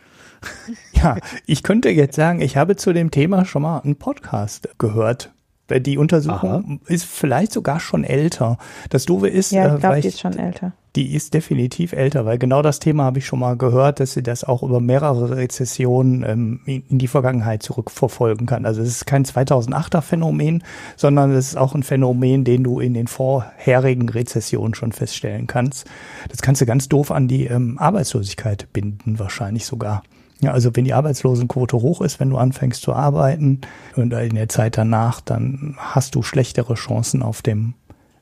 [0.93, 5.31] Ja, ich könnte jetzt sagen, ich habe zu dem Thema schon mal einen Podcast gehört.
[5.71, 6.93] Die Untersuchung Aha.
[6.93, 8.59] ist vielleicht sogar schon älter.
[8.89, 10.73] Das Doofe ist, ja, ich äh, glaube, die ist schon älter.
[10.97, 14.25] Die ist definitiv älter, weil genau das Thema habe ich schon mal gehört, dass sie
[14.25, 18.67] das auch über mehrere Rezessionen ähm, in die Vergangenheit zurückverfolgen kann.
[18.67, 20.65] Also es ist kein 2008er Phänomen,
[20.97, 25.87] sondern es ist auch ein Phänomen, den du in den vorherigen Rezessionen schon feststellen kannst.
[26.29, 30.03] Das kannst du ganz doof an die ähm, Arbeitslosigkeit binden, wahrscheinlich sogar.
[30.41, 33.61] Ja, also wenn die Arbeitslosenquote hoch ist, wenn du anfängst zu arbeiten
[33.97, 37.75] und in der Zeit danach, dann hast du schlechtere Chancen auf dem,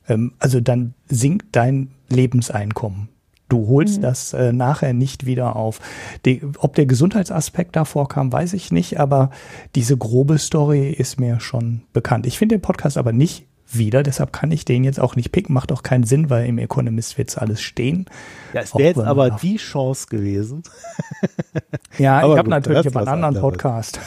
[0.09, 3.09] ähm, also dann sinkt dein Lebenseinkommen.
[3.49, 4.03] Du holst mhm.
[4.03, 5.81] das äh, nachher nicht wieder auf.
[6.25, 9.31] Die, ob der Gesundheitsaspekt da vorkam, weiß ich nicht, aber
[9.75, 12.27] diese grobe Story ist mir schon bekannt.
[12.27, 14.03] Ich finde den Podcast aber nicht wieder.
[14.03, 15.55] Deshalb kann ich den jetzt auch nicht picken.
[15.55, 18.07] Macht auch keinen Sinn, weil im Economist wird alles stehen.
[18.53, 20.63] Ja, es wäre jetzt aber die Chance gewesen.
[21.99, 24.01] ja, aber ich habe natürlich aber einen anderen Podcast.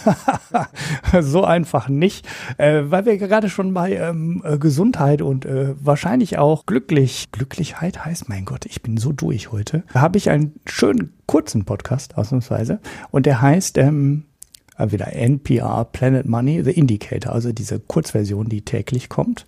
[1.21, 2.27] so einfach nicht,
[2.57, 8.03] äh, weil wir gerade schon bei ähm, äh, Gesundheit und äh, wahrscheinlich auch glücklich, Glücklichkeit
[8.03, 12.17] heißt, mein Gott, ich bin so durch heute, Da habe ich einen schönen kurzen Podcast
[12.17, 12.79] ausnahmsweise
[13.11, 14.30] und der heißt ähm, äh,
[14.89, 19.45] wieder NPR, Planet Money, The Indicator, also diese Kurzversion, die täglich kommt.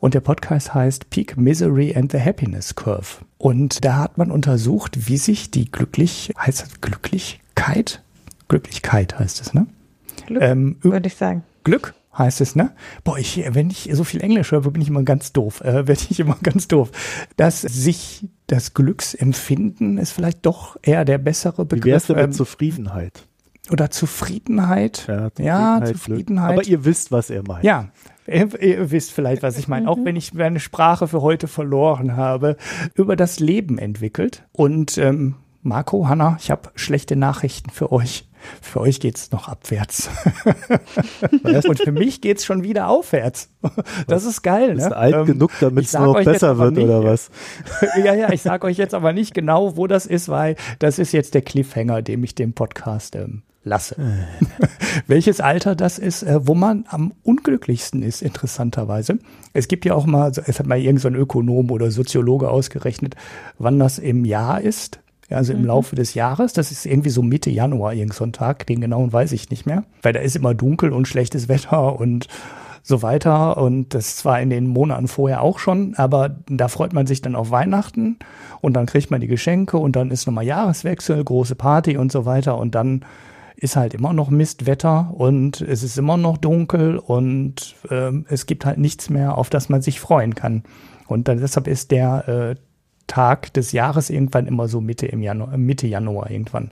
[0.00, 3.24] Und der Podcast heißt Peak Misery and the Happiness Curve.
[3.36, 8.02] Und da hat man untersucht, wie sich die glücklich, heißt das Glücklichkeit?
[8.48, 9.66] Glücklichkeit heißt es, ne?
[10.26, 11.42] Glück, ähm, würde ich sagen.
[11.64, 12.72] Glück heißt es, ne?
[13.04, 16.02] Boah, ich, wenn ich so viel Englisch höre, bin ich immer ganz doof, äh, werde
[16.10, 16.90] ich immer ganz doof.
[17.36, 21.84] Dass sich das Glücksempfinden ist vielleicht doch eher der bessere Begriff.
[21.84, 23.27] Wie wär's denn mit ähm, Zufriedenheit?
[23.70, 25.06] Oder Zufriedenheit.
[25.08, 26.52] Ja, Ja, Zufriedenheit.
[26.52, 27.64] Aber ihr wisst, was er meint.
[27.64, 27.88] Ja,
[28.26, 29.88] ihr, ihr wisst vielleicht, was ich meine.
[29.88, 32.56] Auch wenn ich meine Sprache für heute verloren habe,
[32.94, 34.44] über das Leben entwickelt.
[34.52, 38.28] Und ähm, Marco, Hanna, ich habe schlechte Nachrichten für euch.
[38.62, 40.08] Für euch geht's noch abwärts.
[41.42, 43.50] Und für mich geht's schon wieder aufwärts.
[44.06, 44.78] Das ist geil.
[44.78, 44.96] Ist ne?
[44.96, 47.30] alt Ähm, genug, damit es noch besser wird, nicht, oder was?
[48.04, 51.10] ja, ja, ich sage euch jetzt aber nicht genau, wo das ist, weil das ist
[51.12, 53.96] jetzt der Cliffhanger, dem ich den Podcast ähm, lasse.
[55.06, 59.18] Welches Alter das ist, äh, wo man am unglücklichsten ist, interessanterweise.
[59.52, 63.14] Es gibt ja auch mal, es hat mal irgendein so ein Ökonom oder Soziologe ausgerechnet,
[63.58, 65.00] wann das im Jahr ist.
[65.30, 68.32] Ja, Also im Laufe des Jahres, das ist irgendwie so Mitte Januar, irgend so ein
[68.32, 72.00] Tag, den genauen weiß ich nicht mehr, weil da ist immer dunkel und schlechtes Wetter
[72.00, 72.28] und
[72.82, 73.58] so weiter.
[73.58, 77.36] Und das zwar in den Monaten vorher auch schon, aber da freut man sich dann
[77.36, 78.16] auf Weihnachten
[78.60, 82.24] und dann kriegt man die Geschenke und dann ist nochmal Jahreswechsel, große Party und so
[82.24, 82.58] weiter.
[82.58, 83.04] Und dann
[83.60, 88.64] ist halt immer noch Mistwetter und es ist immer noch dunkel und ähm, es gibt
[88.64, 90.62] halt nichts mehr, auf das man sich freuen kann.
[91.08, 92.54] Und dann deshalb ist der äh,
[93.08, 96.70] Tag des Jahres irgendwann immer so Mitte im Januar, Mitte Januar irgendwann.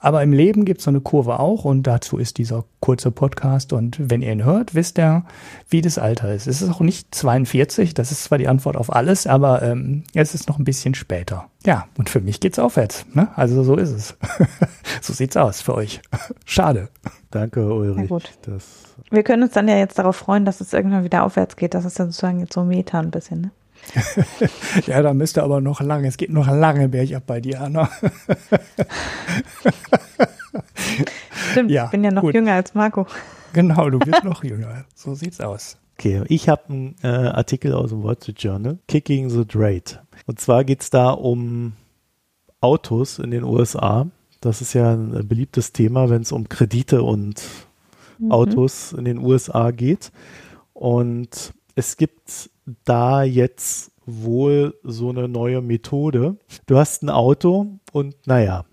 [0.00, 3.74] Aber im Leben gibt es so eine Kurve auch und dazu ist dieser kurze Podcast.
[3.74, 5.24] Und wenn ihr ihn hört, wisst ihr,
[5.68, 6.46] wie das Alter ist.
[6.46, 10.34] Es ist auch nicht 42, das ist zwar die Antwort auf alles, aber ähm, es
[10.34, 11.48] ist noch ein bisschen später.
[11.66, 13.04] Ja, und für mich geht's aufwärts.
[13.12, 13.28] Ne?
[13.36, 14.16] Also so ist es.
[15.02, 16.00] so sieht's aus für euch.
[16.46, 16.88] Schade.
[17.30, 17.96] Danke, Ulrich.
[17.96, 18.30] Na gut.
[18.42, 21.74] Das, Wir können uns dann ja jetzt darauf freuen, dass es irgendwann wieder aufwärts geht.
[21.74, 23.50] Das ist ja sozusagen jetzt so Meta ein bisschen, ne?
[24.86, 27.88] Ja, da müsste aber noch lange, es geht noch lange bergab bei dir, Anna.
[31.52, 32.34] Stimmt, Ja, ich bin ja noch gut.
[32.34, 33.06] jünger als Marco.
[33.52, 34.84] Genau, du bist noch jünger.
[34.94, 35.76] So sieht's aus.
[35.98, 40.00] okay, ich habe einen äh, Artikel aus dem Wall Street Journal, Kicking the Rate.
[40.26, 41.72] Und zwar geht es da um
[42.60, 44.06] Autos in den USA.
[44.40, 47.42] Das ist ja ein beliebtes Thema, wenn es um Kredite und
[48.28, 50.12] Autos in den USA geht.
[50.72, 52.50] Und es gibt
[52.84, 56.36] da jetzt wohl so eine neue Methode.
[56.66, 58.64] Du hast ein Auto und naja,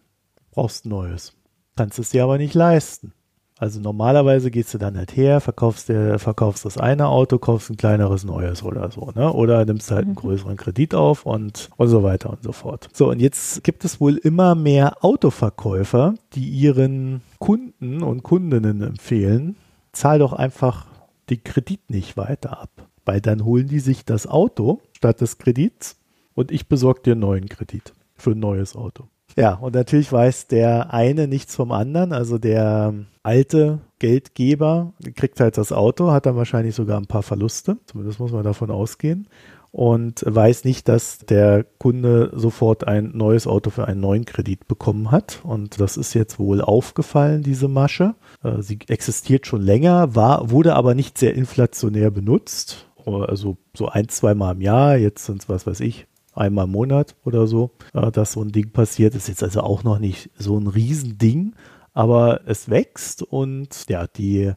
[0.52, 1.34] brauchst ein neues.
[1.76, 3.14] Kannst es dir aber nicht leisten.
[3.60, 7.78] Also normalerweise gehst du dann halt her, verkaufst, dir, verkaufst das eine Auto, kaufst ein
[7.78, 9.34] kleineres neues oder so, ne?
[9.34, 12.88] Oder nimmst halt einen größeren Kredit auf und, und so weiter und so fort.
[12.94, 19.56] So, und jetzt gibt es wohl immer mehr Autoverkäufer, die ihren Kunden und Kundinnen empfehlen,
[19.92, 20.86] zahl doch einfach
[21.32, 22.87] den Kredit nicht weiter ab.
[23.08, 25.96] Weil dann holen die sich das Auto statt des Kredits
[26.36, 29.06] und ich besorge dir einen neuen Kredit für ein neues Auto.
[29.38, 32.12] Ja, und natürlich weiß der eine nichts vom anderen.
[32.12, 32.94] Also der
[33.24, 37.78] alte Geldgeber kriegt halt das Auto, hat dann wahrscheinlich sogar ein paar Verluste.
[37.86, 39.30] Zumindest muss man davon ausgehen.
[39.72, 45.12] Und weiß nicht, dass der Kunde sofort ein neues Auto für einen neuen Kredit bekommen
[45.12, 45.40] hat.
[45.44, 48.16] Und das ist jetzt wohl aufgefallen, diese Masche.
[48.44, 52.87] Äh, Sie existiert schon länger, war, wurde aber nicht sehr inflationär benutzt.
[53.16, 54.98] Also so ein, zweimal im Jahr.
[54.98, 58.52] Jetzt sind es, was weiß ich, einmal im Monat oder so, äh, dass so ein
[58.52, 59.16] Ding passiert.
[59.16, 61.56] Ist jetzt also auch noch nicht so ein Riesending,
[61.94, 64.54] aber es wächst und ja, die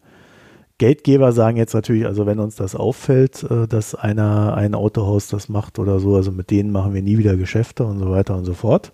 [0.78, 5.48] Geldgeber sagen jetzt natürlich, also wenn uns das auffällt, äh, dass einer ein Autohaus das
[5.48, 8.46] macht oder so, also mit denen machen wir nie wieder Geschäfte und so weiter und
[8.46, 8.92] so fort.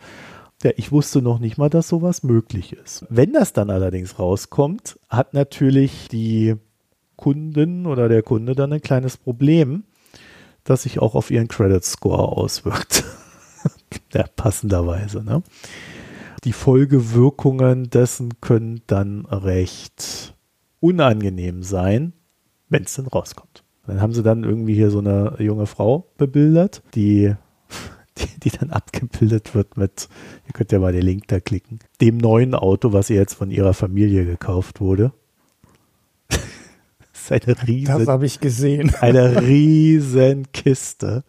[0.65, 3.05] Ja, ich wusste noch nicht mal, dass sowas möglich ist.
[3.09, 6.57] Wenn das dann allerdings rauskommt, hat natürlich die
[7.17, 9.85] Kundin oder der Kunde dann ein kleines Problem,
[10.65, 13.05] das sich auch auf ihren Credit Score auswirkt.
[14.13, 15.23] ja, passenderweise.
[15.23, 15.43] Ne?
[16.45, 20.35] Die Folgewirkungen dessen können dann recht
[20.81, 22.13] unangenehm sein,
[22.69, 23.65] wenn es denn rauskommt.
[23.87, 27.35] Dann haben sie dann irgendwie hier so eine junge Frau bebildert, die,
[28.19, 30.09] die, die dann abgebildet wird mit,
[30.47, 33.51] ihr könnt ja mal den Link da klicken, dem neuen Auto, was ihr jetzt von
[33.51, 35.13] ihrer Familie gekauft wurde.
[37.29, 38.95] Das ist eine riesen, Das habe ich gesehen.
[39.01, 41.25] eine riesen Kiste.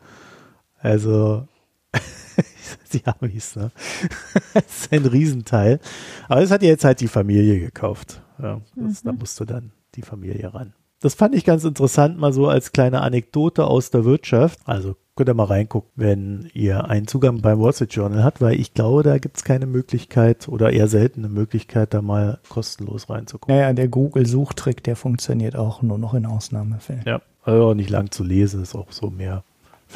[0.79, 1.47] Also,
[2.93, 3.71] die Amis, ne?
[4.53, 5.79] das ist ein Riesenteil.
[6.27, 8.21] Aber das hat jetzt halt die Familie gekauft.
[8.41, 10.73] Ja, das, Da musste dann die Familie ran.
[10.99, 14.59] Das fand ich ganz interessant, mal so als kleine Anekdote aus der Wirtschaft.
[14.65, 18.59] Also könnt ihr mal reingucken, wenn ihr einen Zugang beim Wall Street Journal habt, weil
[18.59, 23.09] ich glaube, da gibt es keine Möglichkeit oder eher selten eine Möglichkeit, da mal kostenlos
[23.09, 23.53] reinzugucken.
[23.53, 27.03] Naja, der Google-Suchtrick, der funktioniert auch nur noch in Ausnahmefällen.
[27.05, 29.43] Ja, also auch nicht lang zu lesen, ist auch so mehr,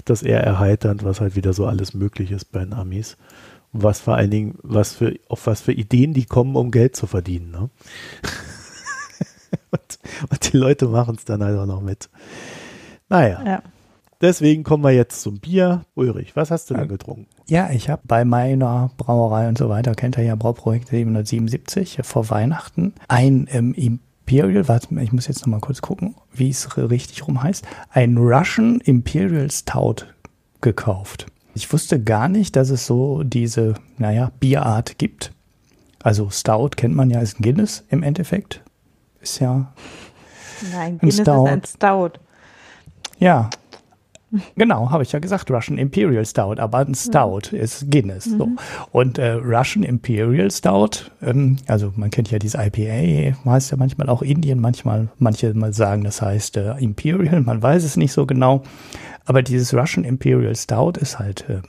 [0.05, 3.17] das eher erheiternd, was halt wieder so alles möglich ist bei den Amis.
[3.73, 6.95] Und was vor allen Dingen, was für, auf was für Ideen die kommen, um Geld
[6.95, 7.51] zu verdienen.
[7.51, 7.69] Ne?
[9.71, 9.99] und,
[10.29, 12.09] und die Leute machen es dann halt auch noch mit.
[13.07, 13.63] Naja, Ja.
[14.21, 15.83] Deswegen kommen wir jetzt zum Bier.
[15.95, 17.25] Ulrich, was hast du denn getrunken?
[17.47, 22.29] Ja, ich habe bei meiner Brauerei und so weiter, kennt ihr ja Brauprojekt 777 vor
[22.29, 27.41] Weihnachten, ein ähm, Imperial, warte, ich muss jetzt nochmal kurz gucken, wie es richtig rum
[27.41, 30.05] heißt, ein Russian Imperial Stout
[30.61, 31.25] gekauft.
[31.55, 35.33] Ich wusste gar nicht, dass es so diese, naja, Bierart gibt.
[36.03, 38.61] Also Stout kennt man ja als Guinness im Endeffekt.
[39.19, 39.73] Ist ja.
[40.71, 41.45] Nein, Guinness ein Stout.
[41.45, 42.19] ist ein Stout.
[43.19, 43.49] Ja,
[44.55, 47.59] Genau, habe ich ja gesagt, Russian Imperial Stout, aber ein Stout mhm.
[47.59, 48.27] ist Guinness.
[48.27, 48.37] Mhm.
[48.37, 48.49] So.
[48.91, 54.09] Und äh, Russian Imperial Stout, ähm, also man kennt ja dieses IPA, heißt ja manchmal
[54.09, 58.25] auch Indien, manchmal, manche mal sagen, das heißt äh, Imperial, man weiß es nicht so
[58.25, 58.63] genau.
[59.25, 61.61] Aber dieses Russian Imperial Stout ist halt äh,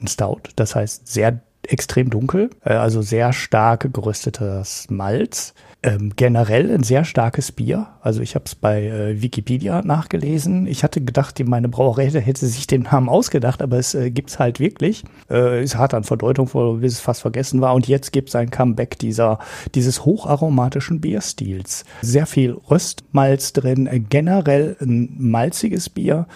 [0.00, 5.54] ein Stout, das heißt sehr extrem dunkel, äh, also sehr stark geröstetes Malz.
[5.82, 7.88] Ähm, generell ein sehr starkes Bier.
[8.02, 10.66] Also ich habe es bei äh, Wikipedia nachgelesen.
[10.66, 14.38] Ich hatte gedacht, die, meine Brauerei hätte sich den Namen ausgedacht, aber es äh, gibt's
[14.38, 15.04] halt wirklich.
[15.30, 16.50] Äh, es hat an Verdeutung,
[16.80, 17.72] bis es fast vergessen war.
[17.72, 19.38] Und jetzt gibt es ein Comeback dieser,
[19.74, 21.86] dieses hocharomatischen Bierstils.
[22.02, 26.26] Sehr viel Röstmalz drin, äh, generell ein malziges Bier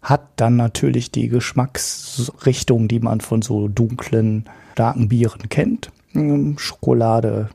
[0.00, 5.90] hat dann natürlich die Geschmacksrichtung, die man von so dunklen, starken Bieren kennt.
[6.12, 7.50] Hm, Schokolade,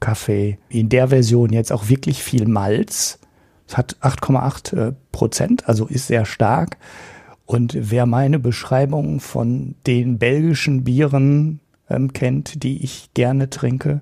[0.00, 0.58] Kaffee.
[0.68, 3.18] In der Version jetzt auch wirklich viel Malz.
[3.68, 6.76] Es hat 8,8 äh, Prozent, also ist sehr stark.
[7.44, 14.00] Und wer meine Beschreibung von den belgischen Bieren ähm, kennt, die ich gerne trinke,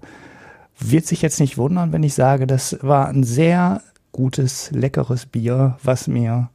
[0.79, 5.77] wird sich jetzt nicht wundern, wenn ich sage, das war ein sehr gutes, leckeres Bier,
[5.83, 6.51] was mir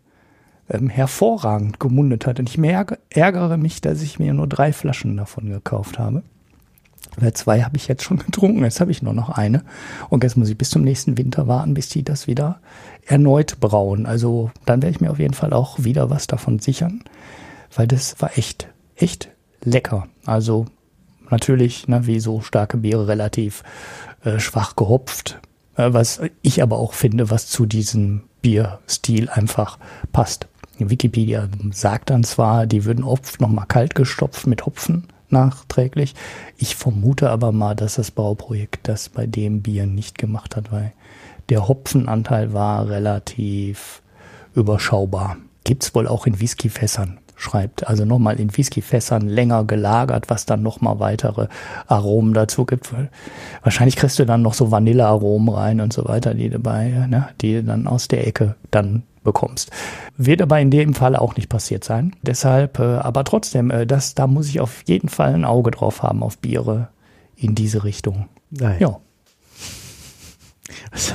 [0.70, 2.40] ähm, hervorragend gemundet hat.
[2.40, 2.60] Und ich
[3.10, 6.24] ärgere mich, dass ich mir nur drei Flaschen davon gekauft habe.
[7.18, 9.64] Oder zwei habe ich jetzt schon getrunken, jetzt habe ich nur noch eine.
[10.10, 12.60] Und jetzt muss ich bis zum nächsten Winter warten, bis die das wieder
[13.06, 14.06] erneut brauen.
[14.06, 17.03] Also dann werde ich mir auf jeden Fall auch wieder was davon sichern,
[17.76, 19.30] weil das war echt, echt
[19.64, 20.07] lecker.
[20.26, 20.65] Also
[21.30, 23.64] natürlich, ne, wie so starke Biere, relativ
[24.23, 25.40] äh, schwach gehopft,
[25.76, 29.77] äh, was ich aber auch finde, was zu diesem Bierstil einfach
[30.11, 30.48] passt.
[30.77, 36.16] Wikipedia sagt dann zwar, die würden oft nochmal kalt gestopft mit Hopfen nachträglich.
[36.58, 40.94] Ich vermute aber mal, dass das Bauprojekt das bei dem Bier nicht gemacht hat, weil
[41.50, 44.02] der Hopfenanteil war relativ
[44.54, 45.38] überschaubar.
[45.64, 47.88] Gibt's wohl auch in Whiskyfässern, schreibt.
[47.88, 51.48] Also nochmal in Whiskyfässern länger gelagert, was dann nochmal weitere
[51.88, 52.94] Aromen dazu gibt.
[53.64, 57.64] Wahrscheinlich kriegst du dann noch so Vanillearomen rein und so weiter, die dabei, ne, die
[57.64, 59.72] dann aus der Ecke dann bekommst.
[60.18, 62.16] Wird aber in dem Fall auch nicht passiert sein.
[62.22, 66.03] Deshalb, äh, aber trotzdem, äh, das, da muss ich auf jeden Fall ein Auge drauf
[66.03, 66.90] haben auf Biere
[67.36, 68.28] in diese Richtung.
[68.49, 68.78] Nein.
[68.80, 68.99] Ja.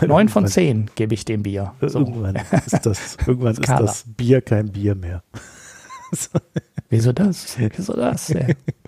[0.07, 1.73] Neun von zehn gebe ich dem Bier.
[1.81, 2.01] So.
[2.01, 2.37] Irgendwann
[2.67, 5.23] ist das, irgendwann ist das Bier kein Bier mehr.
[6.91, 7.57] Wieso das?
[7.59, 8.33] Wieso das?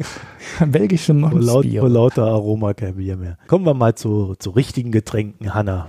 [0.67, 1.81] Belgische Monstbier.
[1.81, 3.39] Vor, laut, vor lauter Aroma kein Bier mehr.
[3.49, 5.89] Kommen wir mal zu, zu richtigen Getränken, Hanna.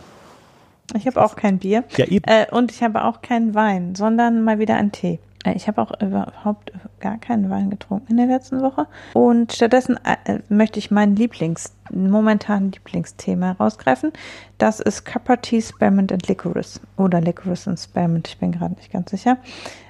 [0.96, 1.84] Ich habe auch kein Bier.
[1.98, 2.24] Ja, eben.
[2.26, 5.20] Äh, und ich habe auch keinen Wein, sondern mal wieder einen Tee.
[5.48, 8.88] Äh, ich habe auch überhaupt gar keinen Wein getrunken in der letzten Woche.
[9.14, 14.11] Und stattdessen äh, möchte ich meinen Lieblings, momentanen Lieblingsthema rausgreifen.
[14.57, 16.80] Das ist Copper Tea, Spearmint and Licorice.
[16.98, 19.38] Oder Licorice und Spearmint, ich bin gerade nicht ganz sicher.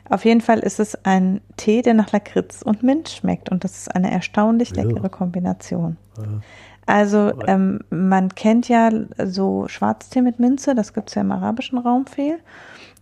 [0.10, 3.50] Auf jeden Fall ist es ein Tee, der nach Lakritz und Mint schmeckt.
[3.50, 5.98] Und das ist eine erstaunlich leckere Kombination.
[6.18, 6.24] Ja.
[6.86, 8.90] Also ähm, man kennt ja
[9.26, 12.40] so Schwarztee mit Minze, das gibt es ja im arabischen Raum viel.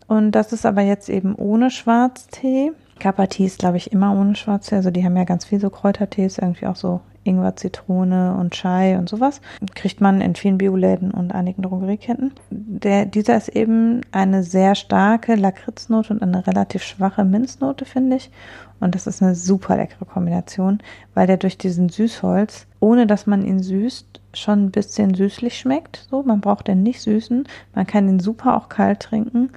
[0.08, 2.72] Und das ist aber jetzt eben ohne Schwarztee.
[3.00, 4.76] Kapati ist, glaube ich, immer ohne Schwarztee.
[4.76, 8.98] Also die haben ja ganz viel so Kräutertees, irgendwie auch so Ingwer, Zitrone und Chai
[8.98, 9.42] und sowas.
[9.74, 12.34] Kriegt man in vielen Bioläden und einigen Drogerieketten.
[12.52, 18.32] Der, dieser ist eben eine sehr starke Lakritznote und eine relativ schwache Minznote, finde ich.
[18.80, 20.80] Und das ist eine super leckere Kombination,
[21.14, 26.08] weil der durch diesen Süßholz, ohne dass man ihn süßt, schon ein bisschen süßlich schmeckt.
[26.10, 27.48] So, man braucht den nicht süßen.
[27.74, 29.50] Man kann den super auch kalt trinken.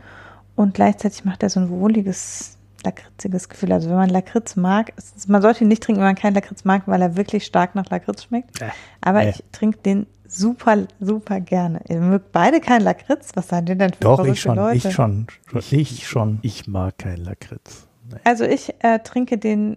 [0.59, 3.71] Und gleichzeitig macht er so ein wohliges, lakritziges Gefühl.
[3.71, 6.65] Also wenn man Lakritz mag, ist, man sollte ihn nicht trinken, wenn man keinen Lakritz
[6.65, 8.61] mag, weil er wirklich stark nach Lakritz schmeckt.
[8.61, 8.71] Äh,
[9.01, 9.31] Aber äh.
[9.31, 11.81] ich trinke den super, super gerne.
[11.89, 13.31] Ihr mögt beide keinen Lakritz.
[13.35, 14.89] Was seid ihr denn für Doch, ich schon, Leute?
[14.89, 15.29] ich schon,
[15.71, 16.41] ich schon.
[16.43, 17.87] Ich mag keinen Lakritz.
[18.25, 19.77] Also ich äh, trinke den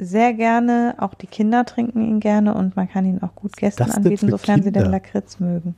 [0.00, 3.88] sehr gerne, auch die Kinder trinken ihn gerne und man kann ihn auch gut Gästen
[3.88, 4.80] anbieten, sofern Kinder?
[4.80, 5.76] sie den Lakritz mögen.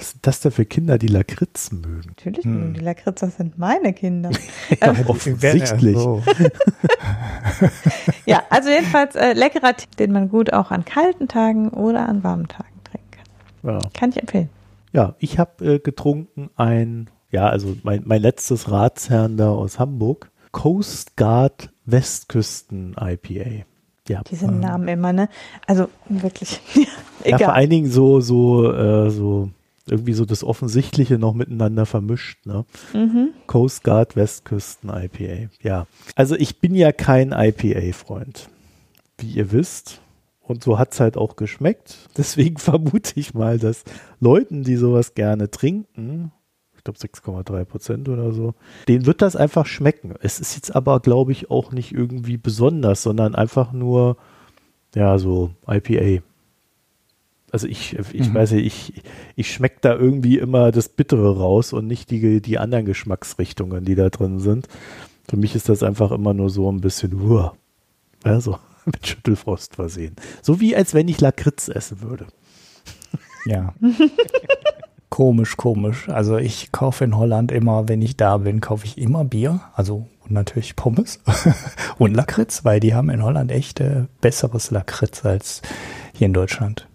[0.00, 2.04] Was sind das denn für Kinder, die Lakritz mögen?
[2.06, 2.58] Natürlich hm.
[2.58, 4.30] mögen die Lakritz, das sind meine Kinder.
[4.80, 5.94] ja, ähm, offensichtlich.
[8.26, 12.24] ja, also jedenfalls äh, leckerer Tee, den man gut auch an kalten Tagen oder an
[12.24, 13.74] warmen Tagen trinken kann.
[13.74, 13.78] Ja.
[13.92, 14.48] Kann ich empfehlen.
[14.92, 20.30] Ja, ich habe äh, getrunken ein, ja, also mein, mein letztes Ratsherrn da aus Hamburg
[20.50, 23.66] Coast Guard Westküsten IPA.
[24.08, 24.22] Ja.
[24.30, 25.28] Diese ähm, Namen immer, ne?
[25.66, 26.58] Also wirklich.
[27.26, 29.50] ja, vor allen Dingen so, so, äh, so
[29.90, 32.46] irgendwie so das Offensichtliche noch miteinander vermischt.
[32.46, 32.64] Ne?
[32.94, 33.30] Mhm.
[33.46, 35.50] Coast Guard Westküsten IPA.
[35.62, 35.86] Ja,
[36.16, 38.48] also ich bin ja kein IPA-Freund,
[39.18, 40.00] wie ihr wisst.
[40.40, 42.08] Und so hat es halt auch geschmeckt.
[42.16, 43.84] Deswegen vermute ich mal, dass
[44.18, 46.32] Leuten, die sowas gerne trinken,
[46.76, 48.54] ich glaube 6,3 Prozent oder so,
[48.88, 50.14] denen wird das einfach schmecken.
[50.22, 54.16] Es ist jetzt aber, glaube ich, auch nicht irgendwie besonders, sondern einfach nur,
[54.94, 56.22] ja, so IPA.
[57.52, 58.34] Also ich, ich mhm.
[58.34, 59.02] weiß nicht, ich,
[59.36, 63.94] ich schmecke da irgendwie immer das Bittere raus und nicht die, die anderen Geschmacksrichtungen, die
[63.94, 64.68] da drin sind.
[65.28, 67.50] Für mich ist das einfach immer nur so ein bisschen, uh,
[68.22, 70.16] also mit Schüttelfrost versehen.
[70.42, 72.26] So wie als wenn ich Lakritz essen würde.
[73.46, 73.74] Ja.
[75.10, 76.08] komisch, komisch.
[76.08, 79.60] Also ich kaufe in Holland immer, wenn ich da bin, kaufe ich immer Bier.
[79.74, 81.20] Also und natürlich Pommes
[81.98, 85.62] und Lakritz, weil die haben in Holland echt äh, besseres Lakritz als
[86.14, 86.86] hier in Deutschland.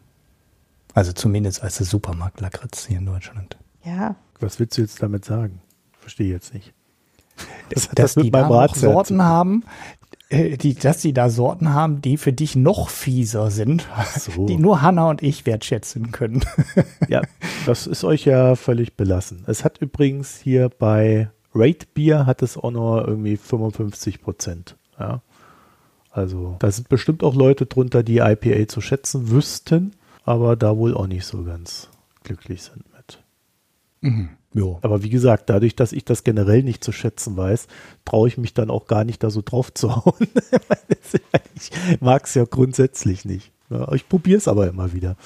[0.96, 3.58] Also zumindest als der Supermarkt Lakritz hier in Deutschland.
[3.84, 4.16] Ja.
[4.40, 5.62] Was willst du jetzt damit sagen?
[6.00, 6.74] Verstehe jetzt nicht.
[7.70, 9.66] Das, dass das die da auch Sorten haben,
[10.30, 13.86] äh, die, dass sie da Sorten haben, die für dich noch fieser sind,
[14.18, 14.46] so.
[14.48, 16.46] die nur Hanna und ich wertschätzen können.
[17.10, 17.22] ja,
[17.66, 19.44] das ist euch ja völlig belassen.
[19.48, 24.78] Es hat übrigens hier bei Rate Beer hat es auch noch irgendwie 55 Prozent.
[24.98, 25.22] Ja.
[26.10, 29.92] Also da sind bestimmt auch Leute drunter, die IPA zu schätzen wüssten
[30.26, 31.90] aber da wohl auch nicht so ganz
[32.24, 33.24] glücklich sind mit.
[34.02, 34.30] Mhm.
[34.54, 34.80] Jo.
[34.82, 37.68] Aber wie gesagt, dadurch, dass ich das generell nicht zu schätzen weiß,
[38.06, 40.28] traue ich mich dann auch gar nicht da so drauf zu hauen.
[41.56, 41.72] ich
[42.02, 43.52] mag es ja grundsätzlich nicht.
[43.70, 45.18] Ja, ich probiere es aber immer wieder.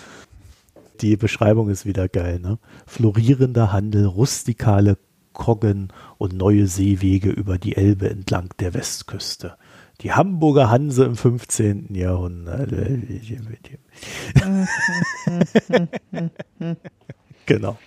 [1.02, 2.40] Die Beschreibung ist wieder geil.
[2.40, 2.58] Ne?
[2.86, 4.98] Florierender Handel, rustikale
[5.34, 9.56] Koggen und neue Seewege über die Elbe entlang der Westküste
[10.02, 11.94] die Hamburger Hanse im 15.
[11.94, 12.72] Jahrhundert.
[17.46, 17.78] genau.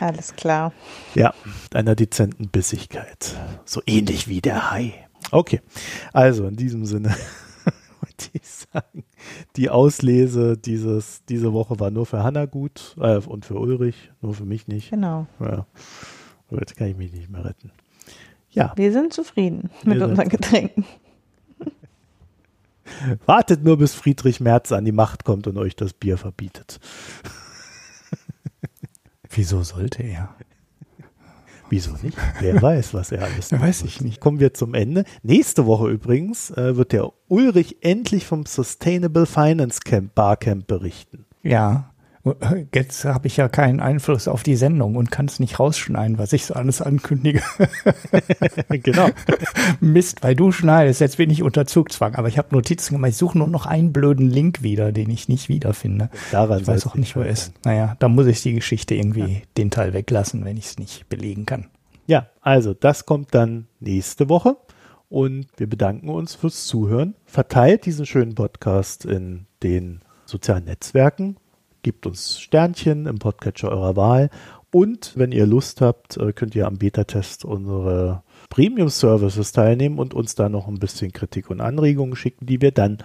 [0.00, 0.72] Alles klar.
[1.14, 1.34] Ja,
[1.74, 3.36] einer dezenten Bissigkeit.
[3.64, 4.94] So ähnlich wie der Hai.
[5.30, 5.60] Okay,
[6.12, 7.10] also in diesem Sinne
[8.00, 9.04] wollte ich sagen,
[9.56, 14.34] die Auslese dieses, diese Woche war nur für Hanna gut äh, und für Ulrich, nur
[14.34, 14.90] für mich nicht.
[14.90, 15.26] Genau.
[15.40, 15.66] Ja.
[16.50, 17.72] Jetzt kann ich mich nicht mehr retten.
[18.50, 18.72] Ja.
[18.76, 20.86] Wir sind zufrieden mit unseren Getränken.
[23.26, 26.80] Wartet nur, bis Friedrich Merz an die Macht kommt und euch das Bier verbietet.
[29.30, 30.34] Wieso sollte er?
[31.70, 32.16] Wieso nicht?
[32.40, 33.62] Wer weiß, was er alles macht.
[33.62, 34.20] Weiß ich nicht.
[34.20, 35.04] Kommen wir zum Ende.
[35.22, 41.26] Nächste Woche übrigens äh, wird der Ulrich endlich vom Sustainable Finance Camp Barcamp berichten.
[41.42, 41.92] Ja,
[42.74, 46.32] Jetzt habe ich ja keinen Einfluss auf die Sendung und kann es nicht rausschneiden, was
[46.32, 47.42] ich so alles ankündige.
[48.68, 49.08] genau.
[49.80, 52.14] Mist, weil du schneidest, jetzt bin ich unter Zugzwang.
[52.14, 55.28] Aber ich habe Notizen gemacht, ich suche nur noch einen blöden Link wieder, den ich
[55.28, 56.10] nicht wiederfinde.
[56.30, 57.52] Daran ich weiß auch nicht, wo er ist.
[57.64, 59.40] Naja, da muss ich die Geschichte irgendwie ja.
[59.56, 61.66] den Teil weglassen, wenn ich es nicht belegen kann.
[62.06, 64.56] Ja, also das kommt dann nächste Woche.
[65.10, 67.14] Und wir bedanken uns fürs Zuhören.
[67.24, 71.36] Verteilt diesen schönen Podcast in den sozialen Netzwerken
[71.88, 74.28] gebt uns Sternchen im Podcatcher eurer Wahl
[74.70, 80.34] und wenn ihr Lust habt, äh, könnt ihr am Beta-Test unsere Premium-Services teilnehmen und uns
[80.34, 82.98] da noch ein bisschen Kritik und Anregungen schicken, die wir dann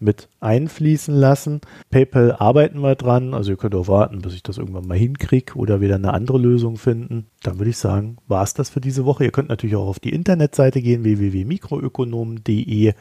[0.00, 1.62] mit einfließen lassen.
[1.88, 5.54] PayPal arbeiten wir dran, also ihr könnt auch warten, bis ich das irgendwann mal hinkriege
[5.54, 7.28] oder wieder eine andere Lösung finden.
[7.42, 9.24] Dann würde ich sagen, war es das für diese Woche.
[9.24, 12.92] Ihr könnt natürlich auch auf die Internetseite gehen, www.mikroökonomen.de,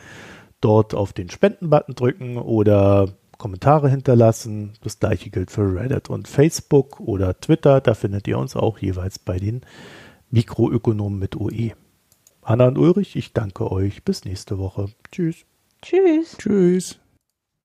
[0.62, 4.74] dort auf den Spenden-Button drücken oder Kommentare hinterlassen.
[4.82, 7.82] Das gleiche gilt für Reddit und Facebook oder Twitter.
[7.82, 9.62] Da findet ihr uns auch jeweils bei den
[10.32, 11.72] Mikroökonomen mit OE.
[12.44, 14.04] Hanna und Ulrich, ich danke euch.
[14.04, 14.90] Bis nächste Woche.
[15.12, 15.46] Tschüss.
[15.82, 16.38] Tschüss.
[16.38, 17.00] Tschüss.